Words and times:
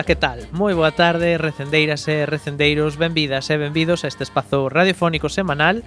Ola, 0.00 0.06
que 0.06 0.16
tal? 0.16 0.48
Moi 0.56 0.72
boa 0.72 0.96
tarde, 0.96 1.36
recendeiras 1.36 2.08
e 2.08 2.24
recendeiros, 2.24 2.96
benvidas 2.96 3.52
e 3.52 3.60
benvidos 3.60 4.00
a 4.00 4.08
este 4.08 4.24
espazo 4.24 4.72
radiofónico 4.72 5.28
semanal 5.28 5.84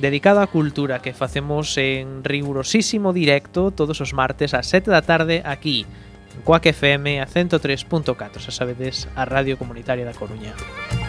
dedicado 0.00 0.40
á 0.40 0.48
cultura 0.48 1.04
que 1.04 1.12
facemos 1.12 1.76
en 1.76 2.24
rigurosísimo 2.24 3.12
directo 3.12 3.68
todos 3.68 4.00
os 4.00 4.16
martes 4.16 4.56
ás 4.56 4.64
7 4.72 4.88
da 4.88 5.04
tarde 5.04 5.44
aquí, 5.44 5.84
en 6.32 6.40
Coac 6.40 6.72
FM 6.72 7.20
a 7.20 7.28
103.4, 7.28 8.40
xa 8.40 8.48
sabedes, 8.48 9.12
a 9.12 9.28
Radio 9.28 9.60
Comunitaria 9.60 10.08
da 10.08 10.16
Coruña. 10.16 10.56
Música 10.56 10.99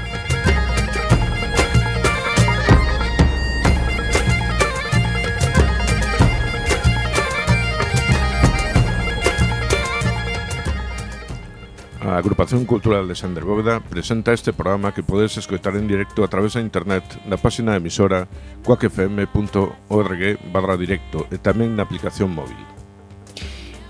A 12.02 12.18
Agrupación 12.18 12.66
Cultural 12.66 13.08
de 13.08 13.14
Sender 13.14 13.46
Bóveda 13.46 13.80
presenta 13.80 14.34
este 14.34 14.54
programa 14.54 14.92
que 14.92 15.04
podes 15.04 15.38
escoitar 15.38 15.76
en 15.76 15.88
directo 15.88 16.24
a 16.24 16.28
través 16.34 16.58
da 16.58 16.66
internet 16.66 17.06
na 17.30 17.38
páxina 17.38 17.78
emisora 17.78 18.26
coacfm.org 18.66 20.22
barra 20.50 20.82
directo 20.82 21.30
e 21.30 21.38
tamén 21.38 21.78
na 21.78 21.86
aplicación 21.86 22.34
móvil. 22.34 22.58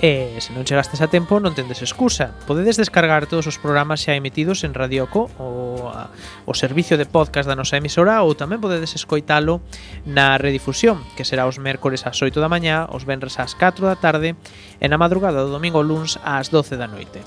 E 0.03 0.43
se 0.43 0.51
non 0.51 0.67
chegastes 0.67 0.99
a 0.99 1.07
tempo 1.07 1.39
non 1.39 1.55
tendes 1.55 1.79
excusa. 1.79 2.35
Podedes 2.43 2.75
descargar 2.75 3.31
todos 3.31 3.47
os 3.47 3.55
programas 3.55 4.03
xa 4.03 4.11
emitidos 4.11 4.67
en 4.67 4.75
Radioco 4.75 5.31
ou 5.39 5.87
a, 5.87 6.11
o 6.43 6.51
servicio 6.51 6.99
de 6.99 7.07
podcast 7.07 7.47
da 7.47 7.55
nosa 7.55 7.79
emisora 7.79 8.27
ou 8.27 8.35
tamén 8.35 8.59
podedes 8.59 8.91
escoitalo 8.91 9.63
na 10.03 10.35
redifusión, 10.35 10.99
que 11.15 11.23
será 11.23 11.47
os 11.47 11.63
mércores 11.63 12.03
ás 12.03 12.19
8 12.19 12.43
da 12.43 12.51
mañá, 12.51 12.91
os 12.91 13.07
venres 13.07 13.39
ás 13.39 13.55
4 13.55 13.87
da 13.87 13.95
tarde 13.95 14.35
e 14.83 14.85
na 14.91 14.99
madrugada 14.99 15.47
do 15.47 15.53
domingo 15.55 15.79
luns 15.79 16.19
ás 16.27 16.51
12 16.51 16.75
da 16.75 16.91
noite. 16.91 17.23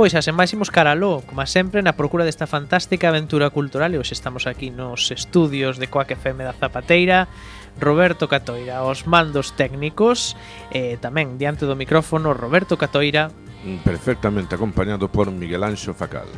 Pois, 0.00 0.16
a 0.16 0.32
máis 0.32 0.48
imos 0.56 0.72
caraló, 0.72 1.20
como 1.28 1.44
sempre, 1.44 1.84
na 1.84 1.92
procura 1.92 2.24
desta 2.24 2.48
fantástica 2.48 3.12
aventura 3.12 3.52
cultural 3.52 3.92
e 3.92 4.00
hoxe 4.00 4.16
estamos 4.16 4.48
aquí 4.48 4.72
nos 4.72 5.12
estudios 5.12 5.76
de 5.76 5.92
Coaque 5.92 6.16
FM 6.16 6.40
da 6.40 6.56
Zapateira 6.56 7.28
Roberto 7.76 8.24
Catoira 8.24 8.80
os 8.80 9.04
mandos 9.04 9.52
técnicos 9.52 10.40
e 10.72 10.96
tamén 10.96 11.36
diante 11.36 11.68
do 11.68 11.76
micrófono 11.76 12.32
Roberto 12.32 12.80
Catoira 12.80 13.28
perfectamente 13.84 14.56
acompañado 14.56 15.12
por 15.12 15.28
Miguel 15.28 15.68
Anxo 15.68 15.92
Facal. 15.92 16.32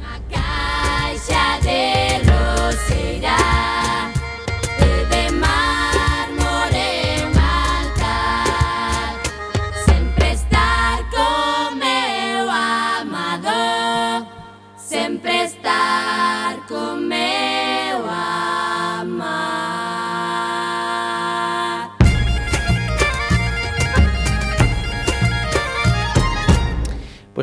Una 0.00 0.16
caixa 0.32 1.60
de 1.60 2.24
roseirás 2.24 3.83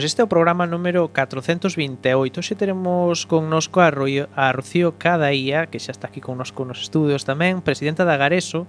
Pois 0.01 0.09
este 0.09 0.21
é 0.21 0.25
o 0.25 0.33
programa 0.33 0.65
número 0.65 1.13
428. 1.13 2.41
Hoxe 2.41 2.57
teremos 2.57 3.29
connosco 3.29 3.85
a, 3.85 3.93
Rui, 3.93 4.25
a 4.33 4.49
Rocío 4.49 4.97
Cadaía, 4.97 5.69
que 5.69 5.77
xa 5.77 5.93
está 5.93 6.09
aquí 6.09 6.17
connosco 6.17 6.65
nos 6.65 6.81
estudios 6.81 7.21
tamén, 7.21 7.61
presidenta 7.61 8.01
da 8.01 8.17
Gareso, 8.17 8.65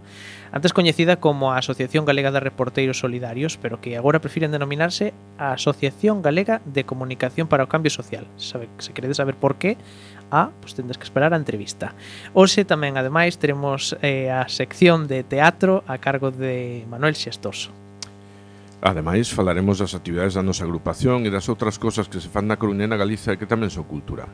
antes 0.53 0.77
coñecida 0.77 1.25
como 1.25 1.49
a 1.49 1.57
Asociación 1.57 2.05
Galega 2.05 2.37
de 2.37 2.45
Reporteiros 2.45 3.01
Solidarios, 3.01 3.57
pero 3.57 3.81
que 3.81 3.97
agora 3.97 4.21
prefiren 4.21 4.53
denominarse 4.53 5.17
a 5.41 5.57
Asociación 5.57 6.21
Galega 6.21 6.61
de 6.69 6.85
Comunicación 6.85 7.49
para 7.49 7.65
o 7.65 7.71
Cambio 7.73 7.89
Social. 7.89 8.29
Sabe, 8.37 8.69
se 8.77 8.93
queredes 8.93 9.17
saber 9.17 9.41
por 9.41 9.57
qué, 9.57 9.81
a, 10.29 10.37
ah, 10.37 10.49
pois 10.61 10.77
tendes 10.77 11.01
que 11.01 11.09
esperar 11.09 11.33
a 11.33 11.41
entrevista. 11.41 11.97
Hoxe 12.37 12.69
tamén, 12.69 13.01
ademais, 13.01 13.41
teremos 13.41 13.97
eh, 14.05 14.29
a 14.29 14.53
sección 14.53 15.09
de 15.09 15.25
teatro 15.25 15.81
a 15.89 15.97
cargo 15.97 16.29
de 16.29 16.85
Manuel 16.93 17.17
Xestoso. 17.17 17.82
Ademais, 18.83 19.31
falaremos 19.31 19.79
das 19.79 19.95
actividades 19.95 20.35
da 20.35 20.43
nosa 20.43 20.67
agrupación 20.67 21.23
e 21.23 21.31
das 21.31 21.47
outras 21.47 21.79
cosas 21.79 22.11
que 22.11 22.19
se 22.19 22.27
fan 22.27 22.51
na 22.51 22.59
Coruña 22.59 22.83
e 22.83 22.91
na 22.91 22.99
Galiza 22.99 23.31
e 23.31 23.39
que 23.39 23.47
tamén 23.47 23.71
son 23.71 23.87
cultura. 23.87 24.27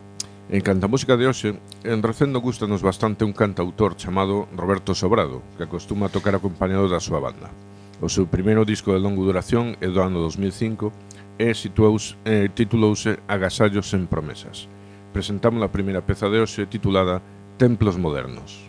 En 0.49 0.65
canto 0.65 0.89
a 0.89 0.93
música 0.93 1.21
de 1.21 1.29
hoxe, 1.29 1.61
en 1.85 2.01
recendo 2.01 2.41
gustanos 2.41 2.81
bastante 2.81 3.29
un 3.29 3.37
cantautor 3.37 3.93
chamado 4.01 4.49
Roberto 4.57 4.97
Sobrado, 4.97 5.45
que 5.61 5.69
acostuma 5.69 6.09
a 6.09 6.15
tocar 6.17 6.33
acompañado 6.33 6.89
da 6.89 6.97
súa 6.97 7.21
banda. 7.21 7.53
O 8.01 8.09
seu 8.09 8.25
primeiro 8.25 8.65
disco 8.65 8.97
de 8.97 9.05
longo 9.05 9.21
duración 9.29 9.77
é 9.85 9.89
do 9.93 10.01
ano 10.01 10.17
2005 10.25 10.97
e 11.37 11.53
situouse, 11.53 12.17
eh, 12.25 12.49
titulouse 12.49 13.21
Agasallos 13.29 13.93
en 13.93 14.09
promesas. 14.09 14.65
Presentamos 15.13 15.61
a 15.61 15.69
primeira 15.69 16.01
peza 16.01 16.33
de 16.33 16.41
hoxe 16.41 16.65
titulada 16.65 17.21
Templos 17.61 18.01
modernos. 18.01 18.65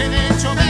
noche 0.00 0.08
de 0.08 0.28
hecho 0.28 0.69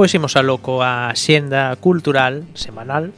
Pois 0.00 0.16
imos 0.16 0.32
a 0.32 0.40
loco 0.40 0.80
a 0.80 1.12
xenda 1.12 1.76
cultural 1.76 2.48
semanal 2.56 3.12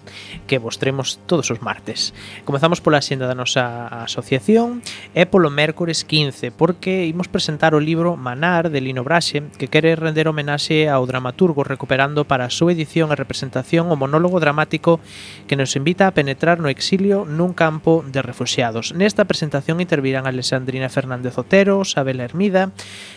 que 0.50 0.58
vos 0.58 0.82
tremos 0.82 1.22
todos 1.30 1.54
os 1.54 1.62
martes. 1.62 2.10
Comezamos 2.42 2.82
pola 2.82 2.98
xenda 2.98 3.30
da 3.30 3.38
nosa 3.38 3.86
asociación 4.02 4.82
e 5.14 5.22
polo 5.30 5.46
mércores 5.46 6.02
15, 6.02 6.50
porque 6.50 7.06
imos 7.06 7.30
presentar 7.30 7.78
o 7.78 7.78
libro 7.78 8.18
Manar 8.18 8.66
de 8.66 8.82
Lino 8.82 9.06
Braxe, 9.06 9.46
que 9.62 9.70
quere 9.70 9.94
render 9.94 10.26
homenaxe 10.26 10.90
ao 10.90 11.06
dramaturgo 11.06 11.62
recuperando 11.62 12.26
para 12.26 12.50
a 12.50 12.54
súa 12.54 12.74
edición 12.74 13.14
e 13.14 13.20
representación 13.22 13.86
o 13.86 13.94
monólogo 13.94 14.42
dramático 14.42 14.98
que 15.46 15.54
nos 15.54 15.78
invita 15.78 16.10
a 16.10 16.14
penetrar 16.18 16.58
no 16.58 16.66
exilio 16.66 17.22
nun 17.22 17.54
campo 17.54 18.02
de 18.10 18.26
refugiados. 18.26 18.90
Nesta 18.90 19.22
presentación 19.30 19.78
intervirán 19.78 20.26
Alexandrina 20.26 20.90
Fernández 20.90 21.38
Otero, 21.38 21.86
Sabela 21.86 22.26
Hermida, 22.26 22.74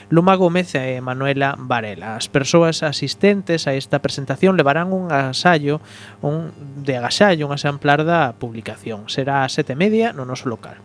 Luma 0.10 0.36
Gómez 0.36 0.76
e 0.76 1.02
Manuela 1.02 1.56
Varela. 1.58 2.16
As 2.16 2.30
persoas 2.30 2.84
asistentes 2.84 3.66
a 3.66 3.74
esta 3.74 4.00
presentación 4.00 4.58
levarán 4.58 4.94
un 4.94 5.12
asallo, 5.12 5.82
un 6.22 6.54
de 6.86 6.98
agasallo, 6.98 7.48
un 7.48 7.54
exemplar 7.54 8.06
da 8.06 8.38
publicación. 8.38 9.10
Será 9.10 9.44
a 9.44 9.50
sete 9.50 9.74
media 9.74 10.14
no 10.14 10.26
noso 10.26 10.50
local. 10.50 10.78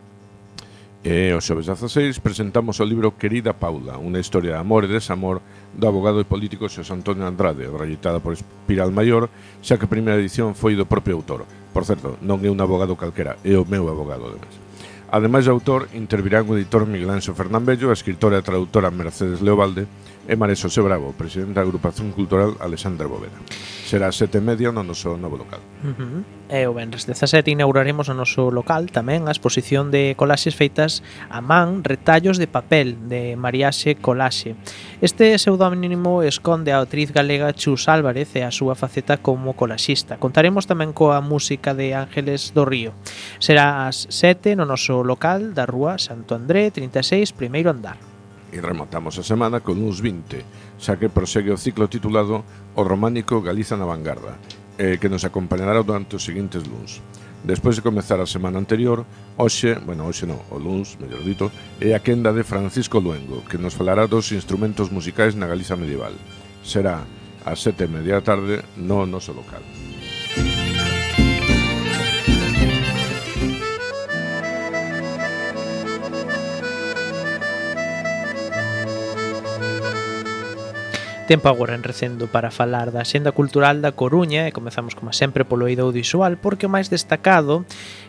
E 1.01 1.33
o 1.33 1.41
xoves 1.41 1.65
16 1.65 2.21
presentamos 2.21 2.77
o 2.77 2.85
libro 2.85 3.17
Querida 3.17 3.57
Paula, 3.57 3.97
unha 3.97 4.21
historia 4.21 4.57
de 4.57 4.61
amor 4.61 4.85
e 4.85 4.93
desamor 4.93 5.41
do 5.73 5.89
abogado 5.89 6.21
e 6.21 6.29
político 6.29 6.69
Xos 6.69 6.93
Antonio 6.93 7.25
Andrade, 7.25 7.65
reeditada 7.73 8.21
por 8.21 8.37
Espiral 8.37 8.93
Maior, 8.93 9.33
xa 9.65 9.81
que 9.81 9.89
a 9.89 9.93
primeira 9.93 10.21
edición 10.21 10.53
foi 10.53 10.77
do 10.77 10.85
propio 10.85 11.17
autor. 11.17 11.49
Por 11.73 11.89
certo, 11.89 12.21
non 12.21 12.45
é 12.45 12.53
un 12.53 12.61
abogado 12.61 13.01
calquera, 13.01 13.41
é 13.41 13.57
o 13.57 13.65
meu 13.65 13.89
abogado 13.89 14.29
de 14.29 14.45
mesa. 14.45 14.70
Ademais 15.11 15.45
de 15.45 15.51
autor, 15.51 15.91
intervirán 15.93 16.47
o 16.47 16.55
editor 16.55 16.87
Miguel 16.87 17.11
Anxo 17.11 17.35
Fernán 17.35 17.67
Bello, 17.67 17.91
a 17.91 17.99
escritora 17.99 18.39
e 18.39 18.47
traductora 18.47 18.95
Mercedes 18.95 19.43
Leobalde, 19.43 19.91
É 20.29 20.37
Mareso 20.37 20.69
Xosé 20.69 20.85
Bravo, 20.85 21.17
presidente 21.17 21.57
da 21.57 21.65
Agrupación 21.65 22.13
Cultural 22.13 22.57
Alexandra 22.61 23.09
Bóveda. 23.09 23.41
Será 23.89 24.13
sete 24.13 24.39
e 24.39 24.45
media 24.45 24.69
no 24.71 24.85
noso 24.85 25.17
novo 25.17 25.41
local. 25.41 25.59
Uh 25.83 25.97
-huh. 25.97 26.23
E 26.53 26.67
o 26.69 26.75
Benres 26.77 27.09
17 27.09 27.51
inauguraremos 27.51 28.07
no 28.13 28.21
noso 28.21 28.53
local 28.53 28.93
tamén 28.93 29.27
a 29.27 29.35
exposición 29.35 29.89
de 29.89 30.15
colaxes 30.21 30.53
feitas 30.53 31.01
a 31.33 31.41
man 31.41 31.83
retallos 31.83 32.37
de 32.37 32.47
papel 32.47 33.01
de 33.09 33.35
Mariaxe 33.35 33.97
Colaxe. 33.97 34.55
Este 35.01 35.35
pseudónimo 35.41 36.23
esconde 36.23 36.77
a 36.77 36.85
actriz 36.85 37.11
galega 37.17 37.57
Chus 37.57 37.89
Álvarez 37.89 38.29
e 38.37 38.45
a 38.45 38.53
súa 38.53 38.77
faceta 38.77 39.17
como 39.19 39.57
colaxista. 39.57 40.21
Contaremos 40.21 40.69
tamén 40.69 40.93
coa 40.93 41.25
música 41.25 41.73
de 41.73 41.97
Ángeles 41.97 42.53
do 42.53 42.69
Río. 42.69 42.93
Será 43.41 43.89
ás 43.89 44.05
7 44.13 44.53
no 44.55 44.69
noso 44.69 45.01
local 45.01 45.57
da 45.57 45.65
Rúa 45.65 45.97
Santo 45.97 46.37
André 46.37 46.69
36, 46.71 47.33
primeiro 47.33 47.73
andar. 47.73 48.10
E 48.51 48.59
rematamos 48.59 49.15
a 49.19 49.25
semana 49.25 49.63
con 49.63 49.79
uns 49.79 50.03
20, 50.03 50.43
xa 50.83 50.99
que 50.99 51.07
prosegue 51.07 51.55
o 51.55 51.61
ciclo 51.61 51.87
titulado 51.87 52.43
O 52.75 52.83
Románico 52.83 53.39
Galiza 53.39 53.79
na 53.79 53.87
Vanguarda, 53.87 54.35
eh, 54.75 54.99
que 54.99 55.07
nos 55.07 55.23
acompañará 55.23 55.79
durante 55.87 56.19
os 56.19 56.27
seguintes 56.27 56.67
luns. 56.67 56.99
Despois 57.41 57.79
de 57.79 57.87
comezar 57.87 58.21
a 58.21 58.29
semana 58.29 58.59
anterior, 58.59 59.07
hoxe, 59.39 59.79
bueno, 59.87 60.05
hoxe 60.05 60.29
non, 60.29 60.43
o 60.53 60.59
luns, 60.61 61.01
mellor 61.01 61.25
dito, 61.25 61.49
é 61.81 61.97
a 61.97 62.03
quenda 62.05 62.35
de 62.37 62.45
Francisco 62.45 63.01
Luengo, 63.01 63.47
que 63.49 63.57
nos 63.57 63.73
falará 63.73 64.05
dos 64.05 64.29
instrumentos 64.35 64.93
musicais 64.93 65.33
na 65.39 65.49
Galiza 65.49 65.79
medieval. 65.79 66.13
Será 66.61 67.07
ás 67.47 67.65
sete 67.65 67.87
e 67.87 67.93
media 67.93 68.21
da 68.21 68.27
tarde 68.27 68.61
no 68.77 69.09
noso 69.09 69.33
local. 69.33 69.65
Tempo 81.31 81.49
agora 81.49 81.77
en 81.77 81.85
recendo 81.85 82.27
para 82.27 82.51
falar 82.51 82.91
da 82.91 83.07
Xenda 83.07 83.31
Cultural 83.31 83.79
da 83.79 83.95
Coruña 83.95 84.51
e 84.51 84.51
comezamos 84.51 84.99
como 84.99 85.15
sempre 85.15 85.47
polo 85.47 85.71
eido 85.71 85.87
audiovisual 85.87 86.43
porque 86.43 86.67
o 86.67 86.73
máis 86.75 86.91
destacado 86.91 87.63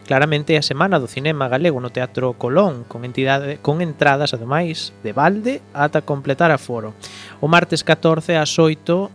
claramente 0.10 0.58
é 0.58 0.58
a 0.58 0.66
Semana 0.66 0.98
do 0.98 1.06
Cinema 1.06 1.46
Galego 1.46 1.78
no 1.78 1.94
Teatro 1.94 2.34
Colón 2.34 2.82
con 2.90 3.06
entidade 3.06 3.62
con 3.62 3.86
entradas 3.86 4.34
ademais 4.34 4.90
de 5.06 5.14
balde 5.14 5.62
ata 5.78 6.02
completar 6.02 6.50
a 6.50 6.58
foro. 6.58 6.98
O 7.38 7.46
martes 7.46 7.86
14 7.86 8.42
ás 8.42 8.58
8 8.58 9.14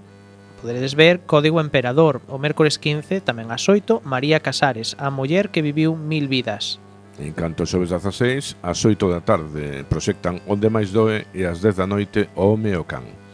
poderedes 0.63 0.95
ver 0.95 1.27
Código 1.27 1.59
Emperador. 1.59 2.23
O 2.31 2.39
mércores 2.39 2.79
15, 2.79 3.27
tamén 3.27 3.51
ás 3.51 3.67
8, 3.67 4.07
María 4.07 4.39
Casares, 4.39 4.95
a 5.03 5.11
muller 5.11 5.51
que 5.51 5.67
viviu 5.67 5.99
mil 5.99 6.31
vidas. 6.31 6.79
En 7.19 7.35
canto 7.35 7.67
aos 7.67 7.75
xoves 7.75 7.91
16, 7.91 8.63
ás 8.63 8.79
8 8.87 9.03
da 9.11 9.27
tarde 9.27 9.83
proxectan 9.91 10.39
Onde 10.47 10.71
máis 10.71 10.95
doe 10.95 11.27
e 11.35 11.43
ás 11.43 11.59
10 11.59 11.83
da 11.83 11.91
noite 11.91 12.31
O 12.39 12.55
home 12.55 12.71
o 12.79 12.87
can. 12.87 13.26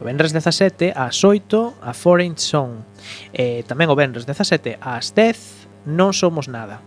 O 0.00 0.04
Benres 0.04 0.32
17 0.36 0.92
ás 0.92 1.24
8 1.24 1.80
a 1.80 1.96
Foreign 1.96 2.36
Song. 2.36 2.84
E 3.32 3.64
tamén 3.64 3.88
o 3.88 3.96
Benres 3.96 4.28
17 4.28 4.76
ás 4.84 5.16
10 5.16 5.88
Non 5.88 6.12
Somos 6.12 6.52
Nada. 6.52 6.84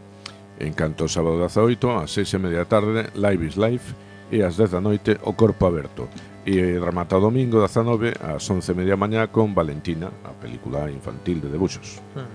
En 0.62 0.78
canto 0.78 1.08
ao 1.08 1.10
sábado 1.10 1.42
18 1.42 2.06
ás 2.06 2.14
6 2.14 2.38
e 2.38 2.40
media 2.40 2.62
da 2.62 2.70
tarde 2.70 3.10
Live 3.18 3.44
is 3.50 3.58
Life 3.58 3.98
e 4.30 4.46
ás 4.46 4.62
10 4.62 4.78
da 4.78 4.82
noite 4.84 5.18
o 5.26 5.34
Corpo 5.34 5.66
Aberto. 5.66 6.06
E 6.46 6.78
remata 6.78 7.18
o 7.18 7.24
domingo 7.24 7.66
19 7.66 8.14
ás 8.22 8.46
11 8.46 8.62
e 8.62 8.78
media 8.78 8.94
mañá 8.94 9.26
con 9.34 9.58
Valentina, 9.58 10.14
a 10.22 10.34
película 10.38 10.86
infantil 10.94 11.42
de 11.42 11.50
debuxos. 11.50 11.98
Hmm. 12.14 12.30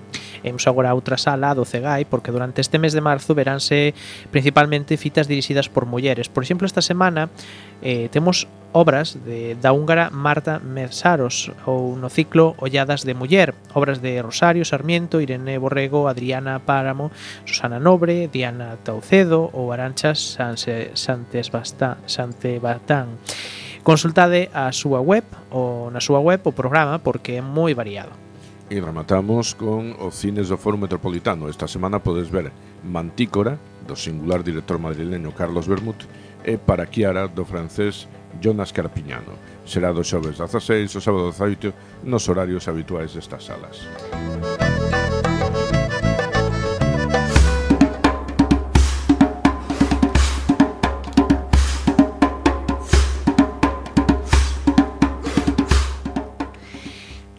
Imos 0.44 0.68
agora 0.68 0.92
a 0.92 0.94
outra 0.94 1.16
sala 1.16 1.56
do 1.56 1.64
Cegai 1.64 2.04
porque 2.04 2.30
durante 2.30 2.60
este 2.60 2.78
mes 2.78 2.92
de 2.92 3.00
marzo 3.00 3.34
veránse 3.34 3.96
principalmente 4.30 5.00
fitas 5.00 5.26
dirixidas 5.26 5.72
por 5.72 5.88
mulleres. 5.88 6.28
Por 6.28 6.44
exemplo, 6.44 6.68
esta 6.68 6.84
semana 6.84 7.32
eh, 7.82 8.08
temos 8.12 8.46
obras 8.74 9.16
de, 9.24 9.54
da 9.54 9.72
húngara 9.72 10.10
Marta 10.10 10.58
Mersaros 10.58 11.54
ou 11.64 11.94
no 11.94 12.10
ciclo 12.10 12.58
Olladas 12.58 13.06
de 13.06 13.14
Muller, 13.14 13.54
obras 13.70 14.02
de 14.02 14.18
Rosario 14.18 14.66
Sarmiento, 14.66 15.22
Irene 15.22 15.62
Borrego, 15.62 16.10
Adriana 16.10 16.58
Páramo, 16.58 17.14
Susana 17.46 17.78
Nobre, 17.78 18.26
Diana 18.26 18.74
Taucedo 18.82 19.46
ou 19.54 19.70
Aranchas 19.70 20.18
Sanse, 20.18 20.90
Santes 20.98 21.54
Bastán, 21.54 22.02
Sante 22.10 22.58
Batán. 22.58 23.14
Consultade 23.86 24.50
a 24.50 24.74
súa 24.74 24.98
web 24.98 25.22
ou 25.54 25.92
na 25.94 26.02
súa 26.02 26.18
web 26.18 26.42
o 26.42 26.56
programa 26.56 26.98
porque 26.98 27.38
é 27.38 27.42
moi 27.44 27.78
variado. 27.78 28.23
E 28.70 28.80
rematamos 28.80 29.52
con 29.54 29.92
os 30.00 30.16
cines 30.16 30.48
do 30.48 30.56
Foro 30.56 30.80
Metropolitano. 30.80 31.52
Esta 31.52 31.68
semana 31.68 32.00
podes 32.00 32.32
ver 32.32 32.48
Mantícora, 32.80 33.60
do 33.84 33.92
singular 33.92 34.40
director 34.40 34.80
madrileño 34.80 35.36
Carlos 35.36 35.68
Bermut, 35.68 36.08
e 36.44 36.56
Para 36.56 36.88
Chiara, 36.88 37.28
do 37.28 37.44
francés 37.44 38.08
Jonas 38.40 38.72
Carpiñano. 38.72 39.36
Será 39.68 39.92
do 39.92 40.04
xoves 40.04 40.40
16 40.40 40.96
ao 40.96 41.04
sábado 41.04 41.28
18 41.28 42.04
nos 42.04 42.24
horarios 42.28 42.68
habituais 42.68 43.12
destas 43.12 43.44
salas. 43.44 43.84
Música 44.12 44.63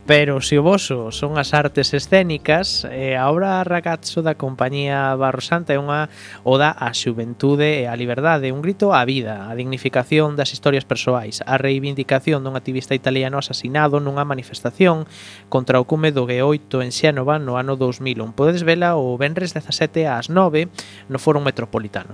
Pero 0.05 0.39
se 0.39 0.61
o 0.61 0.63
voso 0.63 1.09
son 1.09 1.41
as 1.41 1.57
artes 1.57 1.89
escénicas, 1.97 2.85
eh, 2.93 3.17
a 3.17 3.25
obra 3.33 3.65
Ragazzo 3.65 4.21
da 4.21 4.37
compañía 4.37 5.17
Barrosanta 5.17 5.73
é 5.73 5.81
unha 5.81 6.13
oda 6.45 6.69
á 6.77 6.93
xuventude 6.93 7.81
e 7.81 7.89
á 7.89 7.97
liberdade, 7.97 8.53
un 8.53 8.61
grito 8.61 8.93
á 8.93 9.01
vida, 9.01 9.49
a 9.49 9.57
dignificación 9.57 10.37
das 10.37 10.53
historias 10.53 10.85
persoais, 10.85 11.41
a 11.49 11.57
reivindicación 11.57 12.45
dun 12.45 12.53
activista 12.53 12.93
italiano 12.93 13.41
asasinado 13.41 13.97
nunha 13.97 14.29
manifestación 14.29 15.09
contra 15.49 15.81
o 15.81 15.89
cume 15.89 16.13
do 16.13 16.29
G8 16.29 16.85
en 16.85 16.93
Xénova 16.93 17.41
no 17.41 17.57
ano 17.57 17.73
2001. 17.73 18.37
Podedes 18.37 18.61
vela 18.61 19.01
o 19.01 19.17
Benres 19.17 19.57
17 19.57 20.05
ás 20.05 20.29
9 20.29 20.69
no 21.09 21.17
Foro 21.17 21.41
Metropolitano. 21.41 22.13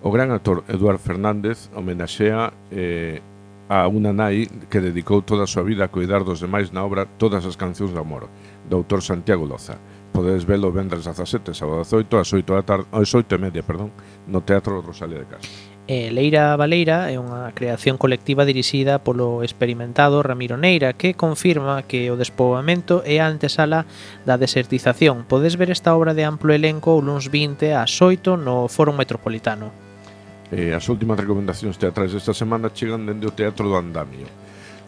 O 0.00 0.08
gran 0.08 0.32
actor 0.32 0.64
Eduard 0.72 0.96
Fernández 0.96 1.68
homenaxea 1.76 2.56
eh, 2.72 3.20
a 3.70 3.86
unha 3.86 4.10
nai 4.10 4.50
que 4.66 4.82
dedicou 4.82 5.22
toda 5.22 5.46
a 5.46 5.50
súa 5.50 5.62
vida 5.62 5.86
a 5.86 5.92
cuidar 5.94 6.26
dos 6.26 6.42
demais 6.42 6.74
na 6.74 6.82
obra 6.82 7.06
Todas 7.06 7.46
as 7.46 7.54
cancións 7.54 7.94
do 7.94 8.02
amor, 8.02 8.26
do 8.66 8.82
autor 8.82 8.98
Santiago 8.98 9.46
Loza. 9.46 9.78
Podedes 10.10 10.42
velo 10.42 10.74
vendres 10.74 11.06
17, 11.06 11.54
sábado 11.54 11.86
18, 11.86 12.18
ás 12.18 12.34
8 12.34 12.50
da 12.50 12.66
tarde, 12.66 12.90
ás 12.90 13.14
8 13.14 13.30
e 13.30 13.38
media, 13.38 13.62
perdón, 13.62 13.94
no 14.26 14.42
Teatro 14.42 14.82
Rosalía 14.82 15.22
de 15.22 15.30
Castro. 15.30 15.54
E 15.86 16.10
Leira 16.10 16.58
Baleira 16.58 17.14
é 17.14 17.18
unha 17.22 17.54
creación 17.54 17.94
colectiva 17.94 18.42
dirixida 18.42 18.98
polo 19.06 19.46
experimentado 19.46 20.18
Ramiro 20.18 20.58
Neira 20.58 20.98
que 20.98 21.14
confirma 21.14 21.86
que 21.86 22.10
o 22.10 22.18
despoboamento 22.18 23.06
é 23.06 23.22
a 23.22 23.30
antesala 23.30 23.86
da 24.26 24.34
desertización. 24.34 25.30
Podes 25.30 25.54
ver 25.54 25.70
esta 25.70 25.94
obra 25.94 26.10
de 26.10 26.26
amplo 26.26 26.50
elenco 26.50 26.98
o 26.98 27.02
luns 27.02 27.30
20 27.30 27.70
ás 27.78 27.94
8 28.02 28.34
no 28.34 28.66
Foro 28.66 28.90
Metropolitano. 28.90 29.89
Eh, 30.50 30.74
as 30.74 30.82
últimas 30.90 31.14
recomendacións 31.14 31.78
teatrais 31.78 32.10
desta 32.10 32.34
semana 32.34 32.74
chegan 32.74 33.06
dende 33.06 33.22
o 33.22 33.30
Teatro 33.30 33.70
do 33.70 33.78
Andamio. 33.78 34.26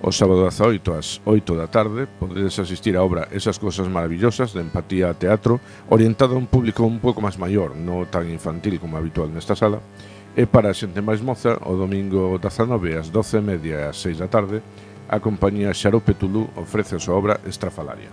O 0.03 0.11
sábado 0.11 0.43
18 0.43 0.99
ás 0.99 1.23
8 1.23 1.55
da 1.55 1.71
tarde 1.71 2.11
podedes 2.19 2.59
asistir 2.59 2.99
á 2.99 3.07
obra 3.07 3.31
Esas 3.31 3.63
cosas 3.63 3.87
maravillosas 3.87 4.51
de 4.51 4.59
empatía 4.59 5.15
a 5.15 5.15
teatro 5.15 5.63
orientada 5.87 6.35
a 6.35 6.43
un 6.43 6.51
público 6.51 6.83
un 6.83 6.99
pouco 6.99 7.23
máis 7.23 7.39
maior, 7.39 7.79
non 7.79 8.11
tan 8.11 8.27
infantil 8.27 8.83
como 8.83 8.99
habitual 8.99 9.31
nesta 9.31 9.55
sala, 9.55 9.79
e 10.35 10.51
para 10.51 10.75
a 10.75 10.77
xente 10.77 10.99
máis 10.99 11.23
moza 11.23 11.55
o 11.63 11.79
domingo 11.79 12.35
19 12.43 12.99
ás 12.99 13.15
12:30 13.15 13.63
e 13.71 13.79
ás 13.87 14.03
6 14.03 14.19
da 14.19 14.27
tarde 14.27 14.59
a 15.07 15.23
compañía 15.23 15.71
Xarope 15.71 16.19
Tulú 16.19 16.51
ofrece 16.59 16.99
a 16.99 17.03
súa 17.05 17.15
obra 17.15 17.39
Estrafalaria 17.47 18.11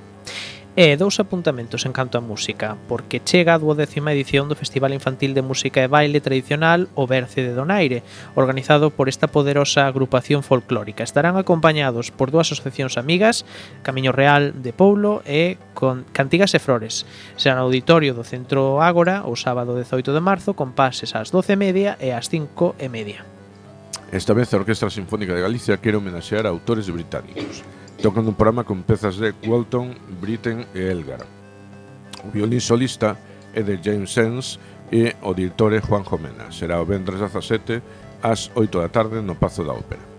e 0.79 0.95
dous 0.95 1.19
apuntamentos 1.19 1.83
en 1.83 1.91
canto 1.91 2.15
a 2.15 2.23
música, 2.23 2.79
porque 2.87 3.19
chega 3.19 3.51
a 3.51 3.59
duodécima 3.59 4.15
edición 4.15 4.47
do 4.47 4.55
Festival 4.55 4.95
Infantil 4.95 5.35
de 5.35 5.43
Música 5.43 5.83
e 5.83 5.91
Baile 5.91 6.23
Tradicional 6.23 6.87
O 6.95 7.03
Berce 7.03 7.43
de 7.43 7.51
Donaire, 7.51 7.99
organizado 8.31 8.87
por 8.87 9.11
esta 9.11 9.27
poderosa 9.27 9.91
agrupación 9.91 10.39
folclórica. 10.39 11.03
Estarán 11.03 11.35
acompañados 11.35 12.15
por 12.15 12.31
dúas 12.31 12.55
asociacións 12.55 12.95
amigas, 12.95 13.43
Camiño 13.83 14.15
Real 14.15 14.55
de 14.55 14.71
Poulo 14.71 15.19
e 15.27 15.59
con 15.75 16.07
Cantigas 16.15 16.55
e 16.55 16.63
Flores. 16.63 17.03
Será 17.35 17.59
no 17.59 17.67
auditorio 17.67 18.15
do 18.15 18.23
Centro 18.23 18.79
Ágora 18.79 19.27
o 19.27 19.35
sábado 19.35 19.75
18 19.75 20.15
de 20.15 20.23
marzo 20.23 20.55
con 20.55 20.71
pases 20.71 21.11
ás 21.11 21.35
12:30 21.35 21.99
e 21.99 22.15
ás 22.15 22.31
5:30. 22.31 23.27
Esta 24.15 24.31
vez 24.31 24.47
a 24.55 24.63
Orquestra 24.63 24.87
Sinfónica 24.87 25.35
de 25.35 25.43
Galicia 25.43 25.75
quere 25.75 25.99
homenaxear 25.99 26.47
a 26.47 26.55
autores 26.55 26.87
británicos 26.87 27.67
tocando 28.01 28.29
un 28.29 28.35
programa 28.35 28.63
con 28.63 28.83
pezas 28.83 29.17
de 29.17 29.33
Walton, 29.45 29.95
Britten 30.21 30.65
e 30.73 30.87
Elgar. 30.87 31.25
O 32.23 32.31
violín 32.31 32.61
solista 32.61 33.17
é 33.53 33.63
de 33.63 33.79
James 33.83 34.11
Sands 34.11 34.59
e 34.91 35.15
o 35.21 35.33
director 35.33 35.73
é 35.73 35.81
Juan 35.81 36.03
Jomena. 36.03 36.51
Será 36.51 36.81
o 36.81 36.85
vendres 36.85 37.19
17 37.19 37.81
ás 38.23 38.51
8 38.55 38.79
da 38.79 38.89
tarde 38.89 39.21
no 39.21 39.35
Pazo 39.35 39.63
da 39.63 39.73
Ópera. 39.73 40.18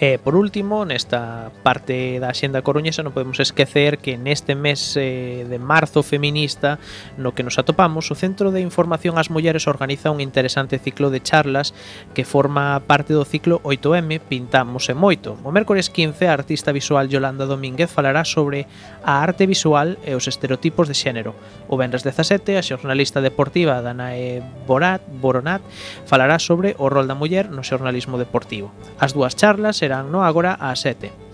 E, 0.00 0.16
por 0.16 0.32
último, 0.32 0.88
nesta 0.88 1.52
parte 1.60 2.16
da 2.24 2.32
Xenda 2.32 2.64
Coruñesa 2.64 3.04
non 3.04 3.12
podemos 3.12 3.36
esquecer 3.36 4.00
que 4.00 4.16
neste 4.16 4.56
mes 4.56 4.96
eh, 4.96 5.44
de 5.44 5.60
marzo 5.60 6.00
feminista 6.00 6.80
no 7.20 7.36
que 7.36 7.44
nos 7.44 7.60
atopamos, 7.60 8.08
o 8.08 8.16
Centro 8.16 8.48
de 8.48 8.64
Información 8.64 9.20
ás 9.20 9.28
Mulleres 9.28 9.68
organiza 9.68 10.08
un 10.08 10.24
interesante 10.24 10.80
ciclo 10.80 11.12
de 11.12 11.20
charlas 11.20 11.76
que 12.16 12.24
forma 12.24 12.80
parte 12.88 13.12
do 13.12 13.28
ciclo 13.28 13.60
8M 13.60 14.24
Pintamos 14.24 14.88
e 14.88 14.96
Moito. 14.96 15.36
O 15.44 15.52
mércores 15.52 15.92
15 15.92 16.32
a 16.32 16.32
artista 16.32 16.72
visual 16.72 17.12
Yolanda 17.12 17.44
Domínguez 17.44 17.92
falará 17.92 18.24
sobre 18.24 18.64
a 19.04 19.20
arte 19.20 19.44
visual 19.44 20.00
e 20.08 20.16
os 20.16 20.24
estereotipos 20.24 20.88
de 20.88 20.96
xénero. 20.96 21.36
O 21.68 21.76
venres 21.76 22.00
17 22.08 22.56
a 22.56 22.64
xornalista 22.64 23.20
deportiva 23.20 23.84
Danae 23.84 24.40
Borat, 24.64 25.04
Boronat 25.20 25.60
falará 26.08 26.40
sobre 26.40 26.72
o 26.80 26.88
rol 26.88 27.04
da 27.04 27.12
muller 27.12 27.52
no 27.52 27.60
xornalismo 27.60 28.16
deportivo. 28.16 28.72
As 28.96 29.12
dúas 29.12 29.19
charlas 29.28 29.76
serán 29.76 30.10
no 30.10 30.24
agora 30.24 30.56
ás 30.58 30.80
7. 30.80 31.29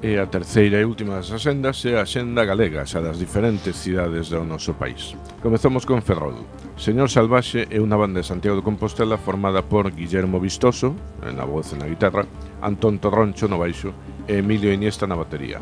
E 0.00 0.16
a 0.16 0.24
terceira 0.32 0.80
e 0.80 0.88
última 0.88 1.20
das 1.20 1.28
axendas 1.28 1.84
é 1.84 2.00
a 2.00 2.08
Xenda 2.08 2.48
Galega, 2.48 2.88
xa 2.88 3.04
das 3.04 3.20
diferentes 3.20 3.76
cidades 3.76 4.32
do 4.32 4.40
noso 4.48 4.72
país. 4.72 5.12
Comezamos 5.44 5.84
con 5.84 6.00
Ferrol. 6.00 6.40
Señor 6.80 7.12
Salvaxe 7.12 7.68
é 7.68 7.76
unha 7.84 8.00
banda 8.00 8.24
de 8.24 8.24
Santiago 8.24 8.56
de 8.56 8.64
Compostela 8.64 9.20
formada 9.20 9.60
por 9.60 9.92
Guillermo 9.92 10.40
Vistoso, 10.40 10.96
eh, 11.20 11.28
na 11.36 11.44
voz 11.44 11.76
e 11.76 11.76
na 11.76 11.84
guitarra, 11.84 12.24
Antón 12.64 12.96
Torroncho 12.96 13.44
no 13.44 13.60
baixo 13.60 13.92
e 14.24 14.40
Emilio 14.40 14.72
Iniesta 14.72 15.04
na 15.04 15.20
batería. 15.20 15.60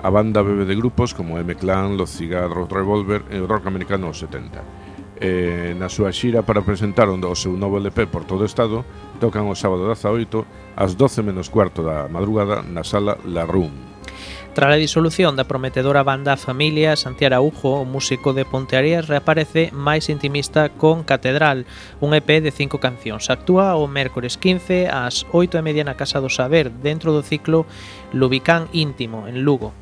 A 0.00 0.08
banda 0.08 0.40
bebe 0.40 0.64
de 0.64 0.72
grupos 0.72 1.12
como 1.12 1.36
M-Clan, 1.36 2.00
Los 2.00 2.16
Cigarros, 2.16 2.72
Revolver 2.72 3.28
e 3.28 3.36
o 3.36 3.44
rock 3.44 3.68
americano 3.68 4.08
dos 4.08 4.24
70. 4.24 5.20
E 5.20 5.76
na 5.76 5.92
súa 5.92 6.16
xira 6.16 6.40
para 6.40 6.64
presentar 6.64 7.12
o 7.12 7.36
seu 7.36 7.52
novo 7.52 7.76
LP 7.76 8.08
por 8.08 8.24
todo 8.24 8.40
o 8.40 8.48
estado, 8.48 8.88
tocan 9.20 9.44
o 9.44 9.52
sábado 9.52 9.84
18 9.84 10.65
ás 10.76 10.94
12 10.94 11.24
menos 11.24 11.48
cuarto 11.48 11.80
da 11.82 12.06
madrugada 12.12 12.60
na 12.60 12.84
sala 12.84 13.16
La 13.24 13.48
Room. 13.48 13.96
Tras 14.56 14.72
a 14.72 14.80
disolución 14.80 15.36
da 15.36 15.44
prometedora 15.44 16.00
banda 16.00 16.40
Familia, 16.40 16.96
Santiago 16.96 17.36
Araujo, 17.36 17.80
o 17.80 17.84
músico 17.84 18.32
de 18.32 18.48
Pontearías, 18.48 19.04
reaparece 19.04 19.68
máis 19.68 20.08
intimista 20.08 20.72
con 20.72 21.04
Catedral, 21.04 21.68
un 22.00 22.16
EP 22.16 22.40
de 22.40 22.48
cinco 22.48 22.80
cancións. 22.80 23.28
Actúa 23.28 23.76
o 23.76 23.84
mércores 23.84 24.40
15 24.40 24.88
ás 24.88 25.28
8 25.28 25.60
e 25.60 25.64
media 25.64 25.84
na 25.84 26.00
Casa 26.00 26.24
do 26.24 26.32
Saber, 26.32 26.72
dentro 26.72 27.12
do 27.12 27.20
ciclo 27.20 27.68
Lubicán 28.16 28.72
Íntimo, 28.72 29.28
en 29.28 29.44
Lugo. 29.44 29.76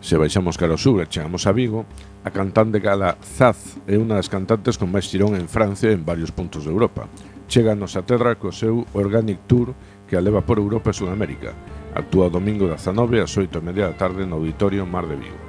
Se 0.00 0.16
baixamos 0.16 0.56
cara 0.56 0.72
ao 0.72 0.80
sur 0.80 1.04
e 1.04 1.10
chegamos 1.10 1.44
a 1.44 1.52
Vigo, 1.52 1.84
a 2.24 2.32
cantante 2.32 2.80
gala 2.80 3.20
Zaz 3.20 3.76
é 3.84 4.00
unha 4.00 4.16
das 4.16 4.32
cantantes 4.32 4.80
con 4.80 4.88
máis 4.88 5.12
tirón 5.12 5.36
en 5.36 5.52
Francia 5.52 5.92
e 5.92 5.96
en 5.96 6.08
varios 6.08 6.32
puntos 6.32 6.64
de 6.64 6.72
Europa. 6.72 7.12
Chega 7.44 7.72
a 7.72 7.80
nosa 7.80 8.00
terra 8.08 8.40
co 8.40 8.56
seu 8.56 8.88
Organic 8.96 9.44
Tour 9.44 9.76
que 10.08 10.16
a 10.16 10.24
leva 10.24 10.40
por 10.40 10.58
Europa 10.58 10.90
e 10.90 10.96
Sudamérica. 10.96 11.52
Actúa 11.94 12.26
o 12.26 12.34
domingo 12.34 12.66
das 12.66 12.82
19 12.88 13.20
ás 13.20 13.36
8 13.36 13.60
e 13.60 13.62
media 13.62 13.92
da 13.92 13.94
tarde 13.94 14.24
no 14.24 14.40
Auditorio 14.40 14.88
Mar 14.88 15.04
de 15.04 15.16
Vigo. 15.20 15.48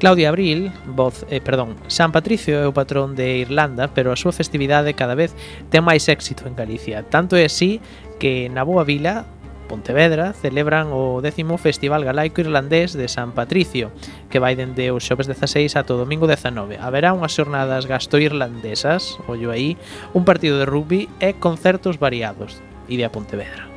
Claudia 0.00 0.30
Abril, 0.30 0.72
voz, 0.86 1.26
eh, 1.28 1.42
perdón, 1.44 1.76
San 1.86 2.08
Patricio 2.10 2.56
é 2.56 2.64
o 2.64 2.72
patrón 2.72 3.12
de 3.12 3.44
Irlanda, 3.44 3.92
pero 3.92 4.08
a 4.08 4.16
súa 4.16 4.32
festividade 4.32 4.96
cada 4.96 5.12
vez 5.12 5.36
ten 5.68 5.84
máis 5.84 6.08
éxito 6.08 6.48
en 6.48 6.56
Galicia. 6.56 7.04
Tanto 7.04 7.36
é 7.36 7.44
así 7.44 7.84
que 8.16 8.48
na 8.48 8.64
Boa 8.64 8.80
Vila, 8.88 9.28
Pontevedra, 9.68 10.32
celebran 10.32 10.90
o 10.90 11.20
décimo 11.20 11.60
Festival 11.60 12.02
Galaico 12.02 12.40
Irlandés 12.40 12.96
de 12.96 13.06
San 13.12 13.36
Patricio, 13.36 13.92
que 14.32 14.40
vai 14.40 14.56
dende 14.56 14.88
o 14.88 14.98
xoves 14.98 15.28
16 15.28 15.76
ata 15.76 15.94
o 15.94 16.00
domingo 16.00 16.24
19. 16.24 16.80
Haberá 16.80 17.12
unhas 17.12 17.36
xornadas 17.36 17.84
gastoirlandesas, 17.84 19.20
ollo 19.28 19.52
aí, 19.52 19.76
un 20.16 20.24
partido 20.24 20.58
de 20.58 20.66
rugby 20.66 21.12
e 21.20 21.36
concertos 21.36 22.00
variados. 22.00 22.58
Ide 22.90 23.06
a 23.06 23.14
Pontevedra 23.14 23.69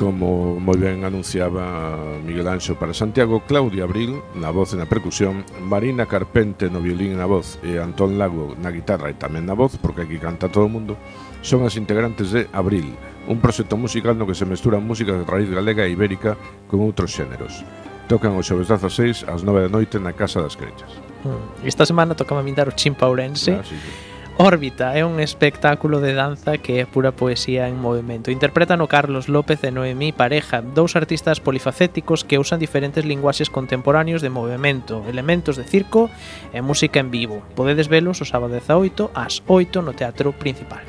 como 0.00 0.56
moi 0.56 0.80
ben 0.80 1.04
anunciaba 1.04 1.92
Miguel 2.24 2.48
Anxo 2.48 2.72
para 2.80 2.96
Santiago, 2.96 3.44
Claudia 3.44 3.84
Abril 3.84 4.24
na 4.32 4.48
voz 4.48 4.72
e 4.72 4.80
na 4.80 4.88
percusión, 4.88 5.44
Marina 5.60 6.08
Carpente 6.08 6.72
no 6.72 6.80
violín 6.80 7.12
e 7.12 7.20
na 7.20 7.28
voz 7.28 7.60
e 7.60 7.76
Antón 7.76 8.16
Lago 8.16 8.56
na 8.56 8.72
guitarra 8.72 9.12
e 9.12 9.20
tamén 9.20 9.44
na 9.44 9.52
voz, 9.52 9.76
porque 9.76 10.08
aquí 10.08 10.16
canta 10.16 10.48
todo 10.48 10.64
o 10.64 10.72
mundo, 10.72 10.96
son 11.44 11.68
as 11.68 11.76
integrantes 11.76 12.32
de 12.32 12.48
Abril, 12.56 12.96
un 13.28 13.44
proxecto 13.44 13.76
musical 13.76 14.16
no 14.16 14.24
que 14.24 14.32
se 14.32 14.48
mesturan 14.48 14.88
música 14.88 15.12
de 15.12 15.28
raíz 15.28 15.52
galega 15.52 15.84
e 15.84 15.92
ibérica 15.92 16.40
con 16.64 16.80
outros 16.80 17.12
xéneros. 17.12 17.60
Tocan 18.08 18.32
o 18.32 18.40
xoves 18.40 18.72
16 18.72 19.28
ás 19.28 19.44
9 19.44 19.68
da 19.68 19.70
noite 19.70 20.00
na 20.00 20.16
Casa 20.16 20.40
das 20.40 20.56
Crechas. 20.56 20.96
Mm. 21.28 21.68
Esta 21.68 21.84
semana 21.84 22.16
tocaba 22.16 22.40
mindar 22.40 22.72
o 22.72 22.74
Chimpa 22.74 23.04
Ourense, 23.04 23.52
ah, 23.52 23.68
sí, 23.68 23.76
sí 23.76 24.19
Órbita 24.40 24.96
é 24.96 25.04
un 25.04 25.20
espectáculo 25.20 26.00
de 26.00 26.16
danza 26.16 26.56
que 26.56 26.80
é 26.80 26.88
pura 26.88 27.12
poesía 27.12 27.68
en 27.68 27.76
movimento. 27.76 28.32
Interpretano 28.32 28.88
Carlos 28.88 29.28
López 29.28 29.60
e 29.60 29.70
Noemí 29.70 30.16
Pareja, 30.16 30.64
dous 30.64 30.96
artistas 30.96 31.44
polifacéticos 31.44 32.24
que 32.24 32.40
usan 32.40 32.56
diferentes 32.56 33.04
linguaxes 33.04 33.52
contemporáneos 33.52 34.24
de 34.24 34.32
movimento, 34.32 35.04
elementos 35.04 35.60
de 35.60 35.68
circo 35.68 36.08
e 36.56 36.64
música 36.64 37.04
en 37.04 37.12
vivo. 37.12 37.44
Podedes 37.52 37.92
velos 37.92 38.24
o 38.24 38.24
sábado 38.24 38.56
18 38.56 39.12
ás 39.12 39.44
8 39.44 39.84
no 39.84 39.92
Teatro 39.92 40.32
Principal. 40.32 40.88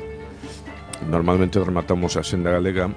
Normalmente 1.04 1.60
rematamos 1.60 2.16
a 2.16 2.24
Senda 2.24 2.56
Galega 2.56 2.88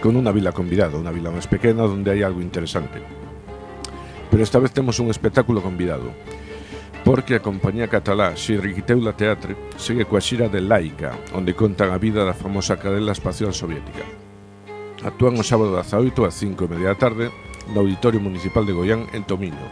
con 0.00 0.16
unha 0.16 0.32
vila 0.32 0.56
convidada, 0.56 0.96
unha 0.96 1.12
vila 1.12 1.28
máis 1.28 1.44
pequena 1.44 1.84
onde 1.84 2.16
hai 2.16 2.24
algo 2.24 2.40
interesante. 2.40 3.04
Pero 4.32 4.40
esta 4.40 4.56
vez 4.56 4.72
temos 4.72 4.96
un 5.04 5.12
espectáculo 5.12 5.60
convidado 5.60 6.16
porque 7.04 7.36
a 7.36 7.44
compañía 7.44 7.86
catalá 7.86 8.32
Xirriquiteula 8.32 9.12
Teatre 9.12 9.52
segue 9.76 10.08
coa 10.08 10.24
xira 10.24 10.48
de 10.48 10.64
Laica, 10.64 11.12
onde 11.36 11.52
contan 11.52 11.92
a 11.92 12.00
vida 12.00 12.24
da 12.24 12.32
famosa 12.32 12.80
cadela 12.80 13.12
espacial 13.12 13.52
soviética. 13.52 14.08
Actúan 15.04 15.36
o 15.36 15.44
sábado 15.44 15.76
18 15.76 16.24
ás 16.24 16.32
5 16.40 16.64
e 16.64 16.70
media 16.72 16.96
da 16.96 16.98
tarde 16.98 17.28
no 17.76 17.84
Auditorio 17.84 18.24
Municipal 18.24 18.64
de 18.64 18.72
Goián 18.72 19.04
en 19.12 19.28
Tomino. 19.28 19.68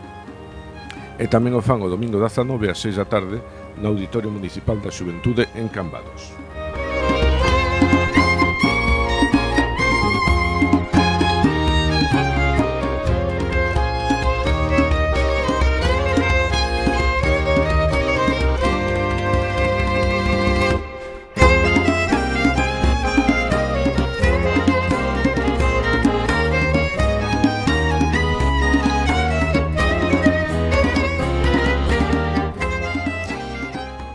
E 1.16 1.24
tamén 1.24 1.56
o 1.56 1.64
fan 1.64 1.80
o 1.80 1.88
domingo 1.88 2.20
19 2.20 2.68
ás 2.68 2.78
6 2.84 3.00
da 3.00 3.08
tarde 3.08 3.40
no 3.80 3.96
Auditorio 3.96 4.28
Municipal 4.28 4.76
da 4.84 4.92
Xuventude 4.92 5.48
en 5.56 5.72
Cambados. 5.72 6.41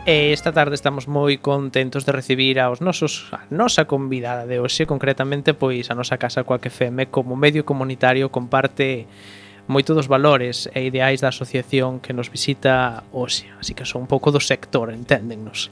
E 0.08 0.32
esta 0.32 0.56
tarde 0.56 0.72
estamos 0.80 1.04
moi 1.04 1.36
contentos 1.36 2.08
de 2.08 2.16
recibir 2.16 2.64
aos 2.64 2.80
nosos 2.80 3.28
a 3.36 3.44
nosa 3.52 3.92
convidada 3.92 4.48
de 4.48 4.56
hoxe, 4.56 4.88
concretamente 4.88 5.52
pois 5.52 5.92
a 5.92 6.00
nosa 6.00 6.16
casa 6.16 6.48
coa 6.48 6.64
FM 6.64 7.12
como 7.12 7.36
medio 7.36 7.68
comunitario 7.68 8.32
comparte 8.32 9.04
moito 9.68 9.92
dos 9.92 10.08
valores 10.08 10.72
e 10.72 10.88
ideais 10.88 11.20
da 11.20 11.30
asociación 11.30 12.00
que 12.00 12.16
nos 12.16 12.32
visita 12.32 13.04
hoxe, 13.12 13.52
así 13.60 13.76
que 13.76 13.84
son 13.84 14.08
un 14.08 14.10
pouco 14.10 14.32
do 14.32 14.40
sector, 14.40 14.96
enténdennos. 14.96 15.70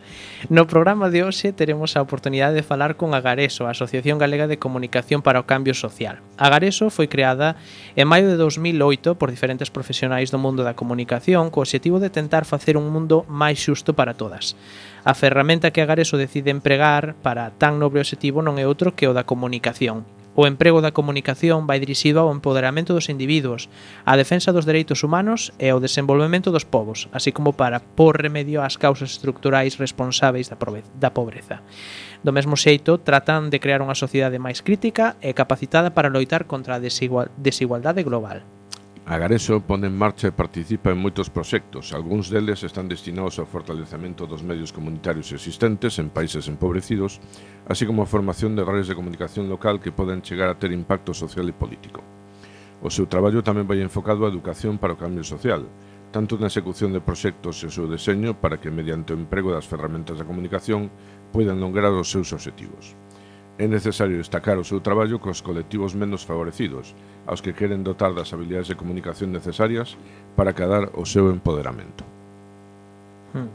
No 0.51 0.67
programa 0.67 1.07
de 1.07 1.23
hoxe 1.23 1.55
teremos 1.55 1.95
a 1.95 2.03
oportunidade 2.03 2.59
de 2.59 2.67
falar 2.67 2.99
con 2.99 3.15
Agareso, 3.15 3.65
a 3.65 3.71
Asociación 3.71 4.19
Galega 4.19 4.51
de 4.51 4.59
Comunicación 4.59 5.23
para 5.23 5.39
o 5.39 5.47
Cambio 5.47 5.71
Social. 5.71 6.19
Agareso 6.35 6.91
foi 6.91 7.07
creada 7.07 7.55
en 7.95 8.11
maio 8.11 8.27
de 8.27 8.35
2008 8.35 9.15
por 9.15 9.31
diferentes 9.31 9.71
profesionais 9.71 10.27
do 10.27 10.43
mundo 10.43 10.67
da 10.67 10.75
comunicación 10.75 11.47
co 11.47 11.63
obxectivo 11.63 12.03
de 12.03 12.11
tentar 12.11 12.43
facer 12.43 12.75
un 12.75 12.91
mundo 12.91 13.23
máis 13.31 13.63
xusto 13.63 13.95
para 13.95 14.19
todas. 14.19 14.59
A 15.07 15.13
ferramenta 15.13 15.71
que 15.71 15.79
Agareso 15.79 16.19
decide 16.19 16.51
empregar 16.51 17.15
para 17.23 17.55
tan 17.55 17.79
nobre 17.79 18.03
obxectivo 18.03 18.43
non 18.43 18.59
é 18.59 18.67
outro 18.67 18.91
que 18.91 19.07
o 19.07 19.15
da 19.15 19.23
comunicación, 19.23 20.03
O 20.35 20.43
emprego 20.43 20.83
da 20.83 20.91
comunicación 20.91 21.63
vai 21.63 21.79
dirixido 21.79 22.19
ao 22.19 22.27
empoderamento 22.35 22.91
dos 22.91 23.07
individuos, 23.07 23.71
á 24.03 24.19
defensa 24.19 24.51
dos 24.51 24.67
dereitos 24.67 24.99
humanos 24.99 25.55
e 25.55 25.71
ao 25.71 25.79
desenvolvemento 25.79 26.51
dos 26.51 26.67
povos, 26.67 27.07
así 27.15 27.31
como 27.31 27.55
para 27.55 27.79
pôr 27.79 28.19
remedio 28.19 28.59
ás 28.59 28.75
causas 28.75 29.15
estructurais 29.15 29.79
responsáveis 29.79 30.51
da 30.51 31.11
pobreza. 31.15 31.63
Do 32.19 32.35
mesmo 32.35 32.59
xeito, 32.59 32.99
tratan 32.99 33.47
de 33.47 33.63
crear 33.63 33.79
unha 33.79 33.95
sociedade 33.95 34.35
máis 34.35 34.59
crítica 34.59 35.15
e 35.23 35.31
capacitada 35.31 35.95
para 35.95 36.11
loitar 36.11 36.51
contra 36.51 36.75
a 36.75 36.83
desigualdade 36.83 38.03
global. 38.03 38.43
Agareso 39.07 39.61
pone 39.61 39.85
en 39.85 39.93
marcha 39.93 40.25
e 40.25 40.33
participa 40.33 40.89
en 40.89 40.97
moitos 40.97 41.29
proxectos. 41.29 41.93
Algúns 41.93 42.33
deles 42.33 42.65
están 42.65 42.89
destinados 42.89 43.37
ao 43.37 43.45
fortalecemento 43.45 44.25
dos 44.25 44.41
medios 44.41 44.73
comunitarios 44.73 45.29
existentes 45.29 46.01
en 46.01 46.09
países 46.09 46.49
empobrecidos, 46.49 47.21
así 47.69 47.85
como 47.85 48.01
a 48.01 48.09
formación 48.09 48.57
de 48.57 48.65
redes 48.65 48.89
de 48.89 48.97
comunicación 48.97 49.45
local 49.45 49.77
que 49.77 49.93
poden 49.93 50.25
chegar 50.25 50.49
a 50.49 50.57
ter 50.57 50.73
impacto 50.73 51.13
social 51.13 51.45
e 51.45 51.53
político. 51.53 52.01
O 52.81 52.89
seu 52.89 53.05
traballo 53.05 53.45
tamén 53.45 53.69
vai 53.69 53.77
enfocado 53.85 54.25
á 54.25 54.27
educación 54.33 54.81
para 54.81 54.97
o 54.97 55.01
cambio 55.01 55.21
social, 55.21 55.69
tanto 56.09 56.41
na 56.41 56.49
execución 56.49 56.89
de 56.89 56.97
proxectos 56.97 57.61
e 57.61 57.69
o 57.69 57.75
seu 57.77 57.85
deseño 57.85 58.33
para 58.41 58.57
que 58.57 58.73
mediante 58.73 59.13
o 59.13 59.21
emprego 59.21 59.53
das 59.53 59.69
ferramentas 59.69 60.17
da 60.17 60.25
comunicación 60.25 60.89
poidan 61.29 61.61
lograr 61.61 61.93
os 61.93 62.09
seus 62.09 62.33
objetivos. 62.33 62.97
É 63.55 63.67
necesario 63.71 64.19
destacar 64.19 64.59
o 64.59 64.67
seu 64.67 64.83
traballo 64.83 65.15
cos 65.23 65.39
colectivos 65.39 65.95
menos 65.95 66.27
favorecidos, 66.27 66.91
aos 67.23 67.39
que 67.39 67.55
queren 67.55 67.87
dotar 67.87 68.11
das 68.11 68.35
habilidades 68.35 68.67
de 68.67 68.75
comunicación 68.75 69.31
necesarias 69.31 69.95
para 70.35 70.51
cadar 70.51 70.91
o 70.91 71.07
seu 71.07 71.31
empoderamento. 71.31 72.03
Hmm. 73.31 73.47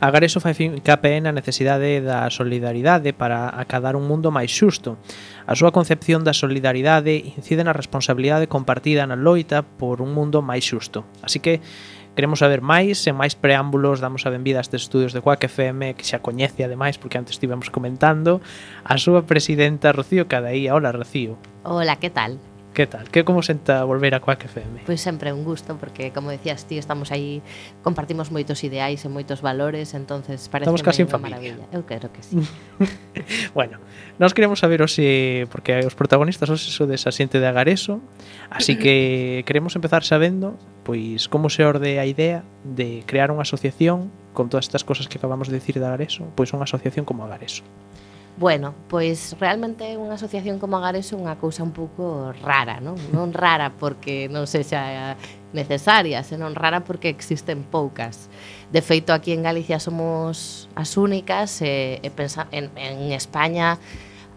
Agar 0.00 0.26
iso 0.26 0.42
fai 0.42 0.52
fincape 0.52 1.22
na 1.24 1.32
necesidade 1.32 2.04
da 2.04 2.28
solidaridade 2.28 3.16
para 3.16 3.48
acadar 3.48 3.96
un 3.96 4.04
mundo 4.04 4.28
máis 4.28 4.52
xusto. 4.52 5.00
A 5.48 5.56
súa 5.56 5.72
concepción 5.72 6.20
da 6.20 6.36
solidaridade 6.36 7.16
incide 7.38 7.64
na 7.64 7.72
responsabilidade 7.72 8.50
compartida 8.50 9.08
na 9.08 9.16
loita 9.16 9.64
por 9.64 10.04
un 10.04 10.12
mundo 10.12 10.44
máis 10.44 10.68
xusto. 10.68 11.08
Así 11.24 11.40
que 11.40 11.64
queremos 12.16 12.40
saber 12.40 12.64
máis, 12.64 13.04
e 13.04 13.12
máis 13.12 13.36
preámbulos 13.36 14.00
damos 14.00 14.24
a 14.24 14.32
benvida 14.32 14.58
a 14.58 14.64
estes 14.64 14.88
estudios 14.88 15.12
de 15.12 15.20
Quack 15.20 15.46
FM 15.46 15.94
que 15.94 16.02
xa 16.02 16.24
coñece 16.24 16.64
ademais, 16.64 16.96
porque 16.96 17.20
antes 17.20 17.36
estivemos 17.36 17.68
comentando, 17.68 18.40
a 18.82 18.96
súa 18.96 19.28
presidenta 19.28 19.92
Rocío 19.92 20.24
Cadaía. 20.26 20.74
Hola, 20.74 20.90
Rocío. 20.90 21.36
Hola, 21.62 22.00
que 22.00 22.08
tal? 22.08 22.40
Que 22.76 22.86
tal? 22.86 23.08
Que 23.08 23.24
como 23.24 23.40
senta 23.40 23.84
volver 23.84 24.14
a 24.14 24.20
Quack 24.20 24.48
FM? 24.48 24.84
Pois 24.84 25.00
sempre 25.00 25.32
un 25.32 25.44
gusto, 25.44 25.76
porque 25.80 26.12
como 26.12 26.28
decías 26.28 26.64
ti, 26.64 26.76
estamos 26.76 27.12
aí, 27.12 27.40
compartimos 27.80 28.28
moitos 28.28 28.64
ideais 28.64 29.00
e 29.04 29.08
moitos 29.08 29.40
valores, 29.40 29.92
entonces 29.96 30.48
parece 30.52 30.68
Estamos 30.68 30.84
casi 30.84 31.04
en 31.04 31.08
familia. 31.08 31.40
Maravilla. 31.40 31.64
Eu 31.72 31.88
creo 31.88 32.12
que 32.12 32.20
sí. 32.20 32.36
bueno, 33.56 33.80
nós 34.20 34.36
queremos 34.36 34.60
saber 34.60 34.84
hoxe, 34.84 35.48
porque 35.48 35.84
os 35.84 35.96
protagonistas 35.96 36.52
hoxe 36.52 36.68
so 36.68 36.84
de 36.84 36.96
Xente 37.00 37.40
de 37.40 37.48
Agareso, 37.48 38.00
así 38.52 38.76
que 38.76 39.40
queremos 39.48 39.72
empezar 39.72 40.04
sabendo 40.04 40.60
pois 40.86 41.26
como 41.26 41.50
se 41.50 41.66
orde 41.66 41.98
a 41.98 42.06
idea 42.06 42.46
de 42.62 43.02
crear 43.10 43.34
unha 43.34 43.42
asociación 43.42 44.06
con 44.38 44.46
todas 44.46 44.70
estas 44.70 44.86
cosas 44.86 45.10
que 45.10 45.18
acabamos 45.18 45.50
de 45.50 45.58
decir 45.58 45.82
de 45.82 45.82
Agareso, 45.82 46.30
pois 46.38 46.54
unha 46.54 46.62
asociación 46.62 47.02
como 47.02 47.26
Agareso. 47.26 47.66
Bueno, 48.38 48.70
pois 48.86 49.34
realmente 49.42 49.98
unha 49.98 50.14
asociación 50.14 50.62
como 50.62 50.78
Agareso 50.78 51.18
é 51.18 51.26
unha 51.26 51.34
cousa 51.42 51.66
un 51.66 51.74
pouco 51.74 52.30
rara, 52.38 52.78
non? 52.78 52.94
Non 53.16 53.34
rara 53.34 53.74
porque 53.74 54.30
non 54.30 54.46
sexa 54.46 55.18
necesaria, 55.50 56.22
senón 56.22 56.54
rara 56.54 56.86
porque 56.86 57.10
existen 57.10 57.66
poucas. 57.66 58.30
De 58.70 58.78
feito, 58.78 59.10
aquí 59.10 59.34
en 59.34 59.42
Galicia 59.42 59.82
somos 59.82 60.70
as 60.78 60.94
únicas 60.94 61.66
e, 61.66 61.98
e 61.98 62.08
pensa, 62.14 62.46
en, 62.54 62.70
en 62.78 63.10
España 63.10 63.82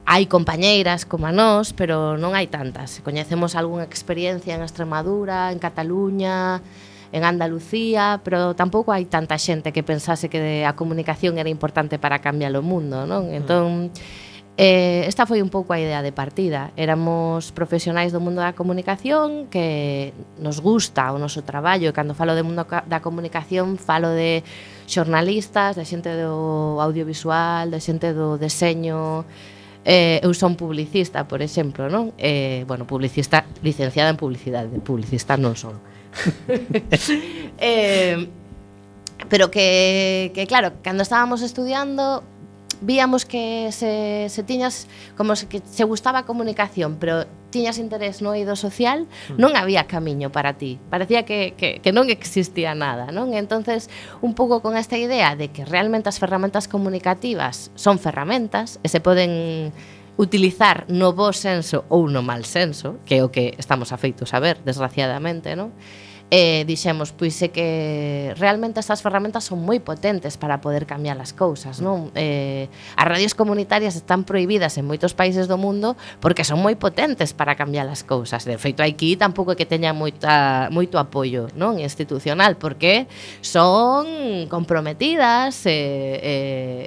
hai 0.10 0.26
compañeiras 0.26 1.06
como 1.06 1.30
a 1.30 1.32
nós, 1.32 1.70
pero 1.78 2.18
non 2.18 2.34
hai 2.34 2.50
tantas. 2.50 2.98
Coñecemos 3.06 3.54
algunha 3.54 3.86
experiencia 3.86 4.58
en 4.58 4.66
Extremadura, 4.66 5.54
en 5.54 5.62
Cataluña, 5.62 6.66
en 7.14 7.22
Andalucía, 7.22 8.18
pero 8.26 8.58
tampouco 8.58 8.90
hai 8.90 9.06
tanta 9.06 9.38
xente 9.38 9.70
que 9.70 9.86
pensase 9.86 10.26
que 10.26 10.66
a 10.66 10.74
comunicación 10.74 11.38
era 11.38 11.54
importante 11.54 12.02
para 12.02 12.26
cambiar 12.26 12.58
o 12.58 12.66
mundo, 12.66 13.06
non? 13.06 13.30
Mm. 13.30 13.38
Entón, 13.38 13.94
eh, 14.58 15.06
esta 15.06 15.30
foi 15.30 15.46
un 15.46 15.54
pouco 15.54 15.78
a 15.78 15.80
idea 15.80 16.02
de 16.02 16.10
partida. 16.10 16.74
Éramos 16.74 17.54
profesionais 17.54 18.10
do 18.10 18.18
mundo 18.18 18.42
da 18.42 18.58
comunicación 18.58 19.46
que 19.54 20.10
nos 20.42 20.58
gusta 20.58 21.14
o 21.14 21.22
noso 21.22 21.46
traballo. 21.46 21.86
E 21.86 21.94
cando 21.94 22.18
falo 22.18 22.34
de 22.34 22.42
mundo 22.42 22.66
da 22.66 22.98
comunicación, 22.98 23.78
falo 23.78 24.10
de 24.10 24.42
xornalistas, 24.90 25.78
de 25.78 25.86
xente 25.86 26.18
do 26.18 26.82
audiovisual, 26.82 27.70
de 27.70 27.78
xente 27.78 28.10
do 28.10 28.42
deseño, 28.42 29.30
Eh, 29.90 30.22
eu 30.22 30.38
son 30.38 30.54
publicista, 30.54 31.26
por 31.26 31.42
exemplo, 31.42 31.90
non? 31.90 32.14
Eh, 32.22 32.62
bueno, 32.70 32.86
publicista, 32.86 33.50
licenciada 33.66 34.14
en 34.14 34.22
publicidade, 34.22 34.70
publicista 34.86 35.34
non 35.34 35.58
son. 35.58 35.82
eh, 37.58 38.30
pero 39.34 39.50
que, 39.50 40.30
que 40.38 40.46
claro, 40.46 40.78
cando 40.86 41.02
estábamos 41.02 41.42
estudiando 41.42 42.22
víamos 42.82 43.26
que 43.26 43.70
se, 43.72 44.28
se 44.30 44.44
tiñas 44.44 44.88
como 45.18 45.36
se, 45.36 45.48
que 45.48 45.62
se 45.66 45.84
gustaba 45.84 46.20
a 46.20 46.26
comunicación, 46.26 46.98
pero 47.00 47.26
tiñas 47.50 47.78
interés 47.78 48.22
no 48.22 48.34
eido 48.34 48.56
social, 48.56 49.08
hmm. 49.30 49.38
non 49.42 49.58
había 49.58 49.90
camiño 49.90 50.30
para 50.30 50.56
ti. 50.56 50.78
Parecía 50.90 51.26
que, 51.26 51.58
que, 51.58 51.82
que 51.82 51.92
non 51.92 52.08
existía 52.14 52.78
nada, 52.78 53.10
non? 53.10 53.34
Entonces, 53.34 53.90
un 54.22 54.38
pouco 54.38 54.62
con 54.62 54.78
esta 54.78 54.96
idea 54.96 55.36
de 55.36 55.50
que 55.50 55.66
realmente 55.66 56.08
as 56.08 56.22
ferramentas 56.22 56.70
comunicativas 56.70 57.74
son 57.74 57.98
ferramentas 57.98 58.78
e 58.86 58.88
se 58.88 59.02
poden 59.02 59.74
utilizar 60.20 60.84
no 60.92 61.16
bo 61.16 61.32
senso 61.32 61.88
ou 61.88 62.12
no 62.12 62.20
mal 62.20 62.44
senso, 62.44 63.00
que 63.08 63.20
é 63.20 63.26
o 63.26 63.32
que 63.32 63.56
estamos 63.56 63.96
afeitos 63.96 64.36
a 64.36 64.40
ver, 64.44 64.60
desgraciadamente, 64.68 65.56
non? 65.56 65.72
E 66.30 66.62
dixemos, 66.62 67.10
pois 67.10 67.42
é 67.42 67.50
que 67.50 68.38
realmente 68.38 68.78
estas 68.78 69.02
ferramentas 69.02 69.50
son 69.50 69.66
moi 69.66 69.82
potentes 69.82 70.38
para 70.38 70.62
poder 70.62 70.86
cambiar 70.86 71.18
as 71.18 71.34
cousas, 71.34 71.82
non? 71.82 72.14
Eh, 72.14 72.70
as 72.94 73.06
radios 73.10 73.34
comunitarias 73.34 73.98
están 73.98 74.30
prohibidas 74.30 74.78
en 74.78 74.86
moitos 74.86 75.18
países 75.18 75.50
do 75.50 75.58
mundo 75.58 75.98
porque 76.22 76.46
son 76.46 76.62
moi 76.62 76.78
potentes 76.78 77.34
para 77.34 77.58
cambiar 77.58 77.90
as 77.90 78.06
cousas. 78.06 78.46
De 78.46 78.62
feito, 78.62 78.86
aquí 78.86 79.18
tampouco 79.18 79.54
é 79.54 79.58
que 79.58 79.66
teña 79.66 79.90
moita, 79.90 80.70
moito 80.70 81.02
apoio 81.02 81.50
non 81.58 81.82
institucional 81.82 82.62
porque 82.62 83.10
son 83.42 84.46
comprometidas 84.54 85.66
e, 85.66 85.74
e, 85.74 86.36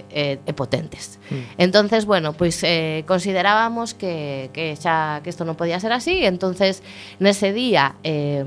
e, 0.06 0.22
e 0.38 0.52
potentes. 0.54 1.18
Mm. 1.34 1.66
Entonces, 1.66 2.06
bueno, 2.06 2.38
pois 2.38 2.62
eh, 2.62 3.02
considerábamos 3.10 3.98
que, 3.98 4.54
que 4.54 4.78
xa 4.78 5.18
que 5.26 5.34
isto 5.34 5.42
non 5.42 5.58
podía 5.58 5.82
ser 5.82 5.90
así, 5.90 6.22
entonces 6.22 6.86
nese 7.18 7.50
día 7.50 7.98
eh, 8.06 8.46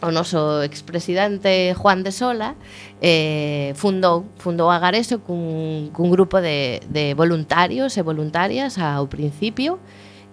o 0.00 0.10
noso 0.14 0.62
expresidente 0.62 1.74
Juan 1.74 2.06
de 2.06 2.12
Sola 2.12 2.54
eh, 3.02 3.74
fundou, 3.74 4.30
fundou 4.38 4.70
a 4.70 4.78
Gareso 4.78 5.18
cun, 5.26 5.90
cun 5.90 6.08
grupo 6.14 6.38
de, 6.38 6.82
de 6.86 7.14
voluntarios 7.18 7.98
e 7.98 8.02
voluntarias 8.06 8.78
ao 8.78 9.10
principio 9.10 9.82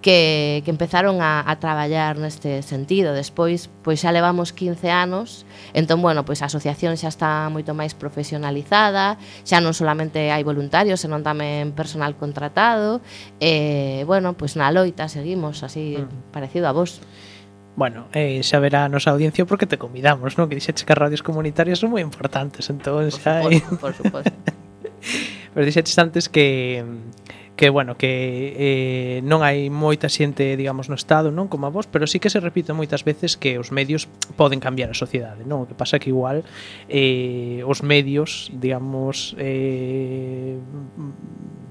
que, 0.05 0.61
que 0.63 0.69
empezaron 0.69 1.17
a, 1.17 1.41
a 1.41 1.57
traballar 1.57 2.21
neste 2.21 2.61
sentido. 2.61 3.17
Despois, 3.17 3.73
pois 3.81 4.05
xa 4.05 4.13
levamos 4.13 4.53
15 4.53 4.85
anos, 4.93 5.49
entón, 5.73 5.97
bueno, 6.05 6.21
pois 6.29 6.45
a 6.45 6.45
asociación 6.45 6.93
xa 6.93 7.09
está 7.09 7.49
moito 7.49 7.73
máis 7.73 7.97
profesionalizada, 7.97 9.17
xa 9.41 9.57
non 9.65 9.73
solamente 9.73 10.29
hai 10.29 10.45
voluntarios, 10.45 11.01
senón 11.01 11.25
tamén 11.25 11.73
personal 11.73 12.13
contratado, 12.21 13.01
e, 13.41 14.05
bueno, 14.05 14.37
pois 14.37 14.53
na 14.53 14.69
loita 14.69 15.09
seguimos 15.09 15.65
así, 15.65 15.97
mm. 15.97 16.29
parecido 16.29 16.69
a 16.69 16.77
vos. 16.77 17.01
Bueno, 17.75 18.07
eh, 18.15 18.39
xa 18.39 18.63
verá 18.63 18.87
a 18.87 18.89
nosa 18.89 19.11
audiencia 19.11 19.43
porque 19.43 19.67
te 19.67 19.75
convidamos, 19.75 20.39
non? 20.39 20.47
Que 20.47 20.55
dixetes 20.55 20.87
que 20.87 20.95
as 20.95 20.99
radios 20.99 21.19
comunitarias 21.19 21.83
son 21.83 21.91
moi 21.91 21.99
importantes, 21.99 22.71
entón 22.71 23.11
xa... 23.11 23.43
Por 23.43 23.51
suposto, 23.51 23.75
por 23.79 23.93
suposto. 23.93 24.31
Pero 25.53 25.63
dixete 25.67 25.91
antes 25.99 26.31
que 26.31 26.83
que 27.55 27.69
bueno, 27.69 27.95
que 27.95 28.53
eh, 28.59 29.21
non 29.23 29.39
hai 29.39 29.71
moita 29.71 30.11
xente, 30.11 30.59
digamos, 30.59 30.91
no 30.91 30.99
estado, 30.99 31.31
non 31.31 31.47
como 31.47 31.67
a 31.67 31.71
vos, 31.71 31.87
pero 31.87 32.03
sí 32.03 32.19
que 32.19 32.27
se 32.27 32.43
repite 32.43 32.75
moitas 32.75 33.07
veces 33.07 33.39
que 33.39 33.55
os 33.55 33.71
medios 33.71 34.11
poden 34.35 34.59
cambiar 34.59 34.91
a 34.91 34.97
sociedade, 34.97 35.47
non? 35.47 35.63
O 35.63 35.67
que 35.67 35.75
pasa 35.75 35.95
que 35.95 36.11
igual 36.11 36.43
eh, 36.91 37.63
os 37.63 37.79
medios, 37.79 38.51
digamos, 38.51 39.39
eh, 39.39 40.59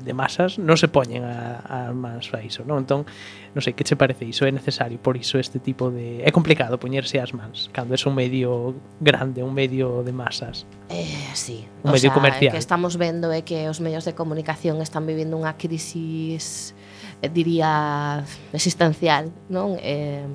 de 0.04 0.12
masas 0.12 0.60
non 0.60 0.76
se 0.76 0.86
poñen 0.86 1.24
a, 1.24 1.64
a 1.64 1.78
mans 1.96 2.28
a 2.36 2.44
iso, 2.44 2.62
non? 2.68 2.84
Entón, 2.84 3.08
non 3.56 3.60
sei, 3.64 3.72
que 3.72 3.82
che 3.82 3.96
parece 3.96 4.28
iso? 4.28 4.44
É 4.44 4.52
necesario 4.52 5.00
por 5.00 5.16
iso 5.16 5.40
este 5.40 5.58
tipo 5.58 5.88
de... 5.88 6.20
É 6.22 6.30
complicado 6.30 6.76
poñerse 6.76 7.16
as 7.18 7.32
mans 7.32 7.72
cando 7.72 7.96
é 7.96 8.00
un 8.04 8.14
medio 8.14 8.76
grande, 9.00 9.40
un 9.40 9.56
medio 9.56 10.04
de 10.04 10.12
masas. 10.12 10.68
Eh, 10.92 11.08
sí. 11.32 11.64
Un 11.82 11.90
o 11.90 11.94
medio 11.96 12.12
sea, 12.12 12.16
comercial. 12.16 12.52
que 12.52 12.60
estamos 12.60 13.00
vendo 13.00 13.32
é 13.32 13.40
que 13.40 13.66
os 13.66 13.80
medios 13.80 14.04
de 14.04 14.12
comunicación 14.12 14.84
están 14.84 15.08
vivindo 15.08 15.34
unha 15.40 15.56
crisis 15.56 16.76
eh, 17.24 17.32
diría 17.32 18.22
existencial, 18.52 19.32
non? 19.48 19.80
Eh, 19.80 20.28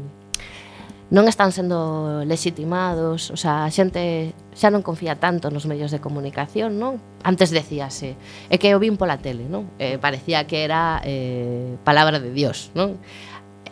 non 1.10 1.26
están 1.26 1.50
sendo 1.50 2.22
legitimados, 2.22 3.34
o 3.34 3.38
sea, 3.38 3.66
a 3.66 3.74
xente 3.74 4.38
xa 4.54 4.70
non 4.70 4.86
confía 4.86 5.18
tanto 5.18 5.50
nos 5.50 5.66
medios 5.66 5.90
de 5.90 5.98
comunicación, 5.98 6.78
non? 6.78 7.02
Antes 7.26 7.50
decíase, 7.50 8.14
é 8.54 8.56
que 8.62 8.70
eu 8.70 8.78
vin 8.78 8.94
pola 8.94 9.18
tele, 9.18 9.50
non? 9.50 9.74
Eh, 9.82 9.98
parecía 9.98 10.46
que 10.46 10.62
era 10.62 11.02
eh, 11.02 11.82
palabra 11.82 12.22
de 12.22 12.30
Dios, 12.30 12.70
non? 12.78 13.02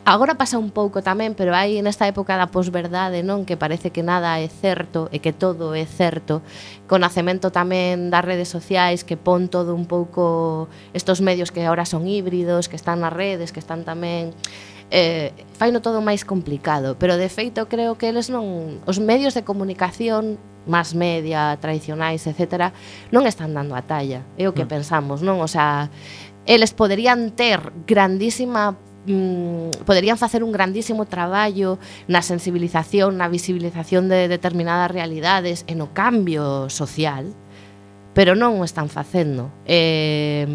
Agora 0.08 0.40
pasa 0.40 0.58
un 0.58 0.72
pouco 0.72 1.04
tamén, 1.04 1.36
pero 1.36 1.52
hai 1.52 1.78
nesta 1.84 2.08
época 2.08 2.40
da 2.40 2.48
posverdade, 2.48 3.28
non, 3.28 3.44
que 3.44 3.60
parece 3.60 3.92
que 3.92 4.08
nada 4.08 4.40
é 4.40 4.48
certo 4.48 5.12
e 5.12 5.20
que 5.20 5.36
todo 5.36 5.76
é 5.76 5.84
certo, 5.84 6.40
con 6.88 7.04
nacemento 7.04 7.52
tamén 7.52 8.08
das 8.08 8.24
redes 8.24 8.48
sociais 8.48 9.04
que 9.04 9.20
pon 9.20 9.46
todo 9.52 9.76
un 9.76 9.84
pouco 9.84 10.72
estos 10.96 11.20
medios 11.20 11.52
que 11.52 11.68
agora 11.68 11.84
son 11.84 12.08
híbridos, 12.08 12.66
que 12.66 12.80
están 12.80 13.04
nas 13.04 13.12
redes, 13.12 13.52
que 13.54 13.60
están 13.60 13.84
tamén 13.84 14.32
eh, 14.92 15.34
faino 15.60 15.82
todo 15.82 16.00
máis 16.00 16.24
complicado, 16.24 16.96
pero 16.96 17.20
de 17.20 17.28
feito 17.28 17.68
creo 17.68 18.00
que 18.00 18.08
eles 18.08 18.32
non 18.32 18.80
os 18.88 19.00
medios 19.04 19.36
de 19.36 19.44
comunicación 19.44 20.40
más 20.68 20.96
media, 20.96 21.56
tradicionais, 21.60 22.28
etc., 22.28 22.72
non 23.12 23.24
están 23.24 23.56
dando 23.56 23.74
a 23.76 23.84
talla. 23.84 24.24
É 24.36 24.48
o 24.48 24.56
que 24.56 24.68
mm. 24.68 24.72
pensamos, 24.72 25.24
non? 25.24 25.40
O 25.40 25.48
sea, 25.48 25.90
eles 26.48 26.76
poderían 26.76 27.32
ter 27.36 27.60
grandísima 27.88 28.76
mm, 29.08 29.88
poderían 29.88 30.20
facer 30.20 30.44
un 30.44 30.52
grandísimo 30.52 31.08
traballo 31.08 31.80
na 32.08 32.24
sensibilización, 32.24 33.20
na 33.20 33.32
visibilización 33.32 34.12
de 34.12 34.28
determinadas 34.28 34.92
realidades 34.92 35.64
e 35.68 35.74
no 35.76 35.96
cambio 35.96 36.68
social, 36.72 37.32
pero 38.16 38.36
non 38.36 38.60
o 38.60 38.64
están 38.68 38.92
facendo. 38.92 39.52
Eh, 39.68 40.48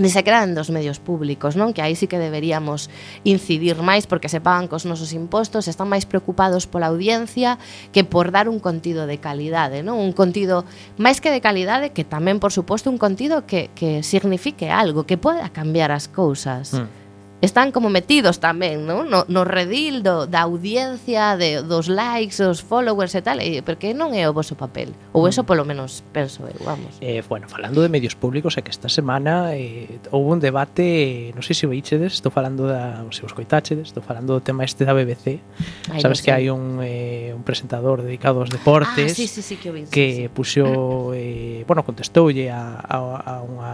ni 0.00 0.08
sequera 0.08 0.42
en 0.42 0.56
dos 0.56 0.72
medios 0.72 0.96
públicos, 0.96 1.60
non? 1.60 1.76
Que 1.76 1.84
aí 1.84 1.92
sí 1.92 2.08
que 2.08 2.16
deberíamos 2.16 2.88
incidir 3.22 3.76
máis 3.84 4.08
porque 4.08 4.32
se 4.32 4.40
pagan 4.40 4.64
cos 4.64 4.88
nosos 4.88 5.12
impostos, 5.12 5.68
están 5.68 5.92
máis 5.92 6.08
preocupados 6.08 6.64
pola 6.64 6.88
audiencia 6.88 7.60
que 7.92 8.02
por 8.02 8.32
dar 8.32 8.48
un 8.48 8.64
contido 8.64 9.04
de 9.04 9.20
calidade, 9.20 9.84
non? 9.84 10.00
Un 10.00 10.16
contido 10.16 10.64
máis 10.96 11.20
que 11.20 11.28
de 11.28 11.44
calidade, 11.44 11.92
que 11.92 12.08
tamén 12.08 12.40
por 12.40 12.56
suposto 12.56 12.88
un 12.88 12.96
contido 12.96 13.44
que 13.44 13.68
que 13.76 14.00
signifique 14.00 14.72
algo, 14.72 15.04
que 15.04 15.20
poda 15.20 15.52
cambiar 15.52 15.92
as 15.92 16.08
cousas. 16.08 16.72
Mm 16.72 16.99
están 17.40 17.72
como 17.72 17.88
metidos 17.88 18.36
tamén, 18.36 18.84
non? 18.84 19.08
No, 19.08 19.24
no 19.24 19.48
redil 19.48 20.04
do, 20.04 20.28
da 20.28 20.44
audiencia, 20.44 21.40
de, 21.40 21.64
dos 21.64 21.88
likes, 21.88 22.36
dos 22.36 22.60
followers 22.60 23.16
e 23.16 23.22
tal, 23.24 23.40
e, 23.40 23.64
porque 23.64 23.96
non 23.96 24.12
é 24.12 24.28
o 24.28 24.36
vosso 24.36 24.60
papel. 24.60 24.92
Ou 25.16 25.24
eso 25.24 25.42
mm. 25.42 25.48
polo 25.48 25.64
menos 25.64 26.04
penso 26.12 26.44
eu, 26.44 26.60
vamos. 26.60 27.00
Eh, 27.00 27.24
bueno, 27.24 27.48
falando 27.48 27.80
de 27.80 27.88
medios 27.88 28.12
públicos, 28.12 28.60
é 28.60 28.62
que 28.62 28.68
esta 28.68 28.92
semana 28.92 29.56
eh, 29.56 29.88
houve 30.12 30.36
un 30.36 30.40
debate, 30.40 31.32
non 31.32 31.40
sei 31.40 31.56
se 31.56 31.64
o 31.64 31.72
ichedes, 31.72 32.20
estou 32.20 32.28
falando 32.28 32.68
da, 32.68 33.00
se 33.08 33.24
os 33.24 33.32
coitachedes, 33.32 33.88
estou 33.88 34.04
falando 34.04 34.36
do 34.36 34.44
tema 34.44 34.68
este 34.68 34.84
da 34.84 34.92
BBC. 34.92 35.40
Ay, 35.88 36.04
Sabes 36.04 36.20
no 36.20 36.20
sé. 36.20 36.24
que 36.28 36.32
hai 36.36 36.52
un, 36.52 36.84
eh, 36.84 37.32
un 37.32 37.40
presentador 37.40 38.04
dedicado 38.04 38.44
aos 38.44 38.52
deportes 38.52 39.12
ah, 39.12 39.16
sí, 39.16 39.24
sí, 39.24 39.40
sí, 39.40 39.56
que, 39.56 39.72
vi, 39.72 39.88
que 39.88 40.04
sí, 40.12 40.16
sí. 40.22 40.28
puxo, 40.28 41.12
eh, 41.16 41.64
bueno, 41.64 41.88
contestoulle 41.88 42.52
a, 42.52 42.84
a, 42.84 42.96
a 43.16 43.34
unha 43.40 43.72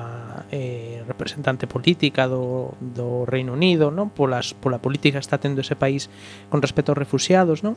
eh, 0.50 1.02
representante 1.06 1.66
política 1.66 2.28
do, 2.28 2.74
do 2.80 3.24
Reino 3.26 3.52
Unido, 3.52 3.90
non? 3.90 4.11
Polas, 4.11 4.54
pola 4.54 4.78
política 4.78 5.18
que 5.18 5.26
está 5.26 5.38
tendo 5.38 5.61
ese 5.61 5.74
país 5.74 6.09
con 6.50 6.62
respecto 6.62 6.92
aos 6.92 6.98
refugiados, 6.98 7.62
non? 7.62 7.74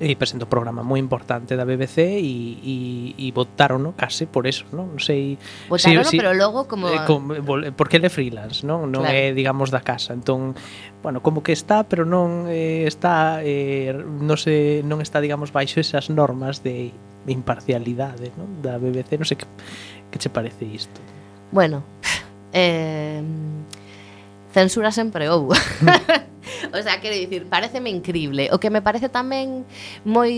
e 0.00 0.16
presento 0.18 0.44
un 0.44 0.50
programa 0.50 0.82
moi 0.82 0.98
importante 0.98 1.54
da 1.54 1.62
BBC 1.62 2.02
e, 2.02 2.18
e, 2.18 2.76
e 3.14 3.26
votaron 3.30 3.78
¿no? 3.78 3.90
case 3.94 4.26
por 4.26 4.50
eso, 4.50 4.66
non, 4.74 4.90
non 4.90 4.98
sei 4.98 5.38
votaron, 5.70 6.02
si, 6.02 6.10
si, 6.10 6.18
pero 6.18 6.34
logo 6.34 6.66
como... 6.66 6.90
Eh, 6.90 7.06
com, 7.06 7.30
porque 7.78 8.02
ele 8.02 8.10
freelance, 8.10 8.66
non, 8.66 8.90
non 8.90 9.06
claro. 9.06 9.14
é 9.14 9.30
digamos 9.30 9.70
da 9.70 9.86
casa, 9.86 10.10
entón 10.10 10.58
bueno, 10.98 11.22
como 11.22 11.46
que 11.46 11.54
está, 11.54 11.86
pero 11.86 12.02
non 12.02 12.50
eh, 12.50 12.90
está 12.90 13.38
eh, 13.46 13.94
non, 13.94 14.34
se, 14.34 14.82
non 14.82 14.98
está 14.98 15.22
digamos 15.22 15.54
baixo 15.54 15.78
esas 15.78 16.10
normas 16.10 16.66
de 16.66 16.90
imparcialidade 17.30 18.34
non? 18.34 18.50
da 18.66 18.82
BBC, 18.82 19.14
non 19.14 19.28
sei 19.30 19.38
que, 19.38 19.46
que 20.10 20.18
che 20.18 20.30
parece 20.30 20.66
isto 20.66 21.13
Bueno, 21.54 21.84
eh 22.52 23.22
censura 24.54 24.94
sempre 24.94 25.28
houve. 25.28 25.58
o 26.72 26.82
sea, 26.82 27.00
quero 27.00 27.14
dicir, 27.16 27.46
pareceme 27.46 27.90
increíble. 27.90 28.48
O 28.52 28.58
que 28.58 28.70
me 28.70 28.82
parece 28.82 29.10
tamén 29.10 29.66
moi 30.06 30.30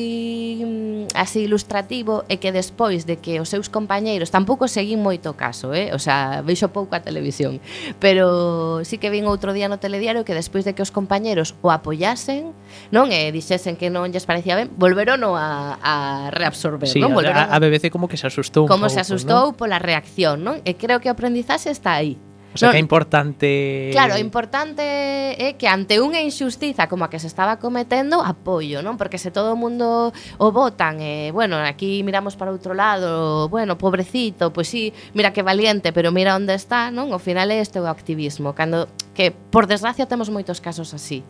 mm, 1.13 1.13
así 1.13 1.45
ilustrativo 1.45 2.25
é 2.33 2.41
que 2.41 2.51
despois 2.51 3.05
de 3.05 3.21
que 3.21 3.39
os 3.39 3.53
seus 3.53 3.69
compañeiros 3.69 4.33
tampouco 4.33 4.67
seguín 4.73 5.05
moito 5.05 5.37
caso, 5.37 5.77
eh? 5.77 5.93
O 5.93 6.01
sea, 6.01 6.41
veixo 6.41 6.73
pouco 6.73 6.97
a 6.97 7.05
televisión, 7.05 7.61
pero 8.01 8.81
sí 8.89 8.97
que 8.97 9.13
vin 9.13 9.29
outro 9.29 9.53
día 9.53 9.69
no 9.69 9.77
telediario 9.77 10.25
que 10.25 10.33
despois 10.33 10.65
de 10.65 10.73
que 10.73 10.81
os 10.81 10.91
compañeiros 10.91 11.53
o 11.61 11.69
apoyasen, 11.69 12.57
non 12.89 13.13
e 13.13 13.29
dixesen 13.31 13.77
que 13.77 13.93
non 13.93 14.09
lles 14.09 14.25
parecía 14.25 14.57
ben, 14.57 14.73
volveron 14.81 15.21
a, 15.37 15.77
a 15.85 15.95
reabsorber, 16.33 16.89
sí, 16.89 17.05
non? 17.05 17.13
Volveron 17.13 17.37
a, 17.37 17.53
a 17.53 17.59
BBC 17.61 17.93
como 17.93 18.09
que 18.09 18.17
se 18.17 18.27
asustou 18.27 18.65
un 18.65 18.71
Como 18.73 18.89
pouco, 18.89 18.97
se 18.97 19.01
asustou 19.05 19.53
¿no? 19.53 19.59
pola 19.61 19.77
reacción, 19.77 20.41
non? 20.41 20.65
E 20.65 20.81
creo 20.81 21.05
que 21.05 21.13
o 21.13 21.15
aprendizaxe 21.15 21.69
está 21.69 22.01
aí. 22.01 22.17
O 22.57 22.59
sea 22.59 22.73
non, 22.73 22.73
que 22.73 22.81
é 22.81 22.85
importante... 22.89 23.93
Claro, 23.93 24.17
o 24.17 24.21
importante 24.21 24.81
é 24.81 25.61
que 25.61 25.69
ante 25.69 26.01
unha 26.01 26.25
injustiza 26.25 26.89
como 26.89 27.05
a 27.05 27.13
que 27.13 27.21
se 27.21 27.29
estaba 27.29 27.61
cometendo, 27.61 28.25
apoio, 28.25 28.81
non? 28.81 28.97
Porque 28.97 29.21
se 29.21 29.29
todo 29.29 29.53
o 29.53 29.61
mundo 29.61 30.17
o 30.41 30.49
votan, 30.57 31.05
e, 31.05 31.29
eh, 31.29 31.37
bueno, 31.37 31.61
aquí 31.61 32.01
miramos 32.01 32.33
para 32.33 32.49
outro 32.49 32.73
lado, 32.73 33.53
bueno, 33.53 33.77
pobrecito, 33.77 34.57
pois 34.57 34.73
pues 34.73 34.73
sí, 34.73 34.85
mira 35.13 35.37
que 35.37 35.45
valiente, 35.45 35.93
pero 35.93 36.09
mira 36.17 36.33
onde 36.33 36.57
está, 36.57 36.89
non? 36.89 37.13
O 37.13 37.21
final 37.21 37.53
é 37.53 37.61
este 37.61 37.77
o 37.77 37.85
activismo, 37.93 38.57
cando 38.57 38.89
que 39.13 39.37
por 39.37 39.69
desgracia 39.69 40.09
temos 40.09 40.33
moitos 40.33 40.65
casos 40.65 40.97
así. 40.97 41.21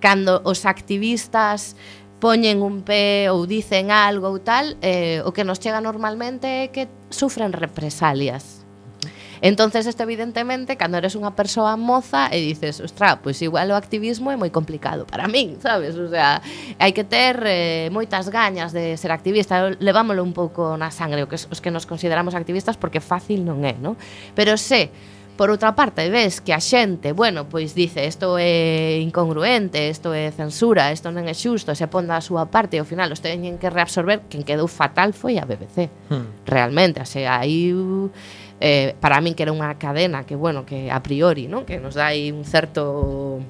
Cando 0.00 0.40
os 0.48 0.64
activistas 0.64 1.76
poñen 2.24 2.64
un 2.64 2.80
pé 2.88 3.28
ou 3.28 3.44
dicen 3.44 3.92
algo 3.92 4.32
ou 4.32 4.40
tal, 4.40 4.80
eh, 4.80 5.20
o 5.28 5.36
que 5.36 5.44
nos 5.44 5.60
chega 5.60 5.84
normalmente 5.84 6.64
é 6.64 6.72
que 6.72 6.88
sufren 7.12 7.52
represalias 7.52 8.59
Entonces 9.42 9.86
isto 9.86 10.02
evidentemente 10.02 10.76
cando 10.76 11.00
eres 11.00 11.16
unha 11.16 11.32
persoa 11.32 11.76
moza 11.80 12.28
e 12.28 12.40
dices, 12.40 12.80
ostra, 12.84 13.24
pois 13.24 13.40
igual 13.40 13.72
o 13.72 13.76
activismo 13.76 14.28
é 14.28 14.36
moi 14.36 14.52
complicado 14.52 15.08
para 15.08 15.26
min, 15.26 15.56
sabes? 15.64 15.96
O 15.96 16.08
sea, 16.12 16.44
hai 16.76 16.92
que 16.92 17.04
ter 17.04 17.40
eh, 17.48 17.88
moitas 17.88 18.28
gañas 18.28 18.76
de 18.76 18.96
ser 19.00 19.10
activista, 19.10 19.72
levámoslo 19.80 20.20
un 20.20 20.36
pouco 20.36 20.76
na 20.76 20.92
sangre, 20.92 21.24
o 21.24 21.28
que 21.28 21.40
os 21.40 21.60
que 21.64 21.72
nos 21.72 21.88
consideramos 21.88 22.36
activistas 22.36 22.76
porque 22.76 23.00
fácil 23.00 23.42
non 23.42 23.64
é, 23.64 23.74
non? 23.80 23.96
Pero 24.36 24.60
se 24.60 24.92
por 25.40 25.48
outra 25.48 25.72
parte, 25.72 26.10
ves 26.10 26.44
que 26.44 26.52
a 26.52 26.60
xente, 26.60 27.16
bueno, 27.16 27.48
pois 27.48 27.72
dice, 27.72 28.04
isto 28.04 28.36
é 28.36 29.00
incongruente, 29.00 29.88
isto 29.88 30.12
é 30.12 30.28
censura, 30.36 30.92
isto 30.92 31.08
non 31.08 31.24
é 31.24 31.32
xusto, 31.32 31.72
se 31.72 31.88
pon 31.88 32.04
da 32.04 32.20
súa 32.20 32.52
parte 32.52 32.76
e 32.76 32.84
ao 32.84 32.84
final 32.84 33.08
os 33.08 33.24
teñen 33.24 33.56
que 33.56 33.72
reabsorber, 33.72 34.28
quen 34.28 34.44
quedou 34.44 34.68
fatal 34.68 35.16
foi 35.16 35.40
a 35.40 35.48
BBC. 35.48 35.88
Hmm. 36.12 36.44
Realmente, 36.44 37.00
o 37.00 37.08
sea, 37.08 37.40
aí 37.40 37.72
eh, 38.60 38.94
para 39.00 39.20
min 39.24 39.32
que 39.32 39.42
era 39.42 39.56
unha 39.56 39.72
cadena 39.80 40.28
que 40.28 40.36
bueno, 40.36 40.68
que 40.68 40.92
a 40.92 41.00
priori, 41.00 41.48
non? 41.48 41.64
Que 41.64 41.80
nos 41.80 41.96
dai 41.96 42.28
un 42.30 42.44
certo 42.44 43.40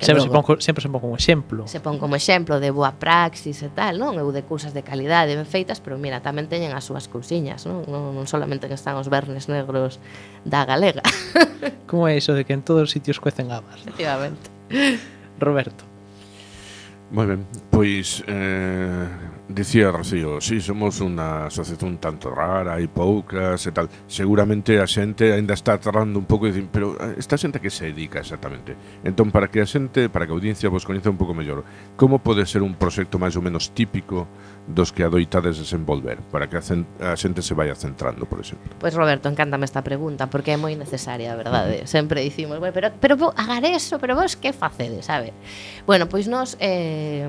Sempre 0.00 0.24
logo, 0.24 0.32
se, 0.32 0.40
pon, 0.40 0.60
sempre 0.64 0.80
se 0.80 0.88
pon 0.88 1.00
como 1.04 1.14
exemplo 1.14 1.68
Se 1.68 1.78
pon 1.78 2.00
como 2.00 2.16
exemplo 2.16 2.56
de 2.56 2.72
boa 2.72 2.96
praxis 2.96 3.60
e 3.60 3.68
tal, 3.68 4.00
non? 4.00 4.16
Eu 4.16 4.32
de 4.32 4.40
cousas 4.40 4.72
de 4.72 4.80
calidade 4.80 5.36
ben 5.36 5.44
feitas 5.44 5.76
Pero 5.84 6.00
mira, 6.00 6.24
tamén 6.24 6.48
teñen 6.48 6.72
as 6.72 6.88
súas 6.88 7.04
cousiñas, 7.04 7.68
non? 7.68 7.84
Non, 7.84 8.16
non 8.16 8.24
solamente 8.24 8.64
que 8.64 8.80
están 8.80 8.96
os 8.96 9.12
vernes 9.12 9.52
negros 9.52 10.00
da 10.48 10.64
galega 10.64 11.04
Como 11.90 12.08
é 12.08 12.16
iso 12.16 12.32
de 12.32 12.48
que 12.48 12.56
en 12.56 12.64
todos 12.64 12.88
os 12.88 12.90
sitios 12.96 13.20
cuecen 13.20 13.52
habas? 13.52 13.76
Efectivamente 13.84 14.48
Roberto 15.36 15.84
Moi 17.12 17.28
ben, 17.28 17.44
pois 17.68 18.24
eh, 18.24 19.04
Dicía 19.52 19.90
Rocío, 19.90 20.40
si 20.40 20.60
sí, 20.60 20.70
somos 20.70 21.02
unha 21.02 21.50
asociación 21.50 21.98
tanto 21.98 22.30
rara, 22.30 22.78
e 22.78 22.86
poucas 22.86 23.58
e 23.66 23.74
tal. 23.74 23.90
Seguramente 24.06 24.78
a 24.78 24.86
xente 24.86 25.34
aínda 25.34 25.58
está 25.58 25.74
aterrando 25.74 26.22
un 26.22 26.26
pouco 26.30 26.46
e 26.46 26.54
dicir, 26.54 26.70
pero 26.70 26.94
eh, 26.94 27.18
esta 27.18 27.34
xente 27.34 27.58
que 27.58 27.66
se 27.66 27.90
dedica 27.90 28.22
exactamente? 28.22 28.78
Entón, 29.02 29.34
para 29.34 29.50
que 29.50 29.58
a 29.58 29.66
xente, 29.66 30.06
para 30.06 30.22
que 30.22 30.30
a 30.30 30.38
audiencia 30.38 30.70
vos 30.70 30.86
coñeza 30.86 31.10
un 31.10 31.18
pouco 31.18 31.34
mellor, 31.34 31.66
como 31.98 32.22
pode 32.22 32.46
ser 32.46 32.62
un 32.62 32.78
proxecto 32.78 33.18
máis 33.18 33.34
ou 33.34 33.42
menos 33.42 33.74
típico 33.74 34.30
dos 34.66 34.92
que 34.92 35.02
adoitades 35.02 35.58
desenvolver 35.58 36.20
para 36.30 36.48
que 36.48 36.56
a 36.56 36.62
xente 37.16 37.42
se 37.42 37.54
vaya 37.54 37.74
centrando, 37.74 38.26
por 38.26 38.40
exemplo? 38.40 38.70
Pois 38.78 38.92
pues 38.92 38.94
Roberto, 38.94 39.28
encántame 39.28 39.64
esta 39.64 39.82
pregunta 39.82 40.28
porque 40.28 40.52
é 40.52 40.58
moi 40.60 40.76
necesaria, 40.76 41.32
a 41.32 41.36
verdade. 41.36 41.82
Uh 41.82 41.84
-huh. 41.84 41.90
Sempre 41.90 42.22
dicimos, 42.22 42.60
bueno, 42.60 42.74
pero 42.74 42.92
pero 43.00 43.32
agar 43.34 43.64
eso, 43.64 43.98
pero 43.98 44.14
vos 44.14 44.36
que 44.36 44.52
facedes, 44.52 45.06
sabe? 45.06 45.32
Bueno, 45.86 46.06
pois 46.06 46.28
nós 46.28 46.54
eh, 46.60 47.26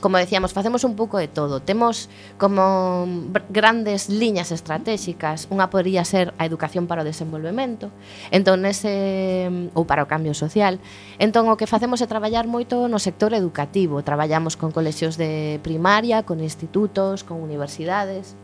como 0.00 0.16
decíamos, 0.16 0.52
facemos 0.52 0.82
un 0.82 0.96
pouco 0.96 1.20
de 1.20 1.28
todo. 1.28 1.60
Temos 1.60 2.08
como 2.38 3.06
grandes 3.50 4.08
liñas 4.08 4.50
estratégicas, 4.50 5.46
unha 5.52 5.68
podría 5.68 6.02
ser 6.02 6.32
a 6.40 6.48
educación 6.48 6.88
para 6.88 7.04
o 7.04 7.06
desenvolvemento, 7.06 7.92
entón 8.32 8.64
ese 8.64 9.46
ou 9.76 9.84
para 9.84 10.02
o 10.02 10.10
cambio 10.10 10.32
social. 10.34 10.80
Entón 11.20 11.46
o 11.52 11.54
que 11.60 11.68
facemos 11.68 12.00
é 12.00 12.08
traballar 12.08 12.48
moito 12.48 12.88
no 12.88 12.98
sector 12.98 13.36
educativo, 13.36 14.02
traballamos 14.02 14.56
con 14.56 14.72
colexios 14.72 15.20
de 15.20 15.60
primaria, 15.62 16.24
con 16.24 16.40
institutos 16.40 16.69
institutos, 16.70 17.24
con 17.24 17.42
universidades. 17.42 18.36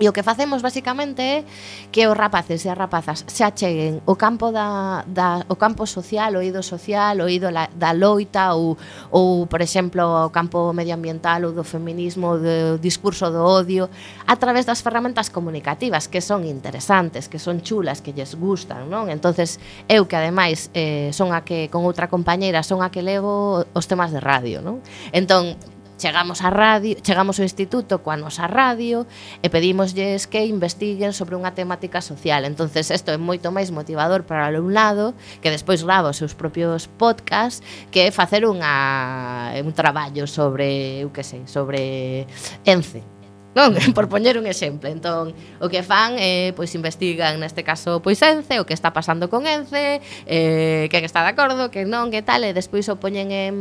E 0.00 0.08
o 0.08 0.16
que 0.16 0.24
facemos 0.24 0.64
basicamente 0.64 1.20
é 1.20 1.44
que 1.92 2.08
os 2.08 2.16
rapaces 2.16 2.64
e 2.64 2.72
as 2.72 2.78
rapazas 2.78 3.20
se 3.28 3.44
acheguen 3.44 4.00
o 4.08 4.16
campo 4.16 4.48
da, 4.48 5.04
da 5.04 5.44
o 5.52 5.60
campo 5.60 5.84
social, 5.84 6.32
o 6.32 6.40
ido 6.40 6.64
social, 6.64 7.20
o 7.20 7.28
ido 7.28 7.52
la, 7.52 7.68
da 7.76 7.92
loita 7.92 8.56
ou, 8.56 8.80
ou 9.12 9.44
por 9.44 9.60
exemplo, 9.60 10.00
o 10.00 10.32
campo 10.32 10.72
medioambiental 10.72 11.44
ou 11.44 11.52
do 11.52 11.68
feminismo, 11.68 12.40
do 12.40 12.80
discurso 12.80 13.28
do 13.28 13.44
odio, 13.44 13.92
a 14.24 14.40
través 14.40 14.64
das 14.64 14.80
ferramentas 14.80 15.28
comunicativas 15.28 16.08
que 16.08 16.24
son 16.24 16.48
interesantes, 16.48 17.28
que 17.28 17.36
son 17.36 17.60
chulas, 17.60 18.00
que 18.00 18.16
lles 18.16 18.40
gustan, 18.40 18.88
non? 18.88 19.12
Entonces, 19.12 19.60
eu 19.84 20.08
que 20.08 20.16
ademais 20.16 20.72
eh, 20.72 21.12
son 21.12 21.36
a 21.36 21.44
que 21.44 21.68
con 21.68 21.84
outra 21.84 22.08
compañeira 22.08 22.64
son 22.64 22.80
a 22.80 22.88
que 22.88 23.04
levo 23.04 23.68
os 23.76 23.84
temas 23.84 24.16
de 24.16 24.24
radio, 24.24 24.64
non? 24.64 24.80
Entón, 25.12 25.60
Chegamos 26.00 26.40
á 26.40 26.48
radio, 26.48 26.96
chegamos 27.04 27.36
ao 27.36 27.44
instituto 27.44 28.00
coa 28.00 28.16
nosa 28.16 28.48
radio 28.48 29.04
e 29.44 29.52
pedímoslles 29.52 30.24
que 30.24 30.48
investiguen 30.48 31.12
sobre 31.12 31.36
unha 31.36 31.52
temática 31.52 32.00
social. 32.00 32.48
Entonces, 32.48 32.88
isto 32.88 33.12
é 33.12 33.20
moito 33.20 33.52
máis 33.52 33.68
motivador 33.68 34.24
para 34.24 34.48
o 34.48 34.48
alumnado 34.48 35.12
que 35.44 35.52
despois 35.52 35.84
grava 35.84 36.08
os 36.08 36.16
seus 36.16 36.32
propios 36.32 36.88
podcast 36.88 37.60
que 37.92 38.08
facer 38.16 38.48
unha 38.48 39.52
un 39.60 39.76
traballo 39.76 40.24
sobre, 40.24 41.04
eu 41.04 41.12
que 41.12 41.20
sei, 41.20 41.44
sobre 41.44 42.24
ENCE. 42.64 43.19
Non, 43.50 43.74
por 43.98 44.06
poñer 44.06 44.38
un 44.38 44.46
exemplo. 44.46 44.86
Entón, 44.86 45.34
o 45.58 45.66
que 45.66 45.82
fan 45.82 46.14
é, 46.14 46.50
eh, 46.50 46.52
pois 46.54 46.70
investigan 46.78 47.42
neste 47.42 47.66
caso 47.66 47.98
pois 47.98 48.22
Ence, 48.22 48.62
o 48.62 48.64
que 48.66 48.74
está 48.74 48.94
pasando 48.94 49.26
con 49.26 49.42
Ence, 49.50 49.98
eh, 50.30 50.86
quen 50.86 51.02
está 51.02 51.26
de 51.26 51.34
acordo, 51.34 51.70
que 51.74 51.82
non, 51.82 52.14
que 52.14 52.22
tal, 52.22 52.46
e 52.46 52.54
despois 52.54 52.86
o 52.86 53.02
poñen 53.02 53.34
en 53.34 53.54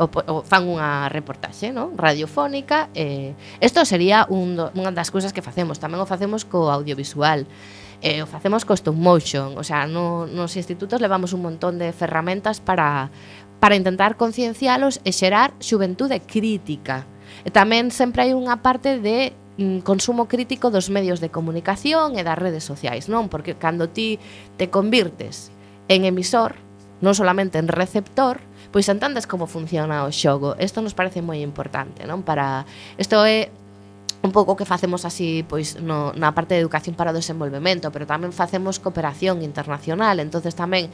o, 0.00 0.06
o 0.08 0.40
fan 0.40 0.64
unha 0.64 1.12
reportaxe, 1.12 1.76
non? 1.76 1.92
Radiofónica, 2.00 2.88
eh, 2.96 3.36
isto 3.60 3.84
sería 3.84 4.24
un 4.32 4.56
do, 4.56 4.72
unha 4.72 4.96
das 4.96 5.12
cousas 5.12 5.36
que 5.36 5.44
facemos, 5.44 5.76
tamén 5.76 6.00
o 6.00 6.08
facemos 6.08 6.48
co 6.48 6.72
audiovisual. 6.72 7.44
Eh, 8.00 8.22
o 8.22 8.30
facemos 8.30 8.62
co 8.64 8.78
stop 8.78 8.96
motion, 8.96 9.58
o 9.58 9.64
sea, 9.66 9.84
no, 9.90 10.24
nos 10.30 10.56
institutos 10.56 11.02
levamos 11.02 11.34
un 11.34 11.42
montón 11.44 11.76
de 11.76 11.92
ferramentas 11.92 12.64
para 12.64 13.12
para 13.58 13.74
intentar 13.74 14.14
conciencialos 14.14 15.02
e 15.02 15.10
xerar 15.10 15.50
xuventude 15.58 16.22
crítica 16.22 17.10
E 17.44 17.50
tamén 17.50 17.90
sempre 17.94 18.26
hai 18.26 18.32
unha 18.34 18.60
parte 18.60 18.98
de 18.98 19.32
mm, 19.58 19.86
consumo 19.86 20.26
crítico 20.28 20.70
dos 20.70 20.88
medios 20.88 21.18
de 21.22 21.32
comunicación 21.32 22.18
e 22.18 22.22
das 22.22 22.38
redes 22.38 22.64
sociais, 22.64 23.06
non? 23.06 23.32
Porque 23.32 23.56
cando 23.56 23.90
ti 23.90 24.20
te 24.60 24.68
convirtes 24.68 25.50
en 25.88 26.04
emisor, 26.04 26.56
non 27.00 27.14
solamente 27.14 27.58
en 27.58 27.70
receptor, 27.70 28.42
pois 28.74 28.88
entendes 28.90 29.24
como 29.24 29.48
funciona 29.48 30.04
o 30.04 30.10
xogo. 30.12 30.58
Isto 30.58 30.82
nos 30.84 30.92
parece 30.92 31.24
moi 31.24 31.40
importante, 31.40 32.04
non? 32.04 32.26
Para 32.26 32.68
isto 33.00 33.22
é 33.24 33.48
un 34.22 34.32
pouco 34.32 34.56
que 34.56 34.66
facemos 34.66 35.04
así 35.04 35.46
pois 35.46 35.78
no, 35.78 36.10
na 36.18 36.34
parte 36.34 36.54
de 36.54 36.60
educación 36.60 36.98
para 36.98 37.14
o 37.14 37.16
desenvolvemento, 37.16 37.94
pero 37.94 38.04
tamén 38.04 38.34
facemos 38.34 38.82
cooperación 38.82 39.46
internacional, 39.46 40.18
entonces 40.18 40.58
tamén 40.58 40.90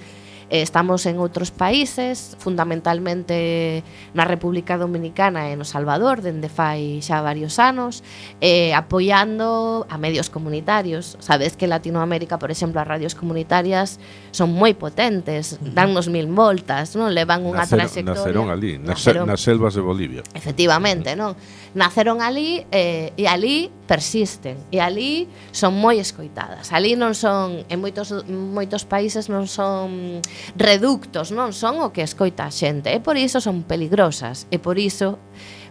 Eh, 0.51 0.63
estamos 0.63 1.07
en 1.07 1.17
outros 1.19 1.51
países, 1.51 2.37
fundamentalmente 2.41 3.85
na 4.13 4.29
República 4.29 4.77
Dominicana 4.77 5.49
e 5.49 5.57
no 5.57 5.65
Salvador, 5.65 6.21
dende 6.21 6.53
fai 6.53 7.01
xa 7.01 7.25
varios 7.25 7.57
anos, 7.57 8.05
eh, 8.45 8.77
apoiando 8.77 9.89
a 9.89 9.97
medios 9.97 10.29
comunitarios. 10.29 11.17
Sabes 11.21 11.57
que 11.57 11.65
en 11.65 11.73
Latinoamérica, 11.73 12.37
por 12.39 12.51
exemplo, 12.53 12.81
as 12.81 12.89
radios 12.89 13.17
comunitarias 13.17 13.97
son 14.31 14.53
moi 14.53 14.77
potentes, 14.77 15.57
dannos 15.61 16.13
mil 16.13 16.29
voltas, 16.29 16.93
non 16.95 17.13
levan 17.13 17.45
unha 17.45 17.65
nacero, 17.65 17.89
trayectoria. 17.89 18.21
Naceron 18.21 18.47
ali, 18.53 18.73
naceron, 18.77 19.25
nas 19.25 19.41
selvas 19.41 19.73
de 19.73 19.83
Bolivia. 19.83 20.23
Efectivamente, 20.37 21.17
non? 21.17 21.33
Naceron 21.75 22.21
ali 22.21 22.63
eh, 22.71 23.17
e 23.17 23.25
ali 23.27 23.73
persisten 23.85 24.57
e 24.73 24.81
ali 24.81 25.29
son 25.53 25.77
moi 25.77 26.01
escoitadas. 26.01 26.73
Ali 26.73 26.97
non 26.97 27.13
son 27.13 27.69
en 27.69 27.79
moitos 27.79 28.11
moitos 28.29 28.89
países 28.89 29.29
non 29.29 29.45
son 29.45 30.21
reductos, 30.57 31.31
non 31.31 31.53
son 31.53 31.85
o 31.85 31.93
que 31.93 32.01
escoita 32.01 32.49
a 32.49 32.53
xente. 32.53 32.89
E 32.93 32.99
por 32.99 33.21
iso 33.21 33.45
son 33.45 33.65
peligrosas 33.65 34.49
e 34.49 34.57
por 34.57 34.81
iso 34.81 35.21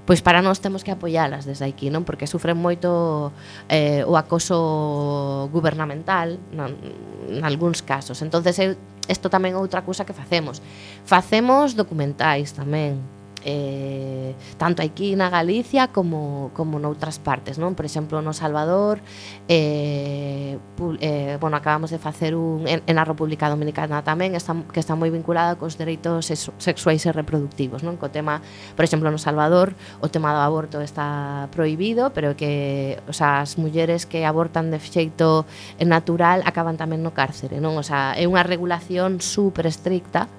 pois 0.05 0.21
para 0.21 0.43
nós 0.43 0.59
temos 0.59 0.83
que 0.83 0.91
apoialas 0.91 1.47
desde 1.47 1.63
aquí, 1.63 1.87
non? 1.87 2.03
Porque 2.03 2.27
sufren 2.27 2.59
moito 2.59 3.31
eh, 3.71 4.03
o 4.03 4.19
acoso 4.19 5.47
gubernamental 5.49 6.37
non, 6.51 6.75
en 7.31 7.41
algúns 7.47 7.79
casos. 7.81 8.19
Entonces, 8.19 8.59
isto 9.07 9.27
tamén 9.31 9.55
é 9.55 9.59
outra 9.59 9.87
cousa 9.87 10.03
que 10.03 10.11
facemos. 10.11 10.59
Facemos 11.07 11.73
documentais 11.79 12.51
tamén 12.51 12.99
eh, 13.45 14.35
tanto 14.57 14.81
aquí 14.81 15.15
na 15.15 15.29
Galicia 15.29 15.91
como, 15.91 16.51
como 16.55 16.79
noutras 16.79 17.19
partes, 17.19 17.59
non? 17.59 17.75
Por 17.75 17.83
exemplo, 17.85 18.23
no 18.23 18.31
Salvador, 18.31 19.03
eh, 19.47 20.57
pu, 20.75 20.95
eh, 21.03 21.37
bueno, 21.39 21.59
acabamos 21.59 21.91
de 21.91 21.99
facer 21.99 22.35
un 22.35 22.67
en, 22.67 22.81
en 22.87 22.95
a 22.97 23.03
República 23.03 23.51
Dominicana 23.51 24.01
tamén, 24.03 24.35
está, 24.35 24.55
que 24.71 24.79
está 24.79 24.95
moi 24.95 25.11
vinculada 25.11 25.59
cos 25.59 25.75
dereitos 25.75 26.31
sexuais 26.57 27.03
e 27.03 27.11
reproductivos, 27.11 27.83
non? 27.83 27.99
Co 27.99 28.07
tema, 28.09 28.39
por 28.75 28.87
exemplo, 28.87 29.11
no 29.11 29.19
Salvador, 29.19 29.75
o 29.99 30.07
tema 30.07 30.31
do 30.31 30.41
aborto 30.41 30.79
está 30.79 31.47
proibido, 31.51 32.15
pero 32.15 32.35
que, 32.39 32.99
o 33.07 33.13
sea, 33.13 33.43
as 33.43 33.59
mulleres 33.59 34.07
que 34.07 34.23
abortan 34.23 34.71
de 34.71 34.79
xeito 34.79 35.45
natural 35.83 36.41
acaban 36.47 36.79
tamén 36.79 37.03
no 37.03 37.11
cárcere, 37.11 37.59
non? 37.59 37.75
O 37.75 37.83
sea, 37.83 38.15
é 38.15 38.23
unha 38.23 38.43
regulación 38.43 39.19
super 39.19 39.67
estricta 39.67 40.31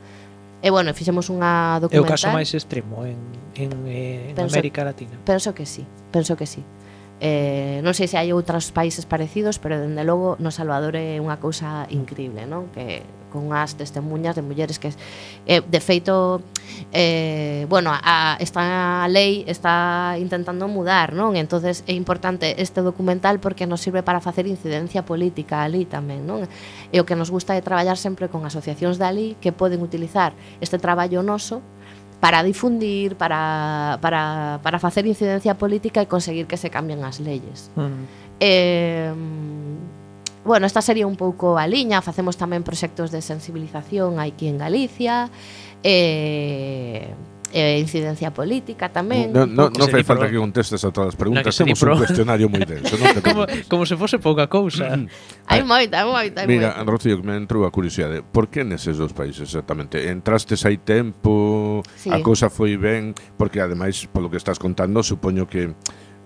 E 0.64 0.72
bueno, 0.72 0.96
fixemos 0.96 1.28
unha 1.28 1.76
documental. 1.76 2.08
É 2.08 2.08
o 2.08 2.08
caso 2.08 2.32
máis 2.32 2.48
extremo 2.56 3.04
en, 3.04 3.20
en, 3.52 3.70
en 3.84 4.32
penso, 4.32 4.56
América 4.56 4.80
Latina. 4.80 5.12
Penso 5.20 5.52
que 5.52 5.68
sí, 5.68 5.84
penso 6.08 6.40
que 6.40 6.48
sí. 6.48 6.64
Eh, 7.20 7.84
non 7.84 7.92
sei 7.92 8.08
se 8.08 8.16
hai 8.16 8.32
outros 8.32 8.72
países 8.72 9.04
parecidos, 9.04 9.60
pero 9.60 9.76
dende 9.76 10.08
logo 10.08 10.40
no 10.40 10.48
Salvador 10.48 10.96
é 10.96 11.20
unha 11.20 11.36
cousa 11.36 11.84
increíble, 11.92 12.48
non? 12.48 12.72
Que 12.72 13.04
con 13.34 13.50
as 13.50 13.74
testemunhas 13.74 14.38
de 14.38 14.46
mulleres 14.46 14.78
que 14.78 14.94
eh, 15.50 15.58
de 15.66 15.80
feito 15.82 16.38
eh, 16.94 17.66
bueno, 17.68 17.90
a, 17.90 18.38
esta 18.38 19.08
lei 19.10 19.42
está 19.50 20.14
intentando 20.22 20.70
mudar, 20.70 21.10
non? 21.10 21.34
Entonces 21.34 21.82
é 21.90 21.94
importante 21.98 22.62
este 22.62 22.86
documental 22.86 23.42
porque 23.42 23.66
nos 23.66 23.82
sirve 23.82 24.06
para 24.06 24.22
facer 24.22 24.46
incidencia 24.46 25.02
política 25.02 25.66
ali 25.66 25.82
tamén, 25.82 26.22
non? 26.22 26.46
E 26.94 27.02
o 27.02 27.04
que 27.04 27.18
nos 27.18 27.34
gusta 27.34 27.58
é 27.58 27.60
traballar 27.60 27.98
sempre 27.98 28.30
con 28.30 28.46
asociacións 28.46 29.02
dali 29.02 29.34
que 29.42 29.50
poden 29.50 29.82
utilizar 29.82 30.38
este 30.62 30.78
traballo 30.78 31.26
noso 31.26 31.58
para 32.22 32.40
difundir, 32.46 33.16
para, 33.16 33.98
para, 34.00 34.60
para 34.62 34.78
facer 34.78 35.04
incidencia 35.04 35.58
política 35.58 36.00
e 36.00 36.06
conseguir 36.06 36.46
que 36.46 36.56
se 36.56 36.70
cambien 36.70 37.02
as 37.04 37.18
leyes. 37.20 37.68
Uh 37.74 37.90
-huh. 37.90 38.04
eh, 38.40 39.12
bueno, 40.44 40.66
esta 40.66 40.82
sería 40.82 41.06
un 41.06 41.16
pouco 41.16 41.56
a 41.56 41.66
liña, 41.66 42.04
facemos 42.04 42.36
tamén 42.36 42.60
proxectos 42.60 43.08
de 43.08 43.24
sensibilización 43.24 44.20
aquí 44.20 44.46
en 44.46 44.60
Galicia, 44.60 45.32
eh, 45.80 47.08
eh, 47.54 47.78
incidencia 47.78 48.34
política 48.34 48.90
tamén. 48.90 49.30
No, 49.30 49.46
no, 49.46 49.70
non 49.70 49.86
fai 49.86 50.02
falta 50.02 50.26
que 50.26 50.36
contestes 50.36 50.82
a 50.82 50.90
todas 50.90 51.14
as 51.14 51.16
preguntas, 51.16 51.54
no, 51.54 51.64
temos 51.64 51.78
un 51.80 51.96
cuestionario 52.02 52.50
moi 52.50 52.66
denso. 52.66 52.98
Non 52.98 53.14
te 53.14 53.22
como, 53.30 53.46
como 53.70 53.82
se 53.86 53.94
fose 53.94 54.18
pouca 54.18 54.50
cousa. 54.50 54.98
Mm. 54.98 55.06
hai 55.48 55.62
moita, 55.62 56.02
hai 56.02 56.06
moita. 56.10 56.38
Hai 56.44 56.50
Mira, 56.50 56.74
moita. 56.76 56.90
Rocío, 56.90 57.22
me 57.22 57.38
entrou 57.38 57.62
a 57.62 57.70
curiosidade. 57.70 58.26
Por 58.26 58.50
que 58.50 58.66
neses 58.66 58.98
dos 58.98 59.14
países 59.14 59.46
exactamente? 59.46 60.02
Entrastes 60.10 60.66
hai 60.66 60.82
tempo, 60.82 61.80
sí. 61.94 62.10
a 62.10 62.18
cousa 62.26 62.50
foi 62.50 62.74
ben, 62.74 63.14
porque 63.38 63.62
ademais, 63.62 64.02
polo 64.10 64.26
que 64.28 64.36
estás 64.36 64.58
contando, 64.58 65.06
supoño 65.06 65.46
que 65.46 65.72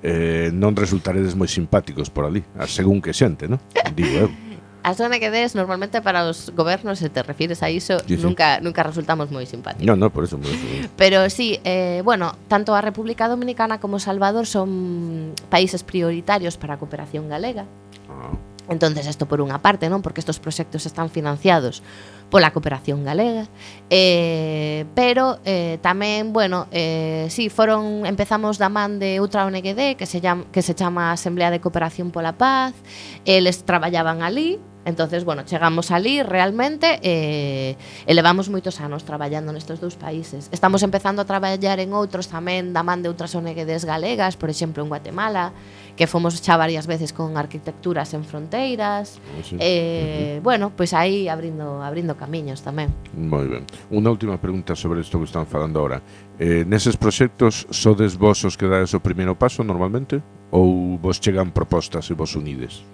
eh, 0.02 0.50
non 0.54 0.74
resultaredes 0.78 1.34
moi 1.34 1.50
simpáticos 1.50 2.10
por 2.10 2.26
ali, 2.28 2.44
según 2.66 3.02
que 3.02 3.10
xente, 3.10 3.50
non? 3.50 3.58
Digo 3.94 4.28
eu. 4.28 4.30
A 4.88 4.94
zona 4.94 5.18
que 5.18 5.28
des 5.28 5.58
normalmente 5.58 6.00
para 6.00 6.24
os 6.24 6.54
gobernos 6.54 7.02
se 7.02 7.10
te 7.10 7.22
refires 7.22 7.62
a 7.62 7.68
iso, 7.68 7.98
sí, 8.06 8.16
sí. 8.16 8.22
nunca 8.22 8.62
nunca 8.62 8.86
resultamos 8.86 9.28
moi 9.28 9.44
simpáticos. 9.44 9.84
No, 9.84 9.98
no, 9.98 10.08
por 10.08 10.24
eso, 10.24 10.38
por 10.38 10.48
eso. 10.48 10.64
Pero 10.96 11.28
sí, 11.28 11.58
eh, 11.66 12.00
bueno, 12.06 12.32
tanto 12.46 12.72
a 12.72 12.80
República 12.80 13.28
Dominicana 13.28 13.82
como 13.82 13.98
Salvador 13.98 14.46
son 14.46 15.34
países 15.50 15.82
prioritarios 15.82 16.56
para 16.56 16.74
a 16.74 16.78
cooperación 16.78 17.28
galega. 17.28 17.66
Ah. 18.08 18.32
Entonces, 18.68 19.08
isto 19.08 19.24
por 19.26 19.40
unha 19.40 19.58
parte, 19.64 19.88
non? 19.88 20.04
Porque 20.04 20.20
estes 20.20 20.36
proxectos 20.36 20.84
están 20.84 21.08
financiados 21.08 21.80
pola 22.28 22.52
cooperación 22.52 23.04
galega, 23.04 23.48
eh, 23.88 24.84
pero 24.92 25.40
eh, 25.48 25.80
tamén, 25.80 26.36
bueno, 26.36 26.68
eh, 26.70 27.26
si 27.32 27.48
sí, 27.48 27.50
foron 27.50 28.04
empezamos 28.04 28.60
da 28.60 28.68
man 28.68 29.00
de 29.00 29.16
outra 29.16 29.48
ONGD 29.48 29.96
que 29.96 30.04
se 30.04 30.20
chama, 30.20 30.44
que 30.52 30.60
se 30.60 30.76
chama 30.76 31.16
Asamblea 31.16 31.48
de 31.48 31.64
Cooperación 31.64 32.12
pola 32.12 32.36
Paz, 32.36 32.76
eles 33.24 33.64
traballaban 33.64 34.20
ali, 34.20 34.60
Entonces, 34.84 35.24
bueno, 35.24 35.42
chegamos 35.44 35.90
ali 35.90 36.22
realmente 36.22 36.98
e 37.02 37.76
eh, 37.76 38.06
elevamos 38.06 38.48
moitos 38.48 38.80
anos 38.80 39.04
traballando 39.04 39.52
nestes 39.52 39.82
dous 39.82 40.00
países. 40.00 40.48
Estamos 40.54 40.80
empezando 40.80 41.20
a 41.20 41.26
traballar 41.28 41.76
en 41.82 41.92
outros 41.92 42.30
tamén 42.32 42.72
da 42.72 42.80
man 42.80 43.04
de 43.04 43.12
outras 43.12 43.34
ONGs 43.36 43.84
galegas, 43.84 44.40
por 44.40 44.48
exemplo, 44.48 44.80
en 44.80 44.88
Guatemala, 44.88 45.52
que 45.98 46.06
fomos 46.06 46.38
xa 46.40 46.56
varias 46.56 46.86
veces 46.86 47.12
con 47.12 47.36
arquitecturas 47.36 48.14
en 48.14 48.22
fronteiras. 48.24 49.18
Ah, 49.18 49.42
sí. 49.42 49.56
Eh, 49.60 49.68
uh 49.68 50.40
-huh. 50.40 50.42
bueno, 50.46 50.64
pois 50.72 50.94
pues 50.94 50.96
aí 50.96 51.28
abrindo 51.28 51.82
abrindo 51.82 52.16
camiños 52.16 52.62
tamén. 52.64 52.88
Moi 53.12 53.44
ben. 53.44 53.68
Unha 53.92 54.08
última 54.08 54.40
pregunta 54.40 54.72
sobre 54.72 55.04
isto 55.04 55.18
que 55.20 55.28
están 55.28 55.44
falando 55.44 55.82
agora. 55.82 56.00
Eh, 56.38 56.64
neses 56.64 56.96
proxectos 56.96 57.66
sodes 57.68 58.16
vos 58.16 58.40
os 58.46 58.56
que 58.56 58.70
dades 58.70 58.94
o 58.94 59.02
primeiro 59.02 59.34
paso 59.34 59.60
normalmente 59.66 60.22
ou 60.54 60.96
vos 60.96 61.20
chegan 61.20 61.52
propostas 61.52 62.08
e 62.08 62.14
vos 62.14 62.32
unides? 62.38 62.86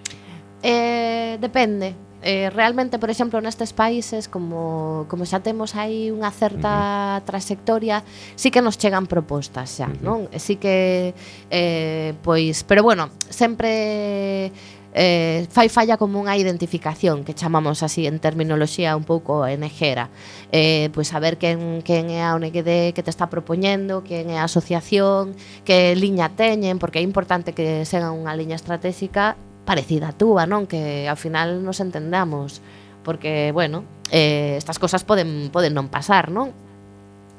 Eh, 0.64 1.36
depende. 1.40 1.94
Eh, 2.26 2.48
realmente, 2.48 2.98
por 2.98 3.10
exemplo, 3.10 3.38
nestes 3.44 3.76
países 3.76 4.32
como, 4.32 5.04
como 5.12 5.28
xa 5.28 5.44
temos 5.44 5.76
aí 5.76 6.08
unha 6.08 6.32
certa 6.32 6.72
uh 6.72 7.20
-huh. 7.20 7.28
trayectoria, 7.28 8.00
sí 8.32 8.48
que 8.48 8.64
nos 8.64 8.80
chegan 8.80 9.04
propostas 9.04 9.68
xa, 9.76 9.92
uh 9.92 9.92
-huh. 9.92 10.00
non? 10.00 10.18
Sí 10.40 10.56
que 10.56 11.12
eh, 11.52 12.16
pois, 12.24 12.64
pero 12.64 12.80
bueno, 12.80 13.12
sempre 13.28 14.48
eh, 14.96 15.44
fai 15.52 15.68
falla 15.68 16.00
como 16.00 16.16
unha 16.16 16.32
identificación 16.40 17.28
que 17.28 17.36
chamamos 17.36 17.84
así 17.84 18.08
en 18.08 18.16
terminoloxía 18.16 18.96
un 18.96 19.04
pouco 19.04 19.44
enejera 19.44 20.08
eh, 20.48 20.88
pois 20.96 21.12
saber 21.12 21.36
quen, 21.36 21.84
quen 21.84 22.08
é 22.08 22.24
a 22.24 22.32
ONGD 22.38 22.96
que 22.96 23.02
te 23.04 23.12
está 23.12 23.28
propoñendo, 23.28 24.00
quen 24.00 24.32
é 24.32 24.40
a 24.40 24.48
asociación 24.48 25.36
que 25.68 25.92
liña 25.92 26.32
teñen, 26.32 26.80
porque 26.80 27.02
é 27.02 27.04
importante 27.04 27.52
que 27.52 27.84
segan 27.84 28.16
unha 28.16 28.32
liña 28.32 28.56
estratégica 28.56 29.36
parecida 29.64 30.12
a 30.12 30.16
túa, 30.16 30.44
non? 30.44 30.68
Que 30.68 31.08
ao 31.08 31.16
final 31.16 31.64
nos 31.64 31.80
entendamos 31.80 32.60
porque, 33.04 33.52
bueno, 33.52 33.84
eh, 34.10 34.56
estas 34.56 34.78
cosas 34.78 35.04
poden, 35.04 35.50
poden 35.52 35.76
non 35.76 35.92
pasar, 35.92 36.32
non? 36.32 36.52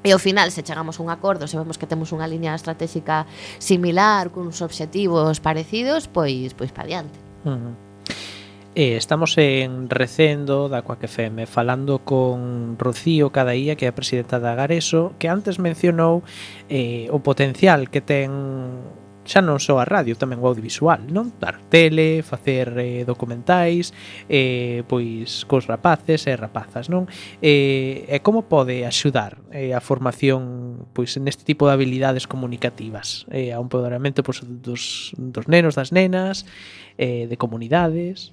E 0.06 0.14
ao 0.14 0.22
final, 0.22 0.54
se 0.54 0.62
chegamos 0.62 1.02
a 1.02 1.04
un 1.04 1.10
acordo, 1.10 1.50
se 1.50 1.58
vemos 1.58 1.82
que 1.82 1.90
temos 1.90 2.14
unha 2.14 2.30
liña 2.30 2.54
estratégica 2.54 3.26
similar, 3.58 4.30
cuns 4.30 4.62
obxectivos 4.62 5.42
parecidos, 5.42 6.06
pois 6.06 6.54
pois 6.54 6.70
pa 6.70 6.86
diante. 6.86 7.18
Uh 7.42 7.58
-huh. 7.58 7.74
eh, 8.78 9.02
estamos 9.02 9.34
en 9.42 9.90
Recendo 9.90 10.70
da 10.70 10.86
Coac 10.86 11.10
FM 11.10 11.50
falando 11.50 12.06
con 12.06 12.78
Rocío 12.78 13.34
Cadaía, 13.34 13.74
que 13.74 13.86
é 13.86 13.90
a 13.90 13.98
presidenta 13.98 14.38
da 14.38 14.54
Gareso, 14.54 15.18
que 15.18 15.26
antes 15.26 15.58
mencionou 15.58 16.22
eh, 16.70 17.10
o 17.10 17.18
potencial 17.26 17.90
que 17.90 18.06
ten 18.06 18.30
xa 19.26 19.42
non 19.42 19.58
só 19.58 19.82
a 19.82 19.86
radio, 19.86 20.14
tamén 20.14 20.40
o 20.40 20.48
audiovisual, 20.48 21.02
non? 21.10 21.34
Dar 21.42 21.60
tele, 21.68 22.22
facer 22.22 22.72
eh, 22.78 23.04
documentais, 23.04 23.92
eh, 24.30 24.86
pois 24.86 25.44
cos 25.50 25.66
rapaces 25.66 26.30
e 26.30 26.34
rapazas, 26.38 26.88
non? 26.88 27.10
Eh, 27.42 28.06
e 28.06 28.22
como 28.22 28.46
pode 28.46 28.86
axudar 28.86 29.42
eh, 29.50 29.74
a 29.74 29.82
formación 29.82 30.86
pois 30.94 31.18
neste 31.18 31.44
tipo 31.44 31.66
de 31.66 31.74
habilidades 31.74 32.30
comunicativas, 32.30 33.26
eh, 33.34 33.52
a 33.52 33.58
un 33.58 33.68
empoderamento 33.68 34.22
pois, 34.22 34.46
dos, 34.46 35.12
dos 35.18 35.50
nenos, 35.50 35.74
das 35.74 35.90
nenas, 35.90 36.46
eh, 37.02 37.26
de 37.26 37.36
comunidades? 37.36 38.32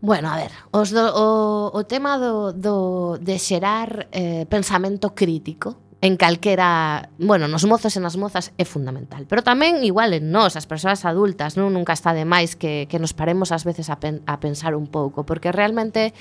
Bueno, 0.00 0.30
a 0.30 0.36
ver, 0.36 0.52
os 0.70 0.94
do, 0.94 1.02
o, 1.10 1.74
o 1.74 1.82
tema 1.82 2.22
do, 2.22 2.54
do, 2.54 3.18
de 3.18 3.34
xerar 3.34 4.06
eh, 4.14 4.46
pensamento 4.46 5.10
crítico, 5.10 5.74
en 6.00 6.16
calquera, 6.16 7.10
bueno, 7.18 7.48
nos 7.48 7.66
mozos 7.66 7.98
e 7.98 8.00
nas 8.00 8.14
mozas 8.14 8.54
é 8.54 8.62
fundamental, 8.62 9.26
pero 9.26 9.42
tamén 9.42 9.82
igual 9.82 10.14
en 10.14 10.30
nós, 10.30 10.54
as 10.54 10.70
persoas 10.70 11.02
adultas, 11.02 11.58
non 11.58 11.74
nunca 11.74 11.90
está 11.90 12.14
de 12.14 12.22
máis 12.22 12.54
que, 12.54 12.86
que 12.86 13.02
nos 13.02 13.18
paremos 13.18 13.50
ás 13.50 13.66
veces 13.66 13.90
a, 13.90 13.98
pen, 13.98 14.22
a 14.30 14.38
pensar 14.38 14.78
un 14.78 14.86
pouco, 14.86 15.26
porque 15.26 15.50
realmente 15.50 16.14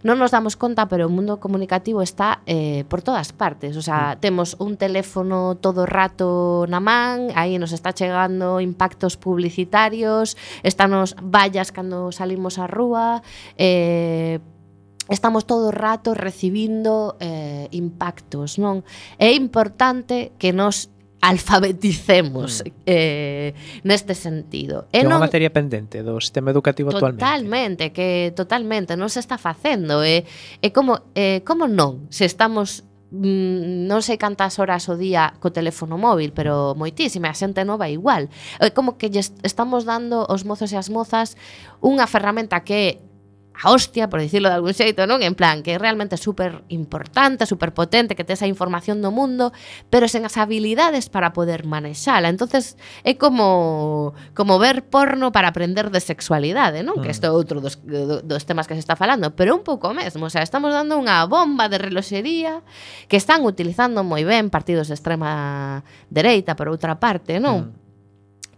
non 0.00 0.16
nos 0.16 0.32
damos 0.32 0.56
conta, 0.56 0.88
pero 0.88 1.04
o 1.04 1.12
mundo 1.12 1.36
comunicativo 1.36 2.00
está 2.00 2.40
eh, 2.48 2.88
por 2.88 3.04
todas 3.04 3.36
partes. 3.36 3.76
O 3.76 3.84
sea, 3.84 4.16
mm. 4.16 4.24
temos 4.24 4.56
un 4.56 4.80
teléfono 4.80 5.60
todo 5.60 5.84
rato 5.84 6.64
na 6.72 6.80
man, 6.80 7.28
aí 7.36 7.60
nos 7.60 7.76
está 7.76 7.92
chegando 7.92 8.64
impactos 8.64 9.20
publicitarios, 9.20 10.40
estános 10.64 11.12
vallas 11.20 11.68
cando 11.76 12.08
salimos 12.16 12.56
á 12.56 12.64
rúa, 12.64 13.20
eh, 13.60 14.40
estamos 15.10 15.44
todo 15.44 15.68
o 15.68 15.74
rato 15.74 16.14
recibindo 16.14 17.18
eh, 17.18 17.66
impactos, 17.74 18.56
non? 18.62 18.86
É 19.18 19.34
importante 19.34 20.32
que 20.38 20.54
nos 20.54 20.88
alfabeticemos 21.20 22.62
mm. 22.64 22.72
eh, 22.86 23.54
neste 23.84 24.14
sentido. 24.14 24.88
E 24.88 25.04
non, 25.04 25.12
é 25.12 25.20
unha 25.20 25.26
materia 25.28 25.52
pendente 25.52 26.00
do 26.00 26.16
sistema 26.22 26.48
educativo 26.54 26.94
totalmente, 26.94 27.20
actualmente. 27.20 27.84
Totalmente, 27.84 27.84
que 27.92 28.08
totalmente 28.32 28.92
non 28.96 29.12
se 29.12 29.20
está 29.20 29.36
facendo. 29.36 30.00
E, 30.00 30.24
e 30.64 30.68
como, 30.72 31.12
eh, 31.12 31.44
como 31.44 31.68
non? 31.68 32.08
Se 32.08 32.24
estamos 32.24 32.88
mm, 33.12 33.84
non 33.84 34.00
sei 34.00 34.16
cantas 34.16 34.56
horas 34.56 34.88
o 34.88 34.96
día 34.96 35.36
co 35.42 35.52
teléfono 35.52 36.00
móvil, 36.00 36.32
pero 36.32 36.72
moitísima, 36.72 37.28
a 37.28 37.36
xente 37.36 37.68
nova 37.68 37.92
igual. 37.92 38.32
É 38.56 38.72
como 38.72 38.96
que 38.96 39.12
estamos 39.44 39.84
dando 39.84 40.24
aos 40.24 40.48
mozos 40.48 40.72
e 40.72 40.80
as 40.80 40.88
mozas 40.88 41.36
unha 41.84 42.08
ferramenta 42.08 42.64
que 42.64 42.74
é 42.74 42.90
a 43.62 43.70
hostia, 43.72 44.08
por 44.08 44.20
dicirlo 44.20 44.48
de 44.48 44.54
algún 44.56 44.72
xeito, 44.72 45.04
non? 45.04 45.20
En 45.20 45.36
plan, 45.36 45.60
que 45.60 45.76
é 45.76 45.78
realmente 45.78 46.16
super 46.16 46.64
importante, 46.72 47.44
super 47.44 47.76
potente, 47.76 48.16
que 48.16 48.24
tes 48.24 48.40
a 48.40 48.48
información 48.48 49.04
do 49.04 49.12
mundo, 49.12 49.52
pero 49.92 50.08
sen 50.08 50.24
as 50.24 50.40
habilidades 50.40 51.12
para 51.12 51.36
poder 51.36 51.68
manexala. 51.68 52.32
entonces 52.32 52.80
é 53.04 53.20
como 53.20 54.16
como 54.32 54.56
ver 54.56 54.88
porno 54.88 55.32
para 55.32 55.52
aprender 55.52 55.92
de 55.92 56.00
sexualidade, 56.00 56.80
non? 56.80 56.98
Mm. 56.98 57.02
Que 57.04 57.10
ah. 57.12 57.16
isto 57.16 57.26
é 57.28 57.32
outro 57.32 57.60
dos, 57.60 57.76
dos 57.84 58.42
temas 58.48 58.64
que 58.64 58.74
se 58.74 58.82
está 58.82 58.96
falando, 58.96 59.36
pero 59.36 59.52
un 59.52 59.64
pouco 59.64 59.92
mesmo, 59.92 60.26
o 60.26 60.32
sea, 60.32 60.40
estamos 60.40 60.72
dando 60.72 60.96
unha 60.96 61.28
bomba 61.28 61.68
de 61.68 61.76
reloxería 61.76 62.64
que 63.12 63.20
están 63.20 63.44
utilizando 63.44 64.00
moi 64.00 64.24
ben 64.24 64.48
partidos 64.48 64.88
de 64.88 64.96
extrema 64.96 65.84
dereita 66.08 66.56
por 66.56 66.72
outra 66.72 66.96
parte, 66.96 67.36
non? 67.36 67.76
Mm 67.76 67.89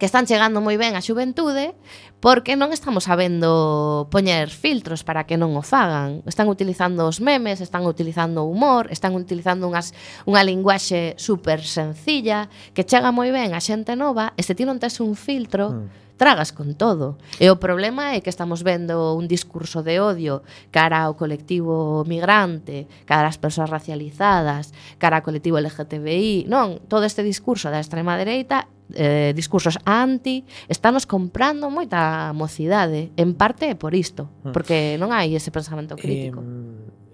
que 0.03 0.07
están 0.07 0.27
chegando 0.27 0.59
moi 0.59 0.75
ben 0.75 0.99
á 0.99 1.01
xuventude 1.07 1.79
porque 2.19 2.59
non 2.59 2.75
estamos 2.75 3.07
sabendo 3.07 4.11
poñer 4.11 4.51
filtros 4.51 5.07
para 5.07 5.31
que 5.31 5.39
non 5.39 5.55
o 5.55 5.63
fagan. 5.63 6.27
Están 6.27 6.51
utilizando 6.51 7.07
os 7.07 7.23
memes, 7.23 7.63
están 7.63 7.87
utilizando 7.87 8.43
o 8.43 8.51
humor, 8.51 8.91
están 8.91 9.15
utilizando 9.15 9.71
unhas, 9.71 9.95
unha 10.27 10.43
linguaxe 10.43 11.15
super 11.23 11.63
sencilla 11.63 12.51
que 12.75 12.83
chega 12.83 13.15
moi 13.15 13.31
ben 13.31 13.55
a 13.55 13.63
xente 13.63 13.95
nova 13.95 14.35
e 14.35 14.43
se 14.43 14.59
ti 14.59 14.67
non 14.67 14.83
tes 14.83 14.99
un 14.99 15.15
filtro, 15.15 15.71
mm 15.71 16.03
tragas 16.23 16.53
con 16.53 16.75
todo. 16.79 17.19
E 17.43 17.51
o 17.51 17.59
problema 17.59 18.15
é 18.15 18.23
que 18.23 18.31
estamos 18.31 18.63
vendo 18.63 19.19
un 19.19 19.27
discurso 19.27 19.83
de 19.83 19.99
odio 19.99 20.47
cara 20.71 21.03
ao 21.03 21.19
colectivo 21.19 22.07
migrante, 22.07 22.87
cara 23.11 23.27
ás 23.27 23.43
persoas 23.43 23.67
racializadas, 23.67 24.71
cara 25.03 25.19
ao 25.19 25.27
colectivo 25.27 25.59
LGTBI, 25.59 26.47
non, 26.47 26.79
todo 26.87 27.03
este 27.03 27.27
discurso 27.27 27.75
da 27.75 27.83
extrema 27.83 28.15
dereita 28.15 28.71
eh, 28.95 29.33
discursos 29.35 29.79
anti, 29.85 30.45
estános 30.69 31.07
comprando 31.07 31.69
moita 31.69 32.33
mocidade, 32.33 33.11
en 33.17 33.35
parte 33.35 33.75
por 33.75 33.95
isto, 33.95 34.31
mm. 34.45 34.53
porque 34.53 34.97
non 35.01 35.11
hai 35.11 35.35
ese 35.35 35.51
pensamento 35.51 35.97
crítico. 35.99 36.41
Eh, 36.41 36.62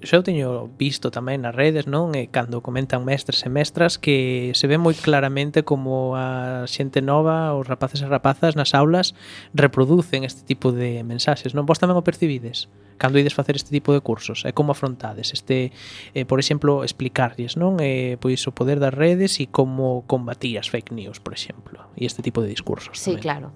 xa 0.02 0.18
o 0.18 0.26
teño 0.26 0.70
visto 0.78 1.10
tamén 1.10 1.42
nas 1.42 1.54
redes, 1.54 1.90
non? 1.90 2.14
E 2.14 2.30
cando 2.30 2.62
comentan 2.62 3.02
mestres 3.02 3.42
e 3.42 3.50
mestras 3.50 3.98
que 3.98 4.54
se 4.54 4.66
ve 4.70 4.78
moi 4.78 4.94
claramente 4.94 5.66
como 5.66 6.14
a 6.14 6.62
xente 6.70 7.02
nova, 7.02 7.54
os 7.58 7.66
rapaces 7.66 8.02
e 8.02 8.06
rapazas 8.06 8.54
nas 8.54 8.78
aulas 8.78 9.18
reproducen 9.54 10.22
este 10.22 10.46
tipo 10.46 10.70
de 10.70 11.02
mensaxes, 11.02 11.56
non? 11.56 11.66
Vos 11.66 11.82
tamén 11.82 11.98
o 11.98 12.06
percibides 12.06 12.70
cando 12.98 13.18
ides 13.18 13.34
facer 13.34 13.56
este 13.56 13.70
tipo 13.70 13.94
de 13.94 14.02
cursos? 14.02 14.46
E 14.46 14.52
como 14.52 14.74
afrontades 14.74 15.32
este, 15.32 15.72
eh, 16.12 16.26
por 16.26 16.38
exemplo, 16.38 16.82
explicarlles, 16.86 17.58
non? 17.58 17.78
Eh, 17.82 18.18
pois 18.22 18.44
o 18.46 18.52
poder 18.52 18.78
das 18.82 18.92
redes 18.92 19.38
e 19.42 19.48
como 19.48 20.06
combatir 20.06 20.58
as 20.58 20.70
fake 20.70 20.94
news, 20.94 21.18
por 21.22 21.32
exemplo, 21.32 21.90
e 21.98 22.04
este 22.04 22.20
tipo 22.20 22.42
de 22.42 22.50
discursos. 22.52 22.98
Sí, 22.98 23.16
tamén. 23.16 23.22
claro. 23.22 23.48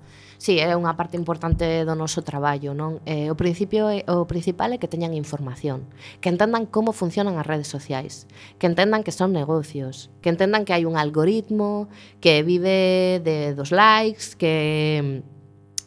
Sí, 0.43 0.59
é 0.59 0.75
unha 0.75 0.99
parte 0.99 1.15
importante 1.15 1.87
do 1.87 1.95
noso 1.95 2.27
traballo, 2.27 2.75
non? 2.75 2.99
Eh, 3.07 3.31
o 3.31 3.39
principio 3.39 3.87
é, 3.87 4.03
o 4.11 4.27
principal 4.27 4.75
é 4.75 4.79
que 4.83 4.91
teñan 4.91 5.15
información, 5.15 5.87
que 6.19 6.35
entendan 6.35 6.67
como 6.67 6.91
funcionan 6.91 7.39
as 7.39 7.47
redes 7.47 7.71
sociais, 7.71 8.27
que 8.59 8.67
entendan 8.67 9.07
que 9.07 9.15
son 9.15 9.31
negocios, 9.31 10.11
que 10.19 10.35
entendan 10.35 10.67
que 10.67 10.75
hai 10.75 10.83
un 10.83 10.99
algoritmo 10.99 11.87
que 12.19 12.43
vive 12.43 13.23
de 13.23 13.55
dos 13.55 13.71
likes, 13.71 14.35
que 14.35 15.23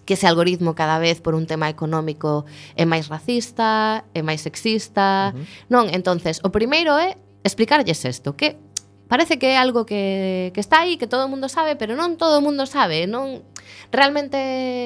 que 0.08 0.16
ese 0.16 0.24
algoritmo 0.24 0.72
cada 0.72 1.03
vez 1.03 1.20
por 1.20 1.36
un 1.36 1.51
tema 1.51 1.68
económico 1.68 2.47
é 2.80 2.88
máis 2.88 3.12
racista, 3.12 4.08
é 4.16 4.24
máis 4.24 4.39
sexista. 4.39 5.36
Uh 5.36 5.43
-huh. 5.43 5.45
Non, 5.68 5.86
entonces, 5.91 6.39
o 6.47 6.49
primeiro 6.56 6.95
é 6.95 7.20
explicarlles 7.43 8.08
isto, 8.08 8.39
que 8.39 8.56
parece 9.08 9.38
que 9.38 9.51
é 9.51 9.58
algo 9.58 9.84
que, 9.84 10.56
que 10.56 10.64
está 10.64 10.82
aí, 10.82 10.95
que 10.95 11.12
todo 11.12 11.26
o 11.26 11.28
mundo 11.28 11.49
sabe, 11.49 11.76
pero 11.76 11.99
non 11.99 12.16
todo 12.16 12.39
o 12.39 12.45
mundo 12.45 12.64
sabe, 12.64 13.03
non 13.03 13.43
realmente 13.91 14.38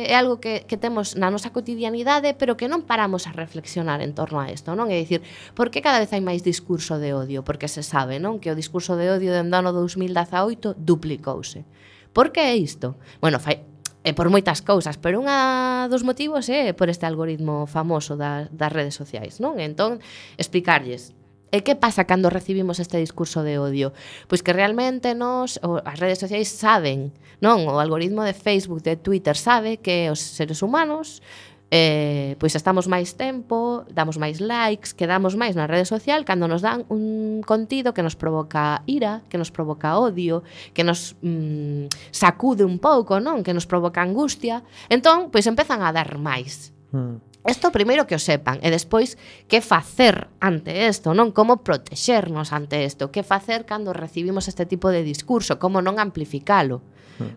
é 0.05 0.15
algo 0.15 0.39
que, 0.39 0.65
que 0.65 0.77
temos 0.77 1.15
na 1.15 1.29
nosa 1.29 1.51
cotidianidade, 1.55 2.35
pero 2.35 2.55
que 2.57 2.67
non 2.67 2.85
paramos 2.85 3.25
a 3.25 3.35
reflexionar 3.35 3.99
en 3.99 4.15
torno 4.15 4.39
a 4.39 4.47
isto, 4.49 4.75
non? 4.75 4.89
É 4.89 4.97
dicir, 4.97 5.23
por 5.57 5.69
que 5.69 5.83
cada 5.83 5.99
vez 6.01 6.11
hai 6.15 6.23
máis 6.23 6.41
discurso 6.41 6.97
de 6.97 7.11
odio? 7.11 7.41
Porque 7.43 7.67
se 7.67 7.81
sabe, 7.81 8.17
non? 8.17 8.37
Que 8.37 8.51
o 8.51 8.57
discurso 8.57 8.95
de 8.95 9.09
odio 9.09 9.35
dende 9.35 9.55
ano 9.55 9.75
2018 9.75 10.75
duplicouse. 10.77 11.67
Por 12.13 12.33
que 12.33 12.41
é 12.41 12.55
isto? 12.57 12.97
Bueno, 13.21 13.37
fai, 13.37 13.67
e 14.03 14.15
por 14.15 14.31
moitas 14.31 14.63
cousas, 14.63 14.95
pero 14.95 15.19
unha 15.19 15.91
dos 15.91 16.07
motivos 16.07 16.47
é 16.47 16.71
por 16.71 16.87
este 16.87 17.03
algoritmo 17.03 17.67
famoso 17.67 18.15
da, 18.15 18.47
das 18.47 18.71
redes 18.71 18.95
sociais, 18.95 19.43
non? 19.43 19.59
Entón, 19.59 19.99
explicarlles 20.39 21.11
E 21.49 21.65
que 21.65 21.73
pasa 21.73 22.05
cando 22.05 22.29
recibimos 22.29 22.77
este 22.77 23.01
discurso 23.01 23.41
de 23.41 23.57
odio? 23.57 23.89
Pois 24.29 24.45
que 24.45 24.53
realmente 24.53 25.17
nos, 25.17 25.57
as 25.61 25.97
redes 25.97 26.21
sociais 26.21 26.49
saben, 26.49 27.09
non? 27.41 27.65
O 27.65 27.81
algoritmo 27.81 28.21
de 28.21 28.37
Facebook, 28.37 28.85
de 28.85 28.97
Twitter 28.97 29.33
sabe 29.33 29.81
que 29.81 30.13
os 30.13 30.21
seres 30.21 30.61
humanos 30.61 31.25
eh, 31.71 32.35
pois 32.41 32.57
estamos 32.57 32.89
máis 32.89 33.13
tempo, 33.13 33.85
damos 33.93 34.17
máis 34.17 34.41
likes, 34.41 34.97
quedamos 34.97 35.37
máis 35.37 35.53
na 35.53 35.69
rede 35.69 35.85
social 35.85 36.25
cando 36.25 36.49
nos 36.49 36.65
dan 36.65 36.81
un 36.89 37.45
contido 37.45 37.93
que 37.93 38.01
nos 38.01 38.17
provoca 38.17 38.81
ira, 38.89 39.21
que 39.29 39.37
nos 39.37 39.53
provoca 39.53 40.01
odio, 40.01 40.41
que 40.73 40.81
nos 40.81 41.13
mm, 41.21 41.93
sacude 42.09 42.65
un 42.65 42.81
pouco, 42.81 43.21
non? 43.21 43.45
Que 43.45 43.53
nos 43.53 43.69
provoca 43.69 44.01
angustia. 44.01 44.65
Entón, 44.89 45.29
pois 45.29 45.45
empezan 45.45 45.85
a 45.85 45.93
dar 45.93 46.17
máis. 46.17 46.73
Hmm. 46.89 47.21
Isto 47.47 47.71
primeiro 47.71 48.03
que 48.03 48.19
o 48.19 48.21
sepan 48.21 48.59
e 48.59 48.67
despois 48.67 49.15
que 49.47 49.63
facer 49.63 50.27
ante 50.43 50.75
isto, 50.75 51.15
non? 51.15 51.31
Como 51.31 51.63
protexernos 51.63 52.51
ante 52.51 52.83
isto, 52.83 53.15
que 53.15 53.23
facer 53.23 53.63
cando 53.63 53.95
recibimos 53.95 54.51
este 54.51 54.67
tipo 54.67 54.91
de 54.91 55.07
discurso, 55.07 55.55
como 55.55 55.79
non 55.79 56.03
amplificalo. 56.03 56.83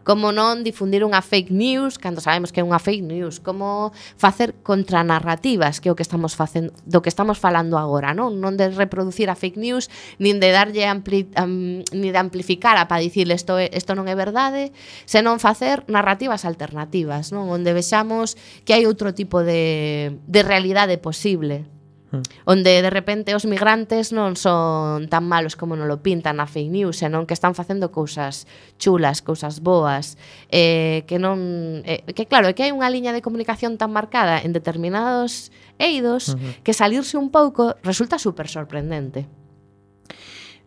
Como 0.06 0.30
non 0.30 0.62
difundir 0.62 1.02
unha 1.02 1.20
fake 1.20 1.50
news 1.50 1.98
cando 1.98 2.22
sabemos 2.22 2.54
que 2.54 2.62
é 2.62 2.64
unha 2.64 2.78
fake 2.78 3.02
news, 3.02 3.42
como 3.42 3.90
facer 4.14 4.54
contranarrativas, 4.62 5.82
que 5.82 5.90
é 5.90 5.92
o 5.92 5.98
que 5.98 6.06
estamos 6.06 6.38
facendo, 6.38 6.70
do 6.86 7.02
que 7.02 7.10
estamos 7.10 7.38
falando 7.38 7.74
agora, 7.74 8.14
non? 8.14 8.38
Non 8.38 8.54
de 8.54 8.70
reproducir 8.70 9.26
a 9.26 9.36
fake 9.36 9.58
news, 9.58 9.90
nin 10.22 10.38
de 10.38 10.54
darlle 10.54 10.86
ampli, 10.86 11.26
um, 11.34 11.82
ni 11.94 12.08
de 12.14 12.18
amplificar 12.18 12.78
a 12.78 12.86
para 12.86 13.02
dicir 13.02 13.26
isto 13.30 13.58
isto 13.58 13.92
non 13.98 14.06
é 14.06 14.14
verdade, 14.14 14.70
senón 15.04 15.42
facer 15.42 15.82
narrativas 15.90 16.46
alternativas, 16.46 17.34
non? 17.34 17.50
Onde 17.50 17.74
vexamos 17.74 18.38
que 18.62 18.74
hai 18.74 18.86
outro 18.86 19.10
tipo 19.12 19.42
de 19.42 20.14
de 20.26 20.40
realidade 20.46 20.98
posible. 20.98 21.66
Mm. 22.12 22.20
onde 22.44 22.82
de 22.82 22.90
repente 22.92 23.32
os 23.32 23.48
migrantes 23.48 24.12
non 24.12 24.36
son 24.36 25.08
tan 25.08 25.24
malos 25.24 25.56
como 25.56 25.80
non 25.80 25.88
lo 25.88 26.04
pintan 26.04 26.36
na 26.36 26.44
fake 26.44 26.68
news, 26.68 27.00
senón 27.00 27.24
que 27.24 27.32
están 27.32 27.56
facendo 27.56 27.88
cousas 27.88 28.44
chulas, 28.76 29.24
cousas 29.24 29.64
boas, 29.64 30.20
eh, 30.52 31.08
que 31.08 31.16
non 31.16 31.80
eh, 31.88 32.04
que 32.12 32.28
claro, 32.28 32.52
que 32.52 32.68
hai 32.68 32.72
unha 32.76 32.92
liña 32.92 33.16
de 33.16 33.24
comunicación 33.24 33.80
tan 33.80 33.96
marcada 33.96 34.44
en 34.44 34.52
determinados 34.52 35.48
eidos 35.80 36.36
uh 36.36 36.36
-huh. 36.36 36.52
que 36.60 36.76
salirse 36.76 37.16
un 37.16 37.32
pouco 37.32 37.80
resulta 37.80 38.20
super 38.20 38.44
sorprendente. 38.44 39.24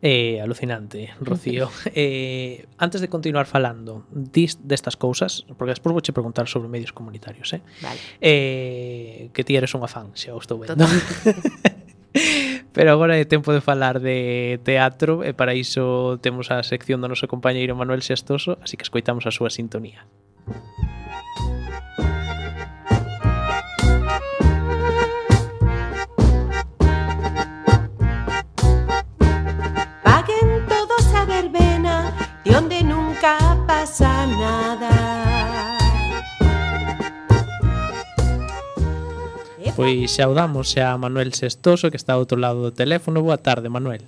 Eh, 0.07 0.39
alucinante, 0.39 1.15
Rocío. 1.19 1.71
eh, 1.95 2.67
antes 2.77 3.01
de 3.01 3.09
continuar 3.09 3.47
falando 3.47 4.05
dis, 4.11 4.59
destas 4.61 4.95
cousas, 4.95 5.47
porque 5.57 5.73
despois 5.73 5.97
vouche 5.97 6.13
preguntar 6.13 6.45
sobre 6.45 6.69
medios 6.69 6.93
comunitarios, 6.93 7.51
eh? 7.57 7.61
Vale. 7.81 7.99
Eh, 8.21 9.29
que 9.33 9.41
ti 9.41 9.57
eres 9.57 9.73
unha 9.73 9.89
fan, 9.89 10.13
xa 10.13 10.37
o 10.37 10.39
estou 10.39 10.61
vendo. 10.61 10.85
Pero 12.75 12.93
agora 12.93 13.17
é 13.17 13.25
tempo 13.25 13.49
de 13.49 13.65
falar 13.65 13.97
de 13.97 14.61
teatro 14.61 15.25
e 15.25 15.33
para 15.33 15.57
iso 15.57 16.21
temos 16.21 16.53
a 16.53 16.61
sección 16.61 17.01
do 17.01 17.09
noso 17.09 17.25
compañeiro 17.25 17.73
Manuel 17.73 18.05
Xestoso, 18.05 18.61
así 18.61 18.77
que 18.77 18.85
escoitamos 18.85 19.25
a 19.25 19.33
súa 19.33 19.49
sintonía. 19.49 20.05
Música 20.45 21.04
de 32.45 32.55
onde 32.55 32.83
nunca 32.83 33.37
pasa 33.67 34.27
nada. 34.27 34.91
Pois 39.75 40.15
saudamos 40.15 40.77
a 40.77 40.95
Manuel 40.97 41.33
Sestoso 41.33 41.91
que 41.91 41.97
está 41.97 42.13
ao 42.13 42.23
outro 42.23 42.39
lado 42.39 42.63
do 42.63 42.71
teléfono. 42.71 43.19
Boa 43.19 43.35
tarde, 43.35 43.67
Manuel. 43.67 44.07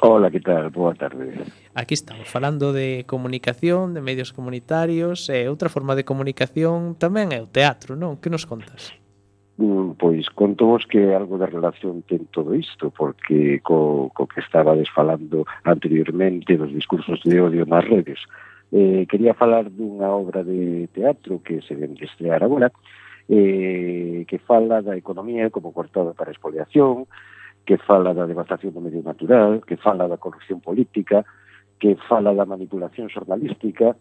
Hola, 0.00 0.30
que 0.30 0.40
tal? 0.40 0.70
Boa 0.70 0.94
tarde. 0.94 1.44
Aquí 1.74 1.92
estamos 1.92 2.24
falando 2.24 2.72
de 2.72 3.04
comunicación, 3.04 3.92
de 3.92 4.00
medios 4.00 4.32
comunitarios 4.32 5.28
e 5.28 5.44
outra 5.50 5.68
forma 5.68 5.92
de 5.92 6.08
comunicación 6.08 6.96
tamén 6.96 7.36
é 7.36 7.42
o 7.42 7.50
teatro, 7.50 7.98
non? 8.00 8.16
Que 8.16 8.32
nos 8.32 8.48
contas? 8.48 8.96
Mm, 9.56 9.92
pois 9.98 10.28
contovos 10.30 10.84
que 10.86 11.14
algo 11.14 11.38
de 11.38 11.46
relación 11.46 12.02
ten 12.02 12.26
todo 12.34 12.58
isto, 12.58 12.90
porque 12.90 13.62
co, 13.62 14.10
co 14.10 14.26
que 14.26 14.42
estaba 14.42 14.74
desfalando 14.74 15.46
anteriormente 15.62 16.58
dos 16.58 16.74
discursos 16.74 17.22
de 17.22 17.38
odio 17.38 17.62
nas 17.62 17.86
redes. 17.86 18.18
Eh, 18.74 19.06
quería 19.06 19.30
falar 19.38 19.70
dunha 19.70 20.10
obra 20.10 20.42
de 20.42 20.90
teatro 20.90 21.38
que 21.38 21.62
se 21.62 21.78
ven 21.78 21.94
de 21.94 22.02
estrear 22.10 22.42
agora, 22.42 22.74
eh, 23.30 24.26
que 24.26 24.42
fala 24.42 24.82
da 24.82 24.98
economía 24.98 25.46
como 25.54 25.70
cortada 25.70 26.18
para 26.18 26.30
a 26.30 26.34
expoliación, 26.34 27.06
que 27.62 27.78
fala 27.78 28.10
da 28.10 28.26
devastación 28.26 28.74
do 28.74 28.82
medio 28.82 29.06
natural, 29.06 29.62
que 29.62 29.78
fala 29.78 30.10
da 30.10 30.18
corrupción 30.18 30.58
política, 30.58 31.22
que 31.78 31.94
fala 32.10 32.34
da 32.34 32.42
manipulación 32.42 33.06
xornalística, 33.06 33.94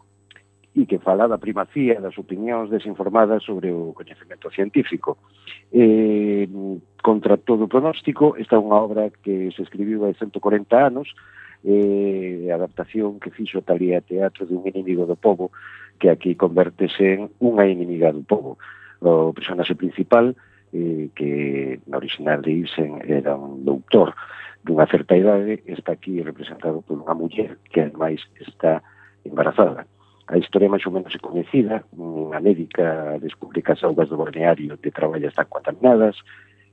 e 0.73 0.89
que 0.89 0.97
fala 0.97 1.29
da 1.29 1.37
primacía 1.37 2.01
das 2.01 2.17
opinións 2.17 2.73
desinformadas 2.73 3.45
sobre 3.45 3.69
o 3.69 3.93
coñecemento 3.93 4.49
científico. 4.49 5.21
Eh, 5.69 6.49
contra 6.97 7.37
todo 7.37 7.69
pronóstico, 7.69 8.33
esta 8.41 8.57
é 8.57 8.63
unha 8.63 8.81
obra 8.81 9.13
que 9.21 9.53
se 9.53 9.61
escribiu 9.61 10.01
hai 10.09 10.17
140 10.17 10.41
anos, 10.73 11.13
eh, 11.61 12.49
adaptación 12.49 13.21
que 13.21 13.29
fixo 13.29 13.61
Talía 13.61 14.01
Teatro 14.01 14.49
de 14.49 14.57
un 14.57 14.65
inimigo 14.65 15.05
do 15.05 15.13
povo, 15.13 15.53
que 16.01 16.09
aquí 16.09 16.33
convertese 16.33 17.21
en 17.21 17.21
unha 17.37 17.69
inimiga 17.69 18.09
do 18.09 18.25
povo. 18.25 18.57
O 19.05 19.29
personaxe 19.29 19.77
principal, 19.77 20.33
eh, 20.73 21.13
que 21.13 21.77
na 21.85 22.01
original 22.01 22.41
de 22.41 22.49
Ibsen 22.65 23.05
era 23.05 23.37
un 23.37 23.61
doutor 23.61 24.17
dunha 24.65 24.89
certa 24.89 25.13
idade, 25.13 25.61
está 25.69 25.93
aquí 25.93 26.17
representado 26.25 26.81
por 26.81 26.97
unha 26.97 27.13
muller 27.13 27.61
que 27.69 27.85
ademais 27.85 28.25
está 28.41 28.81
embarazada 29.21 29.85
A 30.27 30.37
historia 30.37 30.71
máis 30.71 30.85
ou 30.87 30.95
menos 30.95 31.11
é 31.11 31.19
coñecida, 31.19 31.83
unha 31.99 32.39
médica 32.39 33.19
descubre 33.19 33.59
que 33.59 33.75
as 33.75 33.83
augas 33.83 34.07
do 34.07 34.15
balneario 34.15 34.79
de 34.79 34.89
traballa 34.89 35.27
están 35.27 35.51
contaminadas, 35.51 36.15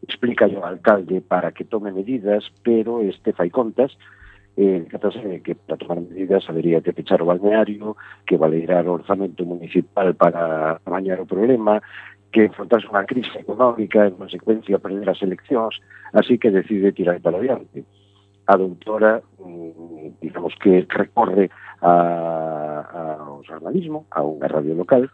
explica 0.07 0.47
ao 0.47 0.63
alcalde 0.63 1.19
para 1.21 1.51
que 1.51 1.67
tome 1.67 1.91
medidas, 1.91 2.47
pero 2.63 3.03
este 3.03 3.35
fai 3.35 3.51
contas, 3.51 3.91
eh, 4.57 4.87
que 5.43 5.55
para 5.55 5.77
tomar 5.77 5.99
medidas 6.01 6.47
habería 6.49 6.81
que 6.81 6.95
pechar 6.95 7.23
o 7.23 7.27
balneario, 7.27 7.97
que 8.23 8.39
valerar 8.39 8.87
o 8.87 8.95
orzamento 9.03 9.43
municipal 9.45 10.15
para 10.15 10.79
amañar 10.87 11.19
o 11.21 11.27
problema, 11.27 11.83
que 12.31 12.47
enfrontarse 12.47 12.87
unha 12.87 13.03
crise 13.03 13.35
económica, 13.35 14.07
en 14.07 14.15
consecuencia 14.15 14.79
perder 14.79 15.11
as 15.11 15.21
eleccións, 15.27 15.83
así 16.15 16.39
que 16.39 16.55
decide 16.55 16.95
tirar 16.95 17.19
para 17.19 17.43
adiante 17.43 17.83
a 18.51 18.57
doutora 18.59 19.23
mm, 19.39 20.19
digamos 20.21 20.55
que 20.59 20.87
recorre 20.91 21.51
a, 21.81 23.15
ao 23.23 23.47
jornalismo, 23.47 24.11
a 24.11 24.27
unha 24.27 24.51
radio 24.51 24.75
local, 24.75 25.07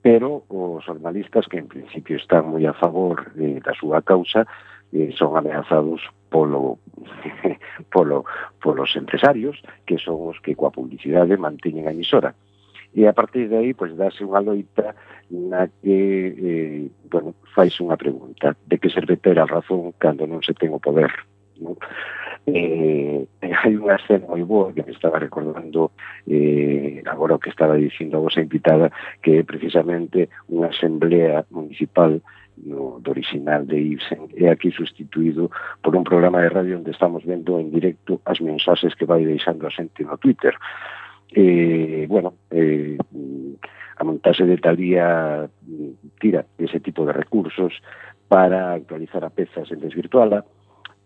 pero 0.00 0.48
os 0.48 0.80
jornalistas 0.88 1.46
que 1.46 1.60
en 1.60 1.68
principio 1.68 2.16
están 2.16 2.48
moi 2.48 2.64
a 2.64 2.72
favor 2.72 3.28
eh, 3.36 3.60
da 3.60 3.76
súa 3.76 4.00
causa 4.00 4.48
eh, 4.90 5.12
son 5.12 5.36
ameazados 5.36 6.00
polo 6.32 6.80
polo 7.94 8.24
polos 8.56 8.96
empresarios 8.96 9.60
que 9.84 10.00
son 10.00 10.32
os 10.32 10.40
que 10.40 10.56
coa 10.56 10.72
publicidade 10.72 11.36
manteñen 11.36 11.86
a 11.86 11.94
emisora. 11.94 12.32
E 12.92 13.08
a 13.08 13.16
partir 13.16 13.48
de 13.48 13.56
aí, 13.56 13.72
pois, 13.72 13.96
dáse 13.96 14.20
unha 14.20 14.44
loita 14.44 14.92
na 15.32 15.64
que, 15.80 15.96
eh, 16.36 16.84
bueno, 17.08 17.32
fais 17.56 17.72
unha 17.80 17.96
pregunta 17.96 18.52
de 18.68 18.76
que 18.76 18.92
serve 18.92 19.16
ter 19.16 19.40
a 19.40 19.48
razón 19.48 19.96
cando 19.96 20.28
non 20.28 20.44
se 20.44 20.52
ten 20.52 20.72
o 20.76 20.80
poder. 20.80 21.08
Non? 21.56 21.76
eh, 22.46 23.26
hai 23.62 23.74
unha 23.76 23.96
escena 23.98 24.26
moi 24.26 24.42
boa 24.42 24.74
que 24.74 24.82
me 24.82 24.92
estaba 24.92 25.18
recordando 25.18 25.92
eh, 26.26 27.02
agora 27.06 27.38
o 27.38 27.42
que 27.42 27.50
estaba 27.50 27.78
dicindo 27.78 28.18
a 28.18 28.24
vosa 28.24 28.42
invitada 28.42 28.90
que 29.22 29.38
é 29.38 29.42
precisamente 29.46 30.30
unha 30.50 30.70
asamblea 30.70 31.46
municipal 31.54 32.18
no, 32.62 33.00
do 33.00 33.10
original 33.10 33.64
de 33.66 33.78
Ibsen 33.78 34.28
é 34.36 34.50
aquí 34.50 34.70
sustituído 34.70 35.50
por 35.80 35.96
un 35.96 36.04
programa 36.04 36.42
de 36.42 36.50
radio 36.50 36.76
onde 36.76 36.90
estamos 36.90 37.24
vendo 37.24 37.58
en 37.58 37.70
directo 37.70 38.20
as 38.26 38.40
mensaxes 38.40 38.94
que 38.94 39.08
vai 39.08 39.24
deixando 39.24 39.66
a 39.66 39.72
xente 39.72 40.04
no 40.04 40.18
Twitter. 40.18 40.54
Eh, 41.32 42.04
bueno 42.08 42.34
eh, 42.50 42.98
a 43.96 44.04
montaxe 44.04 44.44
de 44.44 44.58
Talía 44.58 45.48
mm, 45.48 46.20
tira 46.20 46.44
ese 46.58 46.80
tipo 46.80 47.06
de 47.06 47.12
recursos 47.12 47.72
para 48.28 48.74
actualizar 48.74 49.24
a 49.24 49.30
peza 49.30 49.64
sen 49.64 49.80
desvirtuala 49.80 50.44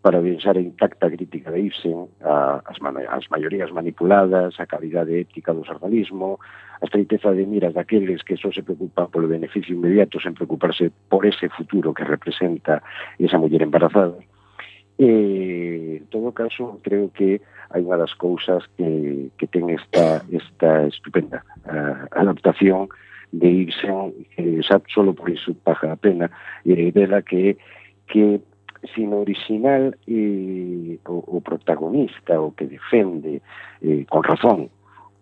para 0.06 0.22
pensar 0.22 0.56
a 0.56 0.60
intacta 0.60 1.10
crítica 1.10 1.50
de 1.50 1.62
Ibsen, 1.62 2.06
a, 2.22 2.62
as, 2.64 2.78
man, 2.78 2.94
as 3.10 3.26
maiorías 3.28 3.72
manipuladas, 3.72 4.54
a 4.60 4.64
calidade 4.64 5.18
ética 5.18 5.50
do 5.50 5.66
sardanismo, 5.66 6.38
a 6.78 6.86
estreiteza 6.86 7.34
de 7.34 7.42
miras 7.42 7.74
daqueles 7.74 8.22
que 8.22 8.38
só 8.38 8.54
se 8.54 8.62
preocupan 8.62 9.10
polo 9.10 9.26
beneficio 9.26 9.74
inmediato 9.74 10.22
sen 10.22 10.38
preocuparse 10.38 10.94
por 11.10 11.26
ese 11.26 11.50
futuro 11.50 11.90
que 11.90 12.06
representa 12.06 12.86
esa 13.18 13.34
muller 13.34 13.66
embarazada. 13.66 14.14
E, 14.94 15.98
en 15.98 16.06
todo 16.06 16.30
caso, 16.30 16.78
creo 16.86 17.10
que 17.10 17.42
hai 17.74 17.82
unha 17.82 17.98
das 17.98 18.14
cousas 18.14 18.62
que, 18.78 19.34
que 19.34 19.50
ten 19.50 19.74
esta, 19.74 20.22
esta 20.30 20.86
estupenda 20.86 21.42
uh, 21.66 22.06
adaptación 22.14 22.86
de 23.34 23.66
Ibsen, 23.66 24.14
que 24.38 24.62
xa 24.62 24.78
solo 24.86 25.18
por 25.18 25.34
iso 25.34 25.50
paga 25.66 25.90
a 25.90 25.98
pena, 25.98 26.30
eh, 26.62 26.94
vela 26.94 27.26
que 27.26 27.58
que 28.06 28.38
sino 28.94 29.20
original 29.20 29.96
eh, 30.06 30.98
o, 31.06 31.24
o 31.26 31.40
protagonista 31.40 32.40
o 32.40 32.54
que 32.54 32.66
defende 32.66 33.42
eh, 33.82 34.04
con 34.08 34.22
razón 34.22 34.70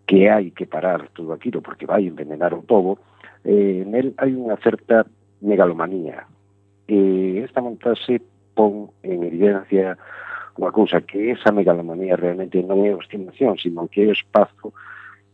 que 0.06 0.28
hai 0.28 0.52
que 0.52 0.68
parar 0.68 1.08
todo 1.16 1.32
aquilo 1.32 1.64
porque 1.64 1.88
vai 1.88 2.04
envenenar 2.04 2.52
o 2.52 2.60
povo, 2.60 3.00
eh, 3.44 3.84
nel 3.88 4.12
hai 4.20 4.36
unha 4.36 4.60
certa 4.60 5.08
megalomanía. 5.40 6.28
Eh, 6.88 7.40
esta 7.40 7.64
montaxe 7.64 8.20
pon 8.52 8.92
en 9.00 9.24
evidencia 9.24 9.96
unha 10.60 10.70
cousa 10.70 11.02
que 11.02 11.32
esa 11.32 11.50
megalomanía 11.50 12.20
realmente 12.20 12.60
non 12.62 12.84
é 12.84 12.92
obstinación, 12.92 13.58
sino 13.58 13.88
que 13.88 14.04
é 14.04 14.12
o 14.12 14.16
espazo 14.16 14.76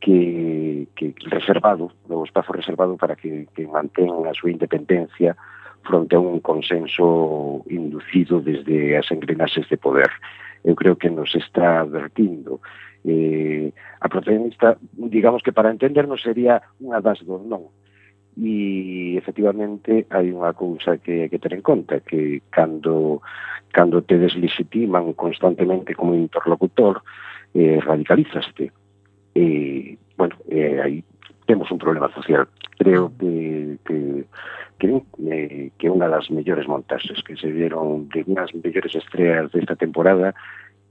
que, 0.00 0.88
que 0.96 1.12
reservado, 1.28 1.92
o 2.08 2.24
espazo 2.24 2.54
reservado 2.54 2.96
para 2.96 3.18
que, 3.18 3.50
que 3.52 3.68
mantén 3.68 4.08
a 4.24 4.32
súa 4.32 4.54
independencia 4.54 5.36
fronte 5.82 6.16
a 6.16 6.20
un 6.20 6.40
consenso 6.40 7.64
inducido 7.68 8.40
desde 8.40 8.96
as 8.96 9.10
engrenaxes 9.10 9.68
de 9.68 9.76
poder. 9.76 10.10
Eu 10.64 10.76
creo 10.76 10.96
que 10.96 11.10
nos 11.10 11.34
está 11.34 11.80
advertindo. 11.80 12.60
Eh, 13.04 13.72
a 14.00 14.08
protagonista, 14.08 14.76
digamos 14.92 15.42
que 15.42 15.52
para 15.52 15.72
entendernos, 15.72 16.20
sería 16.20 16.60
unha 16.80 17.00
das 17.00 17.24
dos 17.24 17.40
non. 17.48 17.72
E, 18.36 19.16
efectivamente, 19.16 20.06
hai 20.12 20.30
unha 20.32 20.52
cousa 20.52 21.00
que 21.00 21.26
hai 21.26 21.30
que 21.32 21.40
ter 21.40 21.52
en 21.56 21.64
conta, 21.64 22.00
que 22.04 22.44
cando, 22.52 23.24
cando 23.72 24.04
te 24.04 24.20
deslegitiman 24.20 25.16
constantemente 25.16 25.96
como 25.96 26.14
interlocutor, 26.14 27.02
eh, 27.56 27.80
radicalizaste. 27.80 28.72
Eh, 29.34 29.96
bueno, 30.16 30.36
eh, 30.48 30.80
aí 30.80 31.04
temos 31.50 31.68
un 31.72 31.78
problema 31.78 32.08
social. 32.14 32.46
Creo 32.78 33.08
mm. 33.08 33.18
que, 33.18 33.78
que 33.84 34.24
creo 34.78 35.04
eh, 35.26 35.70
que 35.76 35.90
unha 35.90 36.06
das 36.06 36.30
mellores 36.30 36.70
montaxes 36.70 37.18
que 37.26 37.34
se 37.34 37.50
dieron 37.50 38.06
de 38.14 38.22
unhas 38.22 38.54
mellores 38.54 38.94
estreas 38.94 39.50
desta 39.50 39.74
temporada 39.74 40.30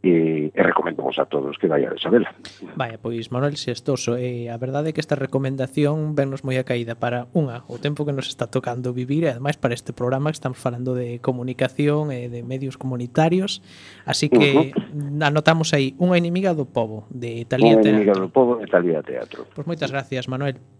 e, 0.01 0.51
e 0.55 0.61
recomendamos 0.63 1.19
a 1.19 1.25
todos 1.25 1.57
que 1.57 1.67
vaya 1.67 1.91
a 1.91 1.95
Isabela. 1.95 2.31
Vaya, 2.75 2.97
pois 2.97 3.31
Manuel 3.31 3.59
Xestoso, 3.59 4.15
eh, 4.15 4.47
a 4.47 4.57
verdade 4.57 4.89
é 4.89 4.93
que 4.95 5.03
esta 5.03 5.19
recomendación 5.19 6.15
vennos 6.15 6.47
moi 6.47 6.55
a 6.55 6.63
caída 6.63 6.95
para 6.95 7.27
unha, 7.35 7.67
o 7.67 7.75
tempo 7.83 8.07
que 8.07 8.15
nos 8.15 8.31
está 8.31 8.47
tocando 8.47 8.95
vivir 8.95 9.27
e 9.27 9.35
ademais 9.35 9.59
para 9.59 9.75
este 9.75 9.91
programa 9.91 10.31
que 10.31 10.39
estamos 10.39 10.59
falando 10.59 10.95
de 10.95 11.19
comunicación 11.19 12.15
e 12.15 12.31
de 12.31 12.47
medios 12.47 12.79
comunitarios, 12.79 13.59
así 14.07 14.31
que 14.31 14.71
uh 14.71 15.19
-huh. 15.19 15.27
anotamos 15.27 15.75
aí 15.75 15.99
unha 15.99 16.15
inimiga 16.15 16.55
do 16.55 16.63
povo 16.63 17.03
de 17.11 17.43
Talía 17.43 17.75
Teatro. 17.75 17.91
Unha 17.91 17.99
inimiga 17.99 18.15
do 18.15 18.31
povo 18.31 18.51
de 18.55 18.67
Talía 18.71 19.03
Teatro. 19.03 19.51
Pois 19.51 19.67
moitas 19.67 19.91
gracias, 19.91 20.31
Manuel. 20.31 20.78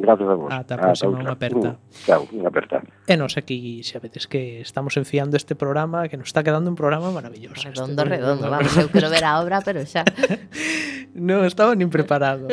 Grazas 0.00 0.28
a 0.28 0.34
vos. 0.34 0.50
Ata 0.52 0.74
a 0.74 0.78
próxima, 0.78 1.18
unha 1.18 1.34
aperta. 1.34 1.74
Uh, 1.74 2.06
chao, 2.06 2.22
unha 2.30 2.48
aperta. 2.48 2.82
E 3.06 3.14
nos 3.18 3.34
aquí 3.34 3.82
xa 3.82 3.98
vedes 3.98 4.30
que 4.30 4.62
estamos 4.62 4.94
enfiando 4.94 5.34
este 5.34 5.58
programa, 5.58 6.06
que 6.06 6.16
nos 6.16 6.30
está 6.30 6.46
quedando 6.46 6.70
un 6.70 6.78
programa 6.78 7.10
maravilloso. 7.10 7.58
Redondo, 7.66 8.02
este, 8.02 8.14
redondo, 8.14 8.46
redondo, 8.46 8.50
vamos, 8.50 8.72
eu 8.78 8.88
quero 8.88 9.10
ver 9.10 9.24
a 9.26 9.42
obra, 9.42 9.58
pero 9.64 9.82
xa. 9.82 10.06
non 11.18 11.42
estaba 11.44 11.74
nin 11.74 11.90
preparado. 11.90 12.46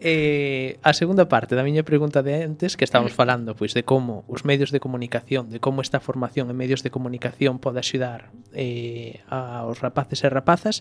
eh, 0.00 0.80
a 0.80 0.92
segunda 0.96 1.28
parte 1.28 1.52
da 1.52 1.66
miña 1.66 1.84
pregunta 1.84 2.24
de 2.24 2.42
antes, 2.42 2.74
que 2.74 2.88
estamos 2.88 3.12
falando 3.12 3.52
pois 3.52 3.76
de 3.76 3.84
como 3.84 4.24
os 4.26 4.48
medios 4.48 4.72
de 4.72 4.80
comunicación, 4.80 5.52
de 5.52 5.60
como 5.60 5.84
esta 5.84 6.00
formación 6.00 6.48
en 6.48 6.56
medios 6.56 6.80
de 6.80 6.90
comunicación 6.90 7.60
pode 7.60 7.78
axudar 7.82 8.32
eh, 8.56 9.20
aos 9.28 9.78
rapaces 9.84 10.24
e 10.24 10.28
rapazas, 10.32 10.80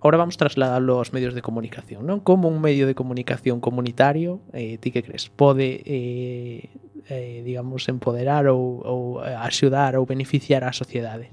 ahora 0.00 0.18
vamos 0.18 0.36
trasladarlo 0.36 0.96
aos 0.98 1.12
medios 1.12 1.36
de 1.36 1.42
comunicación, 1.44 2.08
non? 2.08 2.24
Como 2.24 2.48
un 2.48 2.60
medio 2.64 2.88
de 2.88 2.96
comunicación 2.96 3.60
comunitario, 3.60 4.40
eh, 4.56 4.80
ti 4.80 4.90
que 4.90 5.04
crees, 5.04 5.28
pode, 5.28 5.84
eh, 5.84 6.72
eh, 7.12 7.42
digamos, 7.44 7.88
empoderar 7.92 8.48
ou, 8.48 8.80
ou 8.80 9.20
eh, 9.20 9.36
axudar 9.36 10.00
ou 10.00 10.08
beneficiar 10.08 10.64
a 10.64 10.72
sociedade? 10.72 11.28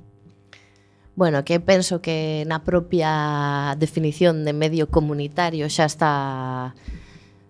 Bueno, 1.17 1.41
que 1.41 1.57
penso 1.57 1.97
que 2.03 2.45
na 2.45 2.61
propia 2.61 3.73
definición 3.79 4.45
de 4.45 4.53
medio 4.53 4.91
comunitario 4.91 5.65
xa 5.71 5.89
está 5.89 6.13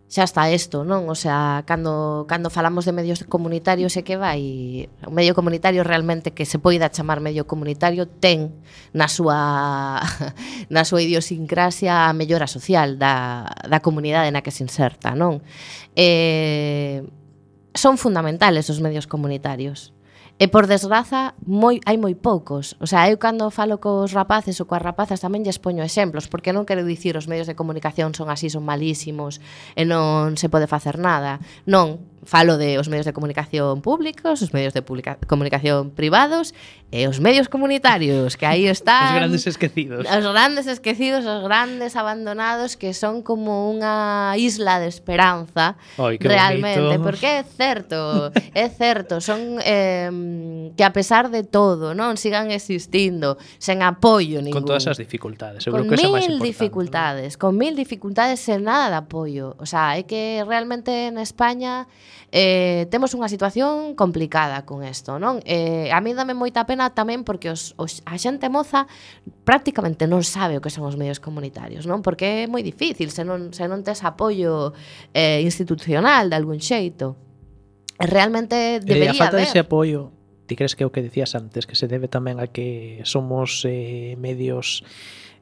xa 0.07 0.23
está 0.23 0.47
isto, 0.47 0.87
non? 0.87 1.11
O 1.11 1.19
sea, 1.19 1.67
cando, 1.67 2.23
cando 2.31 2.47
falamos 2.47 2.87
de 2.87 2.95
medios 2.95 3.27
comunitarios 3.27 3.91
é 3.99 4.07
que 4.07 4.15
vai 4.15 4.87
o 5.03 5.11
medio 5.11 5.35
comunitario 5.35 5.83
realmente 5.83 6.31
que 6.31 6.47
se 6.47 6.63
poida 6.63 6.87
chamar 6.87 7.19
medio 7.19 7.43
comunitario 7.43 8.07
ten 8.07 8.55
na 8.95 9.11
súa 9.11 9.99
na 10.73 10.87
súa 10.87 11.03
idiosincrasia 11.03 12.07
a 12.07 12.15
mellora 12.15 12.47
social 12.47 12.95
da, 12.95 13.51
da 13.67 13.83
comunidade 13.83 14.31
na 14.31 14.39
que 14.39 14.55
se 14.55 14.63
inserta, 14.63 15.11
non? 15.11 15.43
Eh, 15.91 17.03
son 17.75 17.99
fundamentales 17.99 18.71
os 18.71 18.79
medios 18.79 19.11
comunitarios 19.11 19.91
E 20.37 20.45
por 20.45 20.69
desgraza, 20.69 21.33
moi 21.49 21.81
hai 21.89 21.97
moi 21.97 22.13
poucos. 22.13 22.77
O 22.77 22.85
sea, 22.85 23.09
eu 23.09 23.17
cando 23.17 23.49
falo 23.49 23.81
cos 23.81 24.13
rapaces 24.13 24.61
ou 24.61 24.69
coas 24.69 24.85
rapazas 24.85 25.17
tamén 25.17 25.41
lles 25.41 25.57
poño 25.57 25.81
exemplos, 25.81 26.29
porque 26.29 26.53
non 26.53 26.61
quero 26.69 26.85
dicir 26.85 27.17
os 27.17 27.25
medios 27.25 27.49
de 27.49 27.57
comunicación 27.57 28.13
son 28.13 28.29
así, 28.29 28.45
son 28.53 28.61
malísimos 28.61 29.41
e 29.73 29.81
non 29.81 30.37
se 30.37 30.45
pode 30.45 30.69
facer 30.69 31.01
nada. 31.01 31.41
Non, 31.65 32.05
falo 32.27 32.57
de 32.57 32.77
os 32.77 32.85
medios 32.89 33.09
de 33.09 33.13
comunicación 33.13 33.81
públicos, 33.81 34.41
os 34.43 34.53
medios 34.53 34.77
de 34.77 34.83
publica 34.83 35.17
comunicación 35.25 35.89
privados 35.89 36.53
e 36.91 37.07
os 37.07 37.17
medios 37.23 37.49
comunitarios, 37.49 38.35
que 38.35 38.45
aí 38.45 38.67
están... 38.77 39.09
os 39.09 39.17
grandes 39.17 39.47
esquecidos. 39.47 40.05
Os 40.05 40.25
grandes 40.27 40.67
esquecidos, 40.67 41.25
os 41.25 41.41
grandes 41.41 41.95
abandonados 41.95 42.75
que 42.75 42.93
son 42.93 43.23
como 43.23 43.71
unha 43.71 44.35
isla 44.37 44.77
de 44.77 44.91
esperanza 44.91 45.79
Oy, 45.97 46.19
realmente, 46.19 46.83
bonito. 46.83 47.01
porque 47.01 47.41
é 47.41 47.43
certo, 47.47 48.29
é 48.53 48.67
certo, 48.69 49.23
son 49.23 49.57
eh, 49.63 50.11
Mm, 50.27 50.75
que 50.75 50.83
a 50.83 50.91
pesar 50.91 51.31
de 51.31 51.43
todo, 51.43 51.95
non 51.95 52.19
sigan 52.19 52.51
existindo 52.51 53.39
sen 53.63 53.79
apoio 53.79 54.43
ningún. 54.43 54.59
Con 54.59 54.67
todas 54.67 54.83
as 54.91 54.99
dificultades, 54.99 55.63
eu 55.63 55.71
con 55.71 55.87
creo 55.87 55.95
que 55.95 56.03
esa 56.03 56.11
máis 56.11 56.27
importante. 56.27 56.51
dificultades, 56.51 57.31
¿no? 57.35 57.39
con 57.39 57.51
mil 57.55 57.73
dificultades 57.79 58.43
sen 58.43 58.67
nada 58.67 58.91
de 58.91 58.97
apoio. 58.99 59.55
O 59.55 59.63
sea, 59.63 59.95
é 59.95 60.03
que 60.03 60.43
realmente 60.43 61.07
en 61.07 61.15
España 61.15 61.87
eh, 62.35 62.91
temos 62.91 63.15
unha 63.15 63.31
situación 63.31 63.95
complicada 63.95 64.67
con 64.67 64.83
isto, 64.83 65.15
non? 65.15 65.39
Eh, 65.47 65.87
a 65.95 66.03
mí 66.03 66.11
dame 66.11 66.35
moita 66.35 66.67
pena 66.67 66.91
tamén 66.91 67.23
porque 67.23 67.47
os, 67.47 67.71
os, 67.79 68.03
a 68.03 68.19
xente 68.19 68.51
moza 68.51 68.83
prácticamente 69.47 70.11
non 70.11 70.27
sabe 70.27 70.59
o 70.59 70.61
que 70.61 70.73
son 70.73 70.83
os 70.83 70.99
medios 70.99 71.23
comunitarios, 71.23 71.87
non? 71.87 72.03
Porque 72.03 72.43
é 72.43 72.51
moi 72.51 72.65
difícil 72.67 73.15
se 73.15 73.23
non, 73.23 73.55
se 73.55 73.63
non 73.71 73.79
tes 73.87 74.03
apoio 74.03 74.75
eh, 75.15 75.39
institucional 75.39 76.27
de 76.27 76.35
algún 76.35 76.59
xeito 76.59 77.15
realmente 77.95 78.83
debería 78.83 79.15
haber... 79.15 79.21
a 79.21 79.23
falta 79.23 79.37
haber. 79.39 79.47
dese 79.47 79.63
apoio 79.63 80.16
ti 80.47 80.55
crees 80.55 80.73
que 80.73 80.81
é 80.83 80.87
o 80.87 80.93
que 80.95 81.03
decías 81.03 81.35
antes, 81.35 81.67
que 81.67 81.75
se 81.75 81.91
debe 81.91 82.07
tamén 82.07 82.39
a 82.39 82.47
que 82.47 83.03
somos 83.03 83.67
eh, 83.67 84.15
medios 84.15 84.81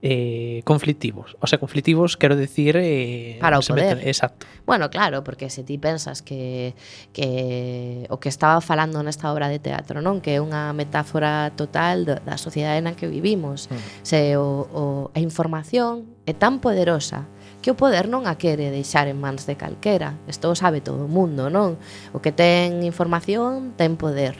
eh, 0.02 0.66
conflictivos? 0.66 1.38
O 1.40 1.48
sea, 1.48 1.62
conflictivos 1.62 2.18
quero 2.18 2.36
decir... 2.36 2.76
Eh, 2.76 3.38
Para 3.40 3.58
o 3.58 3.64
poder. 3.64 3.96
Meten, 3.96 4.10
exacto. 4.10 4.50
Bueno, 4.66 4.90
claro, 4.90 5.24
porque 5.24 5.54
se 5.54 5.64
ti 5.64 5.78
pensas 5.78 6.26
que, 6.26 6.74
que 7.14 8.10
o 8.10 8.18
que 8.18 8.30
estaba 8.30 8.60
falando 8.60 9.00
nesta 9.06 9.32
obra 9.32 9.48
de 9.48 9.62
teatro, 9.62 10.02
non? 10.02 10.20
Que 10.20 10.38
é 10.38 10.40
unha 10.42 10.74
metáfora 10.74 11.54
total 11.54 12.04
da 12.26 12.36
sociedade 12.42 12.82
na 12.82 12.98
que 12.98 13.06
vivimos. 13.06 13.70
Mm. 13.70 13.80
Se 14.02 14.20
o, 14.36 14.66
o, 14.74 14.84
a 15.14 15.22
información 15.22 16.10
é 16.26 16.34
tan 16.34 16.60
poderosa 16.60 17.30
que 17.66 17.74
o 17.74 17.78
poder 17.78 18.06
non 18.06 18.30
a 18.30 18.38
quere 18.38 18.70
deixar 18.70 19.10
en 19.10 19.18
mans 19.18 19.50
de 19.50 19.58
calquera. 19.58 20.14
Isto 20.30 20.54
o 20.54 20.56
sabe 20.58 20.86
todo 20.86 21.06
o 21.06 21.10
mundo, 21.10 21.50
non? 21.50 21.82
O 22.14 22.22
que 22.22 22.30
ten 22.30 22.86
información 22.86 23.74
ten 23.74 23.98
poder 23.98 24.38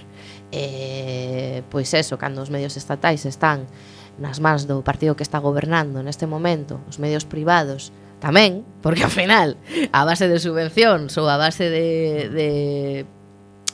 eh, 0.52 1.64
pois 1.70 1.94
eso, 1.94 2.18
cando 2.18 2.42
os 2.42 2.50
medios 2.50 2.78
estatais 2.78 3.26
están 3.26 3.66
nas 4.20 4.40
mans 4.40 4.64
do 4.68 4.80
partido 4.82 5.16
que 5.16 5.24
está 5.24 5.40
gobernando 5.40 6.00
neste 6.04 6.26
momento, 6.28 6.80
os 6.88 7.00
medios 7.00 7.28
privados 7.28 7.92
tamén, 8.24 8.64
porque 8.80 9.04
ao 9.04 9.12
final 9.12 9.60
a 9.92 10.02
base 10.08 10.32
de 10.32 10.40
subvencións 10.40 11.14
ou 11.20 11.28
a 11.28 11.36
base 11.36 11.68
de, 11.68 11.88
de 12.32 12.48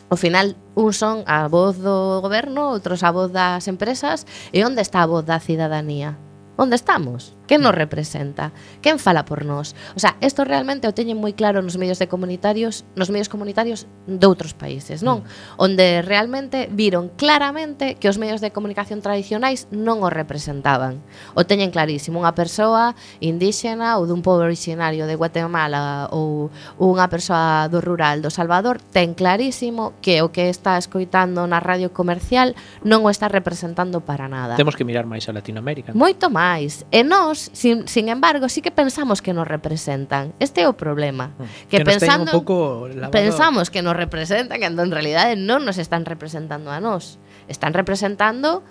ao 0.10 0.18
final 0.18 0.58
un 0.76 0.92
son 0.92 1.24
a 1.30 1.48
voz 1.48 1.78
do 1.80 2.20
goberno, 2.20 2.74
outros 2.74 3.06
a 3.06 3.14
voz 3.14 3.30
das 3.32 3.70
empresas 3.70 4.26
e 4.52 4.66
onde 4.66 4.82
está 4.82 5.06
a 5.06 5.10
voz 5.10 5.24
da 5.24 5.40
cidadanía? 5.40 6.18
onde 6.62 6.78
estamos? 6.78 7.34
Quen 7.50 7.66
nos 7.66 7.74
representa? 7.74 8.54
Quen 8.82 9.00
fala 9.00 9.26
por 9.26 9.44
nós? 9.44 9.76
O 9.98 10.00
sea, 10.00 10.16
isto 10.22 10.46
realmente 10.46 10.88
o 10.88 10.94
teñen 10.94 11.18
moi 11.18 11.34
claro 11.34 11.66
nos 11.66 11.76
medios 11.76 11.98
de 11.98 12.06
comunitarios, 12.06 12.86
nos 12.94 13.10
medios 13.10 13.34
comunitarios 13.34 13.90
de 14.06 14.24
outros 14.30 14.54
países, 14.54 15.02
non? 15.02 15.26
Mm. 15.26 15.58
Onde 15.58 15.86
realmente 16.06 16.70
viron 16.70 17.10
claramente 17.18 17.98
que 17.98 18.08
os 18.08 18.22
medios 18.22 18.46
de 18.46 18.54
comunicación 18.54 19.02
tradicionais 19.02 19.66
non 19.74 20.06
o 20.06 20.14
representaban. 20.14 21.02
O 21.34 21.44
teñen 21.44 21.74
clarísimo 21.74 22.22
unha 22.22 22.38
persoa 22.38 22.94
indígena 23.20 23.98
ou 23.98 24.06
dun 24.06 24.22
pobo 24.22 24.46
originario 24.46 25.10
de 25.10 25.18
Guatemala 25.18 26.14
ou 26.14 26.54
unha 26.78 27.10
persoa 27.10 27.66
do 27.74 27.82
rural 27.82 28.22
do 28.22 28.30
Salvador 28.30 28.78
ten 28.94 29.18
clarísimo 29.18 29.98
que 30.06 30.22
o 30.22 30.30
que 30.30 30.48
está 30.48 30.78
escoitando 30.78 31.42
na 31.50 31.58
radio 31.58 31.90
comercial 31.90 32.54
non 32.86 33.02
o 33.04 33.10
está 33.10 33.28
representando 33.28 34.00
para 34.06 34.30
nada. 34.30 34.56
Temos 34.56 34.78
que 34.78 34.86
mirar 34.86 35.10
máis 35.10 35.26
a 35.28 35.34
Latinoamérica. 35.34 35.92
Moito 35.98 36.30
máis 36.30 36.51
máis. 36.52 36.84
E 36.92 37.08
nós, 37.08 37.50
sin, 37.56 37.88
sin 37.88 38.12
embargo, 38.12 38.52
sí 38.52 38.60
que 38.60 38.72
pensamos 38.72 39.24
que 39.24 39.32
nos 39.32 39.48
representan. 39.48 40.36
Este 40.40 40.62
é 40.62 40.68
o 40.68 40.76
problema. 40.76 41.32
Mm. 41.40 41.44
Que, 41.72 41.78
que 41.80 41.86
pensando, 41.88 42.32
un 42.32 42.44
pouco 42.44 42.88
lavado. 42.92 43.16
pensamos 43.16 43.72
que 43.72 43.82
nos 43.82 43.96
representan, 43.96 44.60
cando 44.60 44.84
en 44.84 44.92
realidade 44.92 45.40
non 45.40 45.64
nos 45.64 45.80
están 45.80 46.04
representando 46.04 46.70
a 46.70 46.84
nós. 46.84 47.18
Están 47.48 47.72
representando 47.72 48.64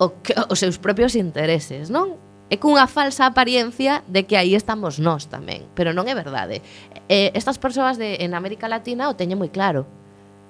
o 0.00 0.06
que, 0.24 0.32
os 0.48 0.58
seus 0.58 0.80
propios 0.80 1.12
intereses, 1.12 1.92
non? 1.92 2.16
É 2.48 2.56
cunha 2.56 2.88
falsa 2.88 3.28
apariencia 3.28 4.00
de 4.08 4.24
que 4.24 4.32
aí 4.40 4.56
estamos 4.56 4.96
nós 4.96 5.28
tamén, 5.28 5.68
pero 5.76 5.92
non 5.92 6.08
é 6.08 6.16
verdade. 6.16 6.64
Eh, 7.12 7.28
estas 7.36 7.60
persoas 7.60 8.00
de, 8.00 8.24
en 8.24 8.32
América 8.32 8.72
Latina 8.72 9.12
o 9.12 9.14
teñen 9.18 9.36
moi 9.36 9.52
claro 9.52 9.84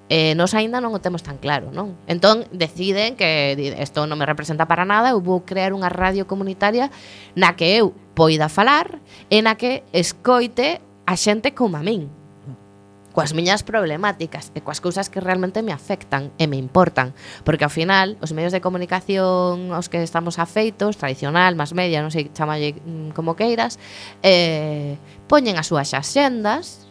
eh, 0.08 0.34
nós 0.34 0.56
aínda 0.56 0.80
non 0.80 0.96
o 0.96 1.00
temos 1.00 1.20
tan 1.20 1.36
claro, 1.36 1.68
non? 1.68 1.96
Entón, 2.08 2.48
deciden 2.52 3.14
que 3.14 3.52
isto 3.76 4.08
non 4.08 4.16
me 4.16 4.24
representa 4.24 4.64
para 4.64 4.88
nada, 4.88 5.12
eu 5.12 5.20
vou 5.20 5.44
crear 5.44 5.76
unha 5.76 5.92
radio 5.92 6.24
comunitaria 6.24 6.88
na 7.36 7.54
que 7.54 7.76
eu 7.76 7.92
poida 8.16 8.48
falar 8.48 8.98
e 9.28 9.44
na 9.44 9.60
que 9.60 9.84
escoite 9.92 10.80
a 11.04 11.14
xente 11.16 11.52
como 11.52 11.76
a 11.76 11.84
min, 11.84 12.08
coas 13.18 13.34
miñas 13.34 13.66
problemáticas 13.66 14.54
e 14.54 14.62
coas 14.62 14.78
cousas 14.78 15.10
que 15.10 15.18
realmente 15.18 15.58
me 15.58 15.74
afectan 15.74 16.30
e 16.38 16.46
me 16.46 16.54
importan, 16.54 17.18
porque 17.42 17.66
ao 17.66 17.72
final 17.72 18.14
os 18.22 18.30
medios 18.30 18.54
de 18.54 18.62
comunicación 18.62 19.74
aos 19.74 19.90
que 19.90 19.98
estamos 20.06 20.38
afeitos, 20.38 20.94
tradicional, 20.94 21.58
más 21.58 21.74
media, 21.74 21.98
non 21.98 22.14
sei, 22.14 22.30
chamalle 22.30 22.78
mm, 22.78 23.18
como 23.18 23.34
queiras, 23.34 23.82
eh, 24.22 24.94
poñen 25.26 25.58
as 25.58 25.66
súas 25.66 25.90
axendas 25.98 26.86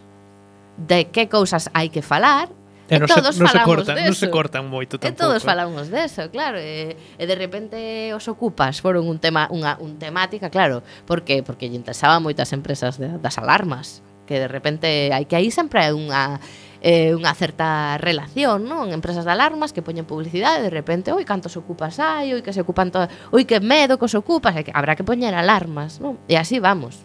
de 0.75 1.07
que 1.15 1.31
cousas 1.31 1.71
hai 1.71 1.87
que 1.87 2.03
falar 2.03 2.51
E, 2.87 2.95
e 2.95 2.99
non 3.03 3.11
todos 3.11 3.35
se, 3.35 3.43
non 3.43 3.51
se 3.51 3.59
cortan, 3.67 3.95
deso. 3.99 4.07
non 4.07 4.15
se 4.15 4.27
cortan 4.31 4.63
moito 4.71 4.95
tampouco. 4.95 5.11
E 5.11 5.19
todos 5.19 5.41
eh. 5.43 5.47
falamos 5.47 5.91
deso, 5.91 6.31
claro, 6.31 6.55
e, 6.55 6.95
e 6.95 7.23
de 7.27 7.35
repente 7.35 7.77
os 8.15 8.25
ocupas 8.31 8.79
foron 8.79 9.05
un 9.11 9.19
tema 9.19 9.51
unha 9.51 9.75
un 9.83 9.99
temática, 9.99 10.47
claro, 10.47 10.81
Por 11.03 11.27
que? 11.27 11.43
porque 11.43 11.67
lle 11.67 11.75
interesaba 11.75 12.23
moitas 12.23 12.55
empresas 12.55 12.95
de, 12.95 13.19
das 13.19 13.35
alarmas, 13.35 13.99
que 14.23 14.39
de 14.39 14.47
repente 14.47 15.11
hai 15.11 15.27
que 15.27 15.35
aí 15.35 15.51
sempre 15.51 15.83
hai 15.83 15.91
unha 15.91 16.39
eh, 16.81 17.13
unha 17.17 17.33
certa 17.33 17.97
relación, 17.97 18.69
non? 18.69 18.93
Empresas 18.93 19.25
de 19.25 19.31
alarmas 19.33 19.73
que 19.73 19.81
poñen 19.81 20.05
publicidade, 20.05 20.61
de 20.61 20.71
repente, 20.71 21.09
oi, 21.11 21.25
cantos 21.25 21.57
ocupas 21.57 21.97
hai, 21.97 22.31
oi, 22.37 22.41
que 22.45 22.53
se 22.53 22.61
ocupan 22.61 22.93
todas, 22.93 23.09
oi, 23.33 23.43
que 23.43 23.59
medo 23.59 23.97
que 23.97 24.05
os 24.05 24.15
ocupas, 24.15 24.53
e 24.55 24.63
que 24.63 24.73
habrá 24.73 24.93
que 24.93 25.03
poñer 25.03 25.33
alarmas, 25.33 25.99
non? 25.99 26.21
E 26.29 26.37
así 26.37 26.61
vamos. 26.61 27.01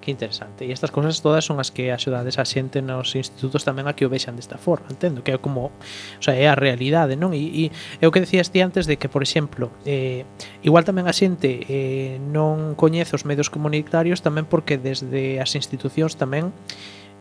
Que 0.00 0.10
interesante. 0.10 0.64
E 0.64 0.72
estas 0.72 0.88
cousas 0.88 1.20
todas 1.20 1.44
son 1.44 1.60
as 1.60 1.68
que 1.68 1.92
axudades 1.92 2.40
a 2.40 2.44
xente 2.48 2.80
nos 2.80 3.12
institutos 3.12 3.68
tamén 3.68 3.84
a 3.84 3.92
que 3.92 4.08
o 4.08 4.10
vexan 4.10 4.32
desta 4.32 4.56
forma, 4.56 4.88
entendo, 4.88 5.20
que 5.20 5.36
é 5.36 5.36
como, 5.36 5.68
o 5.68 6.22
sea, 6.24 6.32
é 6.32 6.48
a 6.48 6.56
realidade, 6.56 7.20
non? 7.20 7.36
E, 7.36 7.68
e 7.68 7.74
é 8.00 8.08
o 8.08 8.12
que 8.12 8.24
decías 8.24 8.48
ti 8.48 8.64
antes 8.64 8.88
de 8.88 8.96
que, 8.96 9.12
por 9.12 9.20
exemplo, 9.20 9.68
eh, 9.84 10.24
igual 10.64 10.88
tamén 10.88 11.04
a 11.04 11.12
xente 11.12 11.68
eh, 11.68 12.16
non 12.16 12.80
coñece 12.80 13.12
os 13.12 13.28
medios 13.28 13.52
comunitarios 13.52 14.24
tamén 14.24 14.48
porque 14.48 14.80
desde 14.80 15.36
as 15.36 15.52
institucións 15.52 16.16
tamén 16.16 16.48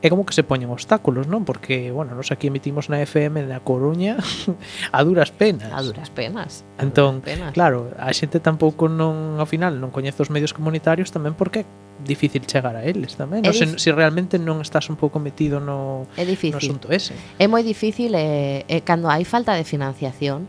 é 0.01 0.07
como 0.07 0.23
que 0.23 0.31
se 0.31 0.47
poñen 0.47 0.71
obstáculos, 0.71 1.27
non? 1.27 1.43
Porque, 1.43 1.91
bueno, 1.91 2.15
nos 2.15 2.31
aquí 2.31 2.47
emitimos 2.47 2.87
na 2.87 3.03
FM 3.03 3.43
na 3.51 3.59
Coruña 3.59 4.15
a 4.95 4.99
duras 5.03 5.35
penas. 5.35 5.75
A 5.75 5.83
duras 5.83 6.07
penas. 6.07 6.63
A 6.79 6.87
entón, 6.87 7.19
duras 7.19 7.35
penas. 7.35 7.51
claro, 7.51 7.91
a 7.99 8.07
xente 8.15 8.39
tampouco 8.39 8.87
non, 8.87 9.35
ao 9.35 9.47
final, 9.47 9.75
non 9.75 9.91
coñece 9.91 10.23
os 10.23 10.31
medios 10.31 10.55
comunitarios 10.55 11.11
tamén 11.11 11.35
porque 11.35 11.63
é 11.63 11.65
difícil 11.99 12.47
chegar 12.47 12.79
a 12.79 12.87
eles 12.87 13.19
tamén. 13.19 13.43
Non 13.43 13.51
se, 13.51 13.67
se 13.75 13.89
realmente 13.91 14.39
non 14.39 14.63
estás 14.63 14.87
un 14.87 14.95
pouco 14.95 15.19
metido 15.19 15.59
no, 15.59 16.07
é 16.15 16.23
difícil. 16.23 16.55
no 16.55 16.63
asunto 16.63 16.87
ese. 16.95 17.11
É 17.35 17.51
moi 17.51 17.59
difícil, 17.67 18.15
eh, 18.15 18.63
eh, 18.71 18.81
cando 18.87 19.11
hai 19.11 19.27
falta 19.27 19.51
de 19.51 19.67
financiación, 19.67 20.47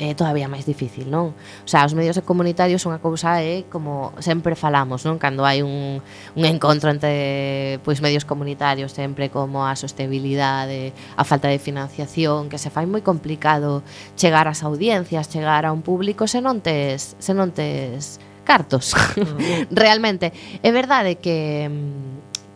é 0.00 0.16
todavía 0.16 0.48
máis 0.48 0.64
difícil, 0.64 1.12
non? 1.12 1.36
O 1.36 1.68
sea, 1.68 1.84
os 1.84 1.92
medios 1.92 2.16
comunitarios 2.24 2.80
son 2.80 2.96
a 2.96 3.04
cousa 3.04 3.44
é 3.44 3.68
como 3.68 4.16
sempre 4.24 4.56
falamos, 4.56 5.04
non? 5.04 5.20
Cando 5.20 5.44
hai 5.44 5.60
un, 5.60 6.00
un 6.00 6.44
encontro 6.48 6.88
entre 6.88 7.76
pois 7.84 8.00
medios 8.00 8.24
comunitarios 8.24 8.96
sempre 8.96 9.28
como 9.28 9.68
a 9.68 9.76
sostenibilidade, 9.76 10.96
a 11.20 11.22
falta 11.28 11.52
de 11.52 11.60
financiación, 11.60 12.48
que 12.48 12.56
se 12.56 12.72
fai 12.72 12.88
moi 12.88 13.04
complicado 13.04 13.84
chegar 14.16 14.48
ás 14.48 14.64
audiencias, 14.64 15.28
chegar 15.28 15.68
a 15.68 15.70
un 15.70 15.84
público 15.84 16.24
se 16.24 16.40
non 16.40 16.64
tes, 16.64 17.20
se 17.20 17.36
non 17.36 17.52
tes 17.52 18.16
cartos. 18.48 18.96
Ah. 18.96 19.12
Realmente, 19.70 20.32
é 20.64 20.70
verdade 20.72 21.20
que 21.20 21.68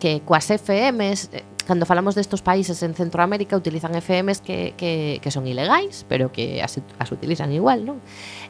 que 0.01 0.21
coas 0.25 0.49
FMs 0.49 1.33
cando 1.65 1.87
falamos 1.87 2.15
destos 2.15 2.43
países 2.43 2.83
en 2.83 2.95
Centroamérica 2.95 3.57
utilizan 3.57 3.95
FMs 3.95 4.41
que, 4.41 4.75
que, 4.77 5.19
que 5.23 5.31
son 5.31 5.47
ilegais, 5.47 6.05
pero 6.09 6.31
que 6.31 6.63
as, 6.63 6.81
as 6.99 7.11
utilizan 7.13 7.53
igual, 7.53 7.85
non? 7.85 7.99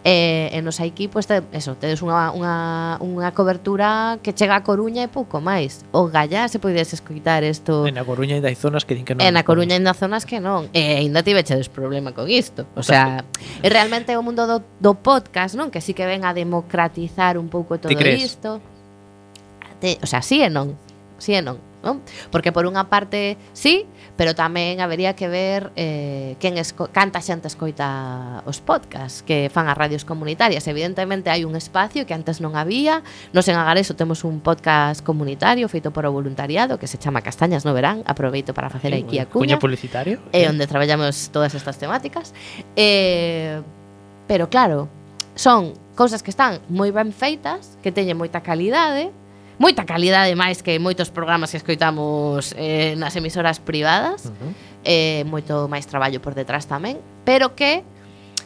E, 0.05 0.53
e 0.53 0.59
nos 0.61 0.83
aquí, 0.85 1.09
pois, 1.09 1.25
pues, 1.25 1.41
te, 1.41 1.57
eso, 1.57 1.79
tedes 1.81 2.05
unha, 2.05 2.35
unha, 2.35 3.01
unha 3.01 3.29
cobertura 3.33 4.21
que 4.21 4.37
chega 4.37 4.59
a 4.59 4.63
Coruña 4.63 5.01
e 5.01 5.09
pouco 5.09 5.41
máis. 5.41 5.87
O 5.97 6.13
Gallá 6.13 6.45
se 6.53 6.61
podes 6.61 6.93
escoitar 6.93 7.41
isto... 7.41 7.89
En 7.89 7.97
a 7.97 8.05
Coruña 8.05 8.37
ainda 8.37 8.53
hai 8.53 8.59
zonas 8.59 8.85
que 8.85 8.93
din 8.93 9.09
que 9.09 9.17
non. 9.17 9.25
En 9.25 9.41
a 9.41 9.43
Coruña 9.43 9.81
ainda 9.81 9.97
zonas 9.97 10.29
que 10.29 10.45
non. 10.45 10.69
E 10.77 11.01
ainda 11.01 11.25
tivechedes 11.25 11.73
problema 11.73 12.13
con 12.13 12.29
isto. 12.29 12.69
O 12.77 12.85
sea, 12.85 13.25
e 13.65 13.69
realmente 13.73 14.13
o 14.13 14.21
mundo 14.21 14.45
do, 14.45 14.61
do 14.83 14.93
podcast, 14.99 15.57
non? 15.57 15.73
Que 15.73 15.81
sí 15.81 15.97
que 15.97 16.05
ven 16.05 16.29
a 16.29 16.37
democratizar 16.37 17.41
un 17.41 17.49
pouco 17.49 17.81
todo 17.81 17.97
isto. 17.97 18.61
Te, 19.81 19.97
o 20.05 20.07
sea, 20.07 20.21
sí 20.21 20.45
e 20.45 20.53
non. 20.53 20.77
Sí 21.17 21.33
e 21.33 21.41
non 21.41 21.74
non? 21.85 22.01
Porque 22.33 22.51
por 22.51 22.65
unha 22.65 22.89
parte 22.89 23.37
sí, 23.53 23.85
pero 24.17 24.33
tamén 24.33 24.81
habería 24.81 25.13
que 25.13 25.29
ver 25.29 25.71
eh, 25.77 26.41
quen 26.41 26.57
esco 26.57 26.89
canta 26.89 27.21
xente 27.21 27.47
escoita 27.47 28.41
os 28.49 28.65
podcasts 28.65 29.21
que 29.21 29.53
fan 29.53 29.69
as 29.69 29.77
radios 29.77 30.09
comunitarias. 30.09 30.65
Evidentemente 30.65 31.29
hai 31.29 31.45
un 31.45 31.55
espacio 31.55 32.09
que 32.09 32.17
antes 32.17 32.41
non 32.41 32.57
había. 32.57 33.05
Nos 33.37 33.47
en 33.53 33.61
Agareso 33.61 33.93
temos 33.95 34.25
un 34.25 34.41
podcast 34.41 35.05
comunitario 35.05 35.69
feito 35.69 35.93
por 35.93 36.09
o 36.09 36.11
voluntariado 36.11 36.81
que 36.81 36.89
se 36.89 36.97
chama 36.97 37.21
Castañas 37.21 37.69
no 37.69 37.77
verán. 37.77 38.03
Aproveito 38.09 38.57
para 38.57 38.73
facer 38.73 38.97
sí, 38.97 39.05
aquí 39.05 39.17
a 39.21 39.29
cuña. 39.29 39.55
Cuña 39.55 39.59
publicitario. 39.61 40.19
É 40.33 40.47
eh, 40.47 40.51
onde 40.51 40.67
traballamos 40.67 41.29
todas 41.29 41.55
estas 41.55 41.77
temáticas. 41.77 42.33
Eh, 42.75 43.61
pero 44.27 44.49
claro, 44.49 44.89
son 45.35 45.75
cousas 45.95 46.23
que 46.23 46.31
están 46.31 46.63
moi 46.71 46.91
ben 46.91 47.11
feitas, 47.15 47.79
que 47.83 47.95
teñen 47.95 48.19
moita 48.19 48.43
calidade, 48.43 49.11
moita 49.59 49.87
calidade 49.87 50.35
máis 50.35 50.63
que 50.63 50.79
moitos 50.83 51.11
programas 51.15 51.51
que 51.55 51.59
escoitamos 51.59 52.55
eh, 52.59 52.99
nas 52.99 53.15
emisoras 53.15 53.63
privadas, 53.63 54.27
uh 54.27 54.35
-huh. 54.35 54.53
eh, 54.85 55.23
moito 55.31 55.71
máis 55.71 55.87
traballo 55.87 56.19
por 56.19 56.35
detrás 56.35 56.67
tamén, 56.67 56.99
pero 57.23 57.55
que 57.55 57.87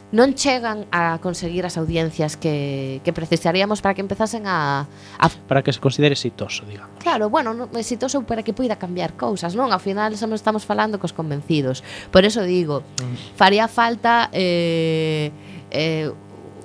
non 0.09 0.33
chegan 0.33 0.89
a 0.89 1.21
conseguir 1.21 1.69
as 1.69 1.77
audiencias 1.77 2.41
que, 2.41 3.05
que 3.05 3.13
precisaríamos 3.13 3.85
para 3.85 3.93
que 3.93 4.01
empezasen 4.01 4.49
a, 4.49 4.89
a... 5.21 5.27
Para 5.29 5.61
que 5.61 5.69
se 5.69 5.81
considere 5.81 6.17
exitoso, 6.17 6.65
digamos. 6.65 6.97
Claro, 6.97 7.29
bueno, 7.29 7.53
no, 7.53 7.69
exitoso 7.77 8.25
para 8.25 8.41
que 8.41 8.57
poida 8.57 8.81
cambiar 8.81 9.21
cousas, 9.21 9.53
non? 9.53 9.69
Ao 9.69 9.81
final 9.81 10.17
só 10.17 10.25
estamos 10.33 10.65
falando 10.65 10.97
cos 10.97 11.13
convencidos. 11.13 11.85
Por 12.09 12.25
eso 12.25 12.41
digo, 12.41 12.81
mm. 12.81 13.37
faría 13.37 13.69
falta... 13.69 14.33
Eh, 14.33 15.29
eh, 15.71 16.09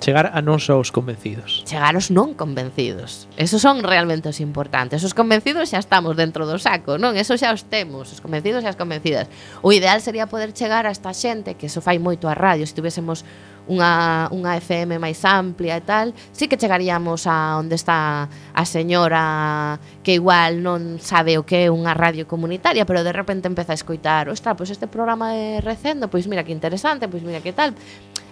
chegar 0.04 0.36
a 0.36 0.44
non 0.44 0.60
só 0.60 0.76
os 0.76 0.92
convencidos. 0.92 1.64
Chegar 1.64 1.96
aos 1.96 2.12
non 2.12 2.36
convencidos. 2.36 3.24
Esos 3.40 3.64
son 3.64 3.80
realmente 3.80 4.28
os 4.28 4.36
importantes. 4.44 5.00
Os 5.00 5.16
convencidos 5.16 5.72
xa 5.72 5.80
estamos 5.80 6.12
dentro 6.12 6.44
do 6.44 6.60
saco, 6.60 7.00
non? 7.00 7.16
Eso 7.16 7.40
xa 7.40 7.56
os 7.56 7.64
temos, 7.64 8.12
os 8.12 8.20
convencidos 8.20 8.60
e 8.60 8.68
as 8.68 8.76
convencidas. 8.76 9.32
O 9.64 9.72
ideal 9.72 10.04
sería 10.04 10.28
poder 10.28 10.52
chegar 10.52 10.84
a 10.84 10.92
esta 10.92 11.16
xente, 11.16 11.56
que 11.56 11.72
eso 11.72 11.80
fai 11.80 11.96
moito 11.96 12.28
a 12.28 12.36
radio, 12.36 12.68
se 12.68 12.76
tuviésemos 12.76 13.24
unha, 13.64 14.28
unha 14.28 14.60
FM 14.60 15.00
máis 15.00 15.24
amplia 15.24 15.80
e 15.80 15.84
tal, 15.84 16.12
sí 16.36 16.52
que 16.52 16.60
chegaríamos 16.60 17.24
a 17.24 17.56
onde 17.56 17.80
está 17.80 18.28
a 18.28 18.64
señora 18.68 19.80
que 20.04 20.20
igual 20.20 20.60
non 20.60 21.00
sabe 21.00 21.40
o 21.40 21.48
que 21.48 21.64
é 21.64 21.72
unha 21.72 21.96
radio 21.96 22.28
comunitaria, 22.28 22.84
pero 22.84 23.00
de 23.00 23.12
repente 23.16 23.48
empeza 23.48 23.72
a 23.72 23.78
escoitar, 23.78 24.28
ostra, 24.28 24.52
pois 24.52 24.68
este 24.68 24.84
programa 24.84 25.32
de 25.32 25.64
recendo, 25.64 26.12
pois 26.12 26.28
mira 26.28 26.44
que 26.44 26.52
interesante, 26.52 27.08
pois 27.08 27.24
mira 27.24 27.40
que 27.40 27.56
tal, 27.56 27.72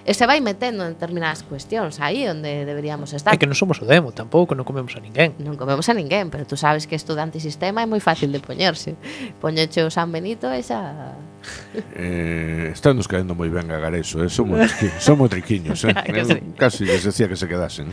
E 0.03 0.15
se 0.15 0.27
vai 0.27 0.43
metendo 0.43 0.83
en 0.83 0.99
determinadas 0.99 1.47
cuestións 1.47 2.03
aí 2.03 2.27
onde 2.27 2.67
deberíamos 2.67 3.15
estar. 3.15 3.31
É 3.31 3.39
que 3.39 3.47
non 3.47 3.55
somos 3.55 3.79
o 3.79 3.87
demo, 3.87 4.11
tampouco 4.11 4.59
non 4.59 4.67
comemos 4.67 4.99
a 4.99 5.01
ninguén. 5.01 5.39
Non 5.39 5.55
comemos 5.55 5.87
a 5.87 5.95
ninguén, 5.95 6.27
pero 6.31 6.43
tú 6.43 6.59
sabes 6.59 6.91
que 6.91 6.99
isto 6.99 7.15
de 7.15 7.23
antisistema 7.23 7.83
é 7.83 7.87
moi 7.87 8.03
fácil 8.03 8.35
de 8.35 8.43
poñerse. 8.43 8.99
Poñeche 9.39 9.87
o 9.87 9.91
San 9.95 10.11
Benito 10.11 10.51
e 10.51 10.63
xa... 10.63 11.15
Eh, 11.99 12.71
están 12.71 12.95
nos 12.95 13.11
caendo 13.11 13.35
moi 13.35 13.51
ben 13.51 13.67
a 13.75 13.79
Gareso, 13.83 14.23
eh? 14.23 14.31
somos, 14.31 14.63
somos 15.03 15.27
triquiños, 15.27 15.83
eh? 15.83 15.91
casi 16.55 16.87
les 16.87 17.03
decía 17.03 17.27
que 17.27 17.35
se 17.35 17.51
quedasen. 17.51 17.91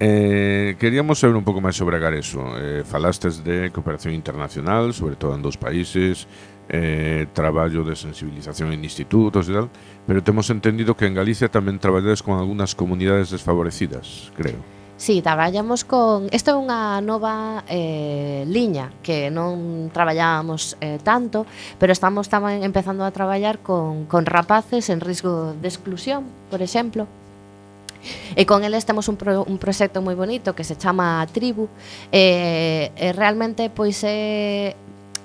Eh, 0.00 0.74
queríamos 0.78 1.22
saber 1.22 1.38
un 1.38 1.46
pouco 1.46 1.62
máis 1.62 1.78
sobre 1.78 1.96
a 1.96 2.02
Gareso. 2.02 2.42
Eh, 2.58 2.82
falastes 2.82 3.46
de 3.46 3.70
cooperación 3.70 4.14
internacional, 4.14 4.90
sobre 4.90 5.14
todo 5.14 5.38
en 5.38 5.42
dos 5.42 5.54
países, 5.54 6.26
eh, 6.68 7.26
traballo 7.32 7.84
de 7.84 7.96
sensibilización 7.96 8.72
en 8.72 8.84
institutos 8.84 9.48
e 9.48 9.52
tal, 9.52 9.68
pero 10.08 10.24
temos 10.24 10.48
entendido 10.48 10.96
que 10.96 11.04
en 11.04 11.14
Galicia 11.14 11.52
tamén 11.52 11.76
traballades 11.76 12.24
con 12.24 12.40
algunhas 12.40 12.72
comunidades 12.72 13.32
desfavorecidas, 13.32 14.32
creo. 14.36 14.60
Sí, 14.96 15.22
traballamos 15.22 15.82
con... 15.84 16.30
Esta 16.30 16.54
é 16.54 16.56
unha 16.56 17.02
nova 17.02 17.66
eh, 17.66 18.46
liña 18.46 18.94
que 19.02 19.26
non 19.26 19.90
traballábamos 19.90 20.78
eh, 20.78 21.02
tanto, 21.02 21.50
pero 21.82 21.90
estamos 21.90 22.30
tamén 22.30 22.62
empezando 22.62 23.02
a 23.02 23.10
traballar 23.10 23.58
con, 23.58 24.06
con 24.06 24.22
rapaces 24.22 24.88
en 24.94 25.02
risco 25.02 25.52
de 25.58 25.66
exclusión, 25.66 26.30
por 26.46 26.62
exemplo. 26.62 27.10
E 28.36 28.46
con 28.46 28.62
eles 28.62 28.86
temos 28.86 29.08
un, 29.08 29.16
pro, 29.16 29.42
un 29.42 29.58
proxecto 29.58 29.98
moi 29.98 30.14
bonito 30.14 30.54
que 30.54 30.62
se 30.62 30.78
chama 30.78 31.26
Tribu. 31.32 31.66
Eh, 32.14 32.94
e 32.94 33.10
realmente 33.16 33.66
pois 33.74 33.98
é 34.06 34.78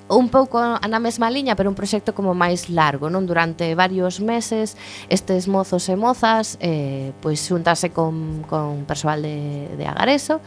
un 0.10 0.28
pouco 0.30 0.58
na 0.60 1.00
mesma 1.00 1.30
liña, 1.30 1.54
pero 1.56 1.70
un 1.70 1.78
proxecto 1.78 2.18
como 2.18 2.34
máis 2.34 2.68
largo, 2.68 3.14
non? 3.14 3.30
Durante 3.30 3.78
varios 3.78 4.18
meses, 4.20 4.74
estes 5.08 5.46
mozos 5.46 5.86
e 5.86 5.96
mozas 5.96 6.58
eh, 6.60 7.14
pois 7.22 7.38
xuntarse 7.38 7.94
con, 7.94 8.42
con 8.50 8.90
persoal 8.90 9.22
de, 9.22 9.70
de 9.78 9.86
Agareso 9.86 10.42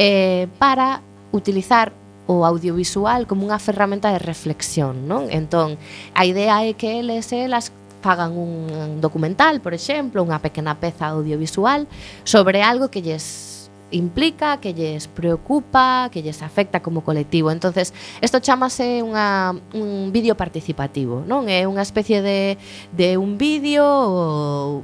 eh, 0.00 0.48
para 0.56 1.04
utilizar 1.30 1.92
o 2.24 2.48
audiovisual 2.48 3.28
como 3.28 3.44
unha 3.44 3.60
ferramenta 3.60 4.08
de 4.08 4.20
reflexión, 4.22 5.04
non? 5.04 5.28
Entón, 5.28 5.76
a 6.16 6.24
idea 6.24 6.64
é 6.64 6.72
que 6.72 7.04
eles 7.04 7.28
e 7.36 7.44
elas 7.44 7.68
fagan 8.00 8.32
un 8.32 8.98
documental, 9.04 9.60
por 9.60 9.76
exemplo, 9.76 10.24
unha 10.24 10.40
pequena 10.40 10.80
peza 10.80 11.12
audiovisual 11.12 11.84
sobre 12.24 12.64
algo 12.64 12.88
que 12.88 13.04
lles 13.04 13.51
implica, 13.92 14.58
que 14.58 14.74
lles 14.74 15.06
preocupa, 15.06 16.08
que 16.10 16.22
lles 16.22 16.42
afecta 16.42 16.80
como 16.80 17.04
colectivo. 17.04 17.50
Entonces, 17.52 17.94
isto 18.20 18.40
chamase 18.40 19.04
unha, 19.04 19.54
un 19.72 20.10
vídeo 20.10 20.34
participativo, 20.34 21.22
non? 21.22 21.46
É 21.46 21.68
unha 21.68 21.84
especie 21.84 22.24
de, 22.24 22.58
de 22.90 23.16
un 23.20 23.38
vídeo 23.38 23.84
ou 23.84 24.82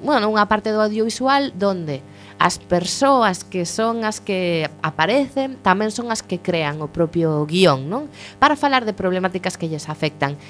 bueno, 0.00 0.32
unha 0.32 0.48
parte 0.48 0.72
do 0.72 0.80
audiovisual 0.80 1.52
donde 1.54 2.00
as 2.40 2.56
persoas 2.56 3.44
que 3.44 3.68
son 3.68 4.00
as 4.08 4.16
que 4.16 4.64
aparecen 4.80 5.60
tamén 5.60 5.92
son 5.92 6.08
as 6.08 6.24
que 6.24 6.40
crean 6.40 6.80
o 6.80 6.88
propio 6.88 7.44
guión, 7.44 7.92
non? 7.92 8.08
Para 8.40 8.56
falar 8.56 8.88
de 8.88 8.96
problemáticas 8.96 9.60
que 9.60 9.68
lles 9.68 9.92
afectan 9.92 10.40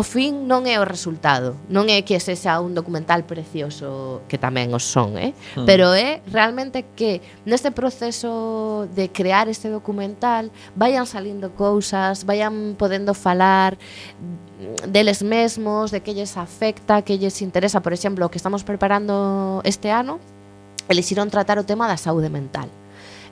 o 0.00 0.02
fin 0.02 0.48
non 0.48 0.64
é 0.64 0.80
o 0.80 0.88
resultado, 0.88 1.60
non 1.68 1.92
é 1.92 2.00
que 2.00 2.16
sexa 2.16 2.56
un 2.64 2.72
documental 2.72 3.28
precioso 3.28 4.24
que 4.32 4.40
tamén 4.40 4.72
os 4.72 4.80
son, 4.80 5.20
eh? 5.20 5.36
Mm. 5.60 5.68
Pero 5.68 5.92
é 5.92 6.24
realmente 6.32 6.88
que 6.96 7.20
neste 7.44 7.68
proceso 7.68 8.88
de 8.96 9.12
crear 9.12 9.52
este 9.52 9.68
documental 9.68 10.48
vayan 10.72 11.04
salindo 11.04 11.52
cousas, 11.52 12.24
vayan 12.24 12.80
podendo 12.80 13.12
falar 13.12 13.76
deles 14.88 15.20
mesmos, 15.20 15.92
de 15.92 16.00
que 16.00 16.16
lles 16.16 16.40
afecta, 16.40 17.04
que 17.04 17.20
lles 17.20 17.44
interesa, 17.44 17.84
por 17.84 17.92
exemplo, 17.92 18.24
o 18.24 18.32
que 18.32 18.40
estamos 18.40 18.64
preparando 18.64 19.60
este 19.68 19.92
ano, 19.92 20.16
elixiron 20.88 21.28
tratar 21.28 21.60
o 21.60 21.68
tema 21.68 21.84
da 21.84 22.00
saúde 22.00 22.32
mental. 22.32 22.72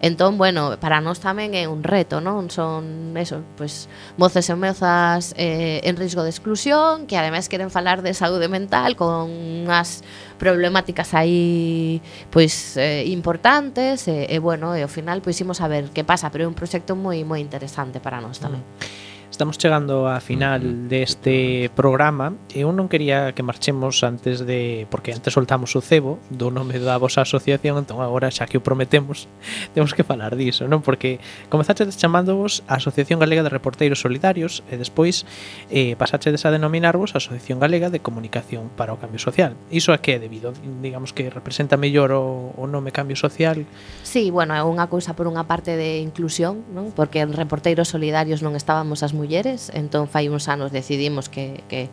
Entón, 0.01 0.39
bueno, 0.39 0.79
para 0.79 1.01
nós 1.03 1.19
tamén 1.19 1.59
é 1.59 1.67
un 1.67 1.83
reto, 1.83 2.23
non? 2.23 2.47
Son, 2.55 3.11
eso, 3.19 3.43
pois, 3.59 3.91
moces 4.15 4.47
e 4.47 4.55
mozas 4.55 5.35
eh, 5.35 5.83
en 5.83 5.99
risco 5.99 6.23
de 6.23 6.31
exclusión, 6.31 7.11
que 7.11 7.19
ademais 7.19 7.51
queren 7.51 7.67
falar 7.67 8.07
de 8.07 8.15
saúde 8.15 8.47
mental 8.47 8.95
con 8.95 9.27
unhas 9.27 10.07
problemáticas 10.39 11.19
aí 11.19 11.99
pois 12.31 12.79
eh, 12.79 13.11
importantes 13.11 14.07
e, 14.07 14.31
e 14.31 14.39
bueno, 14.39 14.79
e 14.79 14.87
ao 14.87 14.93
final 14.93 15.19
pois 15.19 15.35
imos 15.43 15.59
a 15.59 15.67
ver 15.67 15.91
que 15.91 16.07
pasa, 16.07 16.31
pero 16.31 16.47
é 16.47 16.49
un 16.49 16.55
proxecto 16.55 16.95
moi 16.95 17.27
moi 17.27 17.43
interesante 17.43 17.99
para 17.99 18.23
nós 18.23 18.39
tamén. 18.39 18.63
Mm. 18.63 19.08
Estamos 19.31 19.61
chegando 19.61 20.09
á 20.09 20.25
final 20.25 20.89
deste 20.89 21.69
programa 21.77 22.33
e 22.49 22.65
eu 22.65 22.73
non 22.73 22.89
quería 22.89 23.37
que 23.37 23.45
marchemos 23.45 24.01
antes 24.01 24.41
de... 24.49 24.89
porque 24.89 25.13
antes 25.13 25.37
soltamos 25.37 25.77
o 25.77 25.85
cebo 25.85 26.17
do 26.33 26.49
nome 26.49 26.81
da 26.81 26.97
vosa 26.97 27.21
asociación 27.21 27.77
entón 27.77 28.01
agora 28.01 28.33
xa 28.33 28.49
que 28.49 28.57
o 28.57 28.65
prometemos 28.65 29.29
temos 29.77 29.93
que 29.93 30.01
falar 30.01 30.33
diso, 30.33 30.65
non? 30.65 30.81
Porque 30.81 31.21
comenzaxedes 31.53 32.01
chamándovos 32.01 32.65
a 32.73 32.81
Asociación 32.81 33.21
Galega 33.21 33.45
de 33.45 33.53
Reporteiros 33.53 34.01
Solidarios 34.01 34.65
e 34.73 34.81
despois 34.81 35.29
eh, 35.69 35.93
pasaxedes 36.01 36.49
a 36.49 36.51
denominarvos 36.51 37.13
Asociación 37.13 37.61
Galega 37.61 37.93
de 37.93 38.01
Comunicación 38.01 38.73
para 38.81 38.97
o 38.97 38.99
Cambio 38.99 39.21
Social. 39.21 39.61
Iso 39.69 39.93
a 39.93 40.01
que 40.01 40.17
é 40.17 40.19
debido? 40.19 40.57
Digamos 40.81 41.13
que 41.13 41.29
representa 41.29 41.77
mellor 41.77 42.17
o, 42.17 42.57
o 42.57 42.65
nome 42.65 42.97
Cambio 42.97 43.15
Social? 43.15 43.69
Sí, 44.01 44.33
bueno, 44.33 44.57
é 44.57 44.65
unha 44.65 44.89
cousa 44.89 45.13
por 45.13 45.29
unha 45.29 45.45
parte 45.45 45.77
de 45.77 46.01
inclusión, 46.01 46.65
non? 46.73 46.97
Porque 46.97 47.21
en 47.21 47.37
Reporteiros 47.37 47.93
Solidarios 47.93 48.41
non 48.41 48.57
estábamos 48.57 49.05
as 49.05 49.18
mulleres 49.19 49.75
entón 49.75 50.07
fai 50.07 50.31
uns 50.31 50.47
anos 50.47 50.71
decidimos 50.71 51.27
que, 51.27 51.67
que 51.67 51.91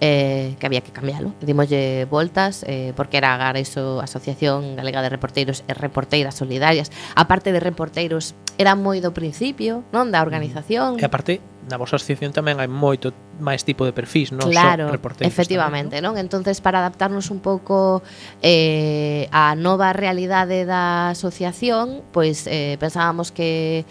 eh, 0.00 0.54
que 0.58 0.66
había 0.66 0.80
que 0.80 0.92
cambialo. 0.92 1.34
Dimoslle 1.40 2.04
voltas 2.04 2.64
eh, 2.66 2.92
porque 2.94 3.16
era 3.16 3.34
agora 3.34 3.58
iso 3.58 4.00
Asociación 4.00 4.76
Galega 4.76 5.02
de 5.02 5.08
Reporteiros 5.08 5.64
e 5.66 5.74
Reporteiras 5.74 6.38
Solidarias. 6.38 6.90
A 7.18 7.26
parte 7.26 7.50
de 7.50 7.58
reporteiros 7.58 8.38
era 8.58 8.78
moi 8.78 9.02
do 9.02 9.10
principio, 9.10 9.82
non 9.90 10.14
da 10.14 10.22
mm. 10.22 10.26
organización. 10.26 10.90
E 10.98 11.04
aparte 11.06 11.42
na 11.66 11.76
vosa 11.76 11.98
asociación 11.98 12.30
tamén 12.30 12.62
hai 12.62 12.70
moito 12.70 13.10
máis 13.42 13.66
tipo 13.66 13.82
de 13.82 13.92
perfis, 13.92 14.30
non 14.30 14.46
claro, 14.46 14.86
Son 14.86 14.94
reporteiros. 14.94 15.28
Efectivamente, 15.28 15.98
tamén, 15.98 16.06
non? 16.06 16.14
non? 16.14 16.22
Entonces 16.22 16.62
para 16.62 16.78
adaptarnos 16.78 17.34
un 17.34 17.42
pouco 17.42 18.06
eh, 18.38 19.26
á 19.34 19.58
nova 19.58 19.90
realidade 19.90 20.62
da 20.62 21.10
asociación, 21.10 22.06
pois 22.14 22.46
eh, 22.46 22.78
pensábamos 22.78 23.34
que 23.34 23.82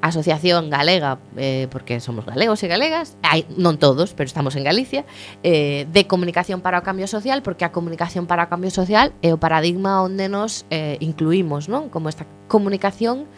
Asociación 0.00 0.70
Galega, 0.70 1.18
eh, 1.36 1.68
porque 1.70 2.00
somos 2.00 2.24
galegos 2.24 2.62
e 2.62 2.68
galegas, 2.68 3.16
hai, 3.20 3.44
non 3.56 3.76
todos, 3.76 4.16
pero 4.16 4.26
estamos 4.26 4.56
en 4.56 4.64
Galicia, 4.64 5.04
eh, 5.44 5.84
de 5.92 6.08
comunicación 6.08 6.64
para 6.64 6.80
o 6.80 6.82
cambio 6.82 7.06
social, 7.06 7.44
porque 7.44 7.64
a 7.64 7.72
comunicación 7.72 8.24
para 8.24 8.46
o 8.46 8.48
cambio 8.48 8.72
social 8.72 9.12
é 9.20 9.32
o 9.32 9.38
paradigma 9.38 10.00
onde 10.00 10.32
nos 10.32 10.64
eh, 10.72 10.96
incluímos, 11.04 11.68
non? 11.68 11.92
Como 11.92 12.08
esta 12.08 12.24
comunicación 12.48 13.28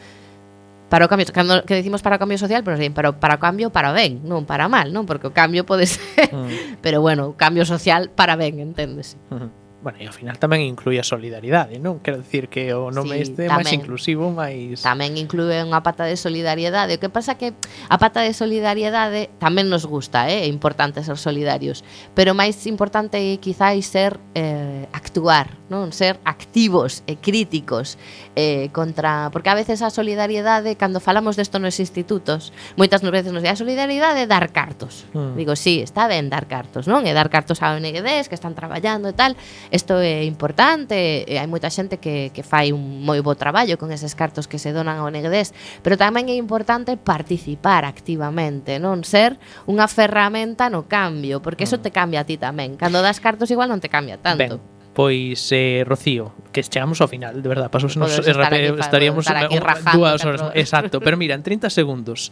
para 0.93 1.07
o 1.07 1.09
cambio, 1.09 1.25
cando 1.33 1.65
que 1.65 1.73
decimos 1.73 2.05
para 2.05 2.17
o 2.17 2.21
cambio 2.21 2.37
social, 2.37 2.61
pero 2.61 2.77
bien, 2.77 2.93
para, 2.93 3.17
para 3.17 3.37
o 3.37 3.41
cambio 3.41 3.73
para 3.73 3.97
ben, 3.97 4.21
non 4.29 4.45
para 4.45 4.69
mal, 4.69 4.93
non? 4.93 5.09
Porque 5.09 5.25
o 5.25 5.33
cambio 5.33 5.65
pode 5.65 5.89
ser, 5.93 6.29
mm. 6.29 6.85
pero 6.85 7.01
bueno, 7.01 7.33
o 7.33 7.35
cambio 7.35 7.65
social 7.65 8.13
para 8.13 8.37
ben, 8.37 8.61
enténdese. 8.61 9.17
Mm 9.33 9.62
bueno, 9.83 9.99
e 9.99 10.07
ao 10.07 10.15
final 10.15 10.39
tamén 10.39 10.63
inclui 10.63 10.97
a 10.97 11.05
solidaridade, 11.05 11.83
non? 11.83 11.99
Quero 11.99 12.23
dicir 12.23 12.47
que 12.47 12.71
o 12.71 12.95
nome 12.95 13.19
sí, 13.19 13.35
este 13.35 13.41
é 13.47 13.51
máis 13.51 13.69
inclusivo, 13.75 14.31
máis... 14.31 14.79
Tamén 14.87 15.19
inclúe 15.19 15.59
unha 15.59 15.83
pata 15.83 16.07
de 16.07 16.15
solidariedade. 16.15 16.97
O 16.97 17.01
que 17.03 17.11
pasa 17.11 17.35
que 17.35 17.51
a 17.91 17.97
pata 17.99 18.23
de 18.23 18.31
solidariedade 18.31 19.27
tamén 19.43 19.67
nos 19.67 19.83
gusta, 19.83 20.31
eh? 20.31 20.47
é 20.47 20.49
importante 20.49 21.03
ser 21.03 21.19
solidarios. 21.19 21.83
Pero 22.15 22.31
máis 22.33 22.55
importante 22.71 23.19
é 23.19 23.35
quizáis 23.43 23.91
ser 23.91 24.23
eh, 24.39 24.87
actuar, 24.95 25.51
non 25.67 25.91
ser 25.91 26.23
activos 26.23 27.03
e 27.11 27.19
críticos 27.19 27.99
eh, 28.39 28.71
contra... 28.71 29.35
Porque 29.35 29.51
a 29.51 29.59
veces 29.59 29.83
a 29.83 29.91
solidariedade, 29.91 30.79
cando 30.79 31.03
falamos 31.03 31.35
desto 31.35 31.59
nos 31.59 31.83
institutos, 31.83 32.55
moitas 32.79 33.03
veces 33.03 33.35
nos 33.35 33.43
di 33.43 33.51
a 33.51 33.59
solidariedade 33.59 34.25
é 34.25 34.27
dar 34.31 34.55
cartos. 34.55 35.11
Mm. 35.11 35.35
Digo, 35.35 35.59
sí, 35.59 35.83
está 35.83 36.07
ben 36.07 36.31
dar 36.31 36.47
cartos, 36.47 36.87
non? 36.87 37.03
E 37.03 37.11
dar 37.11 37.29
cartos 37.35 37.61
a 37.67 37.75
ONGDs 37.75 38.31
que 38.31 38.39
están 38.39 38.55
traballando 38.55 39.11
e 39.11 39.17
tal, 39.19 39.35
Isto 39.73 39.97
é 40.05 40.29
importante, 40.29 41.25
e 41.25 41.41
hai 41.41 41.49
moita 41.49 41.73
xente 41.73 41.97
que, 41.97 42.29
que 42.37 42.45
fai 42.45 42.77
un 42.77 43.01
moi 43.01 43.25
bo 43.25 43.33
traballo 43.41 43.81
con 43.81 43.89
eses 43.89 44.13
cartos 44.13 44.45
que 44.45 44.61
se 44.61 44.77
donan 44.77 45.01
ao 45.01 45.09
Negdés, 45.09 45.57
pero 45.81 45.97
tamén 45.97 46.29
é 46.29 46.37
importante 46.37 47.01
participar 47.01 47.89
activamente, 47.89 48.77
non 48.77 49.01
ser 49.01 49.41
unha 49.65 49.89
ferramenta 49.89 50.69
no 50.69 50.85
cambio, 50.85 51.41
porque 51.41 51.65
eso 51.65 51.81
mm. 51.81 51.85
te 51.89 51.91
cambia 51.91 52.21
a 52.21 52.29
ti 52.29 52.37
tamén. 52.37 52.77
Cando 52.77 53.01
das 53.01 53.17
cartos 53.17 53.49
igual 53.49 53.73
non 53.73 53.81
te 53.81 53.89
cambia 53.89 54.21
tanto. 54.21 54.61
Ben, 54.61 54.82
Pois, 54.93 55.49
eh, 55.53 55.85
Rocío, 55.87 56.33
que 56.53 56.63
chegamos 56.63 57.01
ao 57.01 57.09
final, 57.09 57.41
de 57.41 57.49
verdad, 57.49 57.71
pasos 57.71 57.97
nos 57.97 58.13
estar 58.13 58.53
aquí, 58.53 58.69
estaríamos 58.79 59.25
estar 59.25 59.49
aquí 59.49 59.57
dúas 59.97 60.25
horas, 60.25 60.53
exacto, 60.55 61.01
pero 61.01 61.17
mira, 61.17 61.35
en 61.35 61.43
30 61.43 61.71
segundos, 61.71 62.31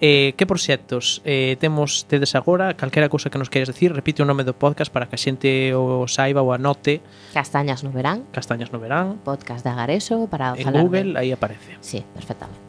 eh, 0.00 0.34
que 0.36 0.46
proxectos 0.46 1.22
eh, 1.24 1.56
temos 1.58 2.04
tedes 2.06 2.34
agora, 2.34 2.74
calquera 2.74 3.08
cousa 3.08 3.30
que 3.30 3.38
nos 3.38 3.50
queres 3.50 3.66
decir, 3.66 3.90
repite 3.90 4.22
o 4.22 4.28
nome 4.28 4.44
do 4.44 4.54
podcast 4.54 4.92
para 4.92 5.10
que 5.10 5.16
a 5.16 5.20
xente 5.20 5.74
o 5.74 6.06
saiba 6.06 6.44
ou 6.44 6.52
anote. 6.54 7.00
Castañas 7.32 7.82
no 7.82 7.90
verán. 7.90 8.28
Castañas 8.30 8.70
no 8.70 8.78
verán. 8.78 9.18
Podcast 9.24 9.64
de 9.64 9.72
Agareso 9.72 10.28
para 10.28 10.54
en 10.54 10.62
falar. 10.62 10.78
En 10.78 10.86
Google, 10.86 11.10
de... 11.16 11.18
aí 11.24 11.30
aparece. 11.32 11.80
Sí, 11.80 12.04
perfectamente. 12.14 12.65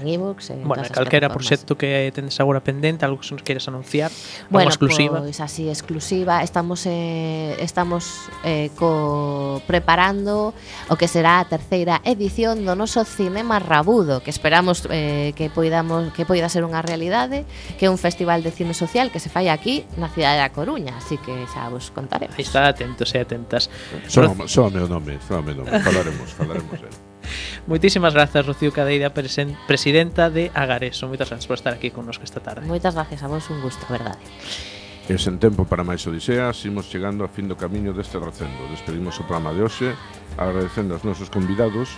En 0.00 0.08
ebooks, 0.08 0.50
en 0.50 0.66
Bueno, 0.66 0.82
calquera 0.92 1.28
proxecto 1.28 1.76
que 1.76 2.12
tendes 2.14 2.38
agora 2.40 2.60
pendente, 2.60 3.04
algo 3.04 3.20
que 3.20 3.30
nos 3.32 3.42
queres 3.42 3.66
anunciar, 3.68 4.10
Bueno, 4.50 4.68
algo 4.68 4.70
exclusiva. 4.70 5.20
pois 5.20 5.40
así 5.40 5.68
exclusiva, 5.68 6.42
estamos 6.42 6.84
eh, 6.86 7.56
estamos 7.60 8.28
eh, 8.44 8.70
co 8.76 9.62
preparando 9.66 10.52
o 10.88 10.94
que 10.96 11.08
será 11.08 11.40
a 11.40 11.48
terceira 11.48 12.00
edición 12.04 12.64
do 12.68 12.76
noso 12.76 13.04
Cinema 13.04 13.58
Rabudo, 13.58 14.20
que 14.20 14.30
esperamos 14.30 14.84
eh, 14.90 15.32
que 15.36 15.48
poidamos 15.48 16.12
que 16.12 16.24
poida 16.28 16.48
ser 16.52 16.64
unha 16.64 16.84
realidade, 16.84 17.48
que 17.80 17.86
é 17.86 17.90
un 17.90 17.98
festival 17.98 18.42
de 18.44 18.52
cine 18.52 18.74
social 18.76 19.08
que 19.08 19.20
se 19.20 19.32
fai 19.32 19.48
aquí 19.48 19.88
na 19.96 20.12
cidade 20.12 20.38
da 20.42 20.52
Coruña, 20.52 20.96
así 21.00 21.16
que 21.16 21.32
xa 21.48 21.68
vos 21.72 21.88
contaremos. 21.90 22.36
Está, 22.36 22.68
atentos 22.68 23.08
e 23.14 23.18
atentas. 23.22 23.70
Só, 24.08 24.28
só 24.46 24.68
meu 24.68 24.86
nome, 24.88 25.18
só 25.24 25.40
meu 25.40 25.56
nome. 25.56 25.72
Falaremos, 25.80 26.30
falaremos 26.36 26.76
dele. 26.80 27.15
Moitísimas 27.70 28.14
grazas, 28.14 28.46
Rocío 28.46 28.72
Cadeira, 28.72 29.12
presidenta 29.12 30.30
de 30.30 30.50
Agareso. 30.54 31.08
Moitas 31.08 31.28
grazas 31.30 31.46
por 31.46 31.56
estar 31.58 31.74
aquí 31.74 31.90
connosco 31.90 32.24
esta 32.24 32.40
tarde. 32.40 32.66
Moitas 32.66 32.94
grazas 32.94 33.22
a 33.22 33.28
vos, 33.28 33.48
un 33.50 33.60
gusto, 33.60 33.84
verdade. 33.88 34.20
E 35.06 35.14
sen 35.22 35.38
tempo 35.38 35.62
para 35.62 35.86
máis 35.86 36.02
odiseas, 36.02 36.58
imos 36.66 36.90
chegando 36.90 37.22
a 37.22 37.30
fin 37.30 37.46
do 37.46 37.54
camiño 37.54 37.94
deste 37.94 38.18
recendo. 38.18 38.66
Despedimos 38.74 39.14
o 39.18 39.26
programa 39.26 39.54
de 39.54 39.62
hoxe, 39.62 39.94
agradecendo 40.34 40.98
aos 40.98 41.06
nosos 41.06 41.30
convidados 41.30 41.94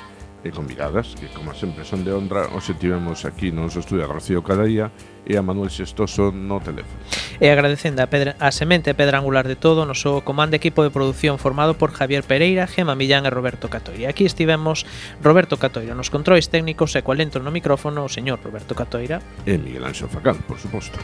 e 0.47 0.55
convidadas 0.55 1.19
que, 1.19 1.27
como 1.35 1.51
sempre, 1.55 1.83
son 1.83 2.07
de 2.07 2.15
honra, 2.15 2.47
hoxe 2.55 2.75
tivemos 2.79 3.27
aquí 3.27 3.51
no 3.51 3.67
noso 3.67 3.83
estudio 3.83 4.07
a 4.07 4.11
Rocío 4.11 4.47
Cadaía 4.47 4.95
e 5.27 5.35
a 5.35 5.43
Manuel 5.43 5.69
Xestoso 5.69 6.31
no 6.31 6.63
teléfono. 6.63 6.95
E 7.43 7.51
agradecendo 7.51 8.01
a, 8.01 8.07
pedra, 8.07 8.39
a 8.39 8.55
semente 8.55 8.95
pedra 8.95 9.19
angular 9.19 9.51
de 9.51 9.59
todo, 9.59 9.83
noso 9.83 10.23
comando 10.23 10.55
equipo 10.55 10.87
de 10.87 10.95
produción 10.95 11.43
formado 11.43 11.75
por 11.75 11.91
Javier 11.91 12.23
Pereira, 12.23 12.71
Gema 12.71 12.95
Millán 12.95 13.27
e 13.27 13.35
Roberto 13.35 13.67
Catoira. 13.67 14.11
Aquí 14.15 14.23
estivemos 14.23 14.87
Roberto 15.19 15.59
Catoira 15.59 15.99
nos 15.99 16.09
controis 16.09 16.47
técnicos 16.47 16.95
e 16.95 17.03
coal 17.03 17.19
entro 17.19 17.43
no 17.43 17.51
micrófono 17.51 18.07
o 18.07 18.11
señor 18.11 18.39
Roberto 18.39 18.79
Catoira. 18.79 19.19
E 19.43 19.59
Miguel 19.59 19.83
Anxo 19.83 20.07
Facal, 20.07 20.39
por 20.47 20.63
suposto. 20.63 21.03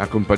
A 0.00 0.06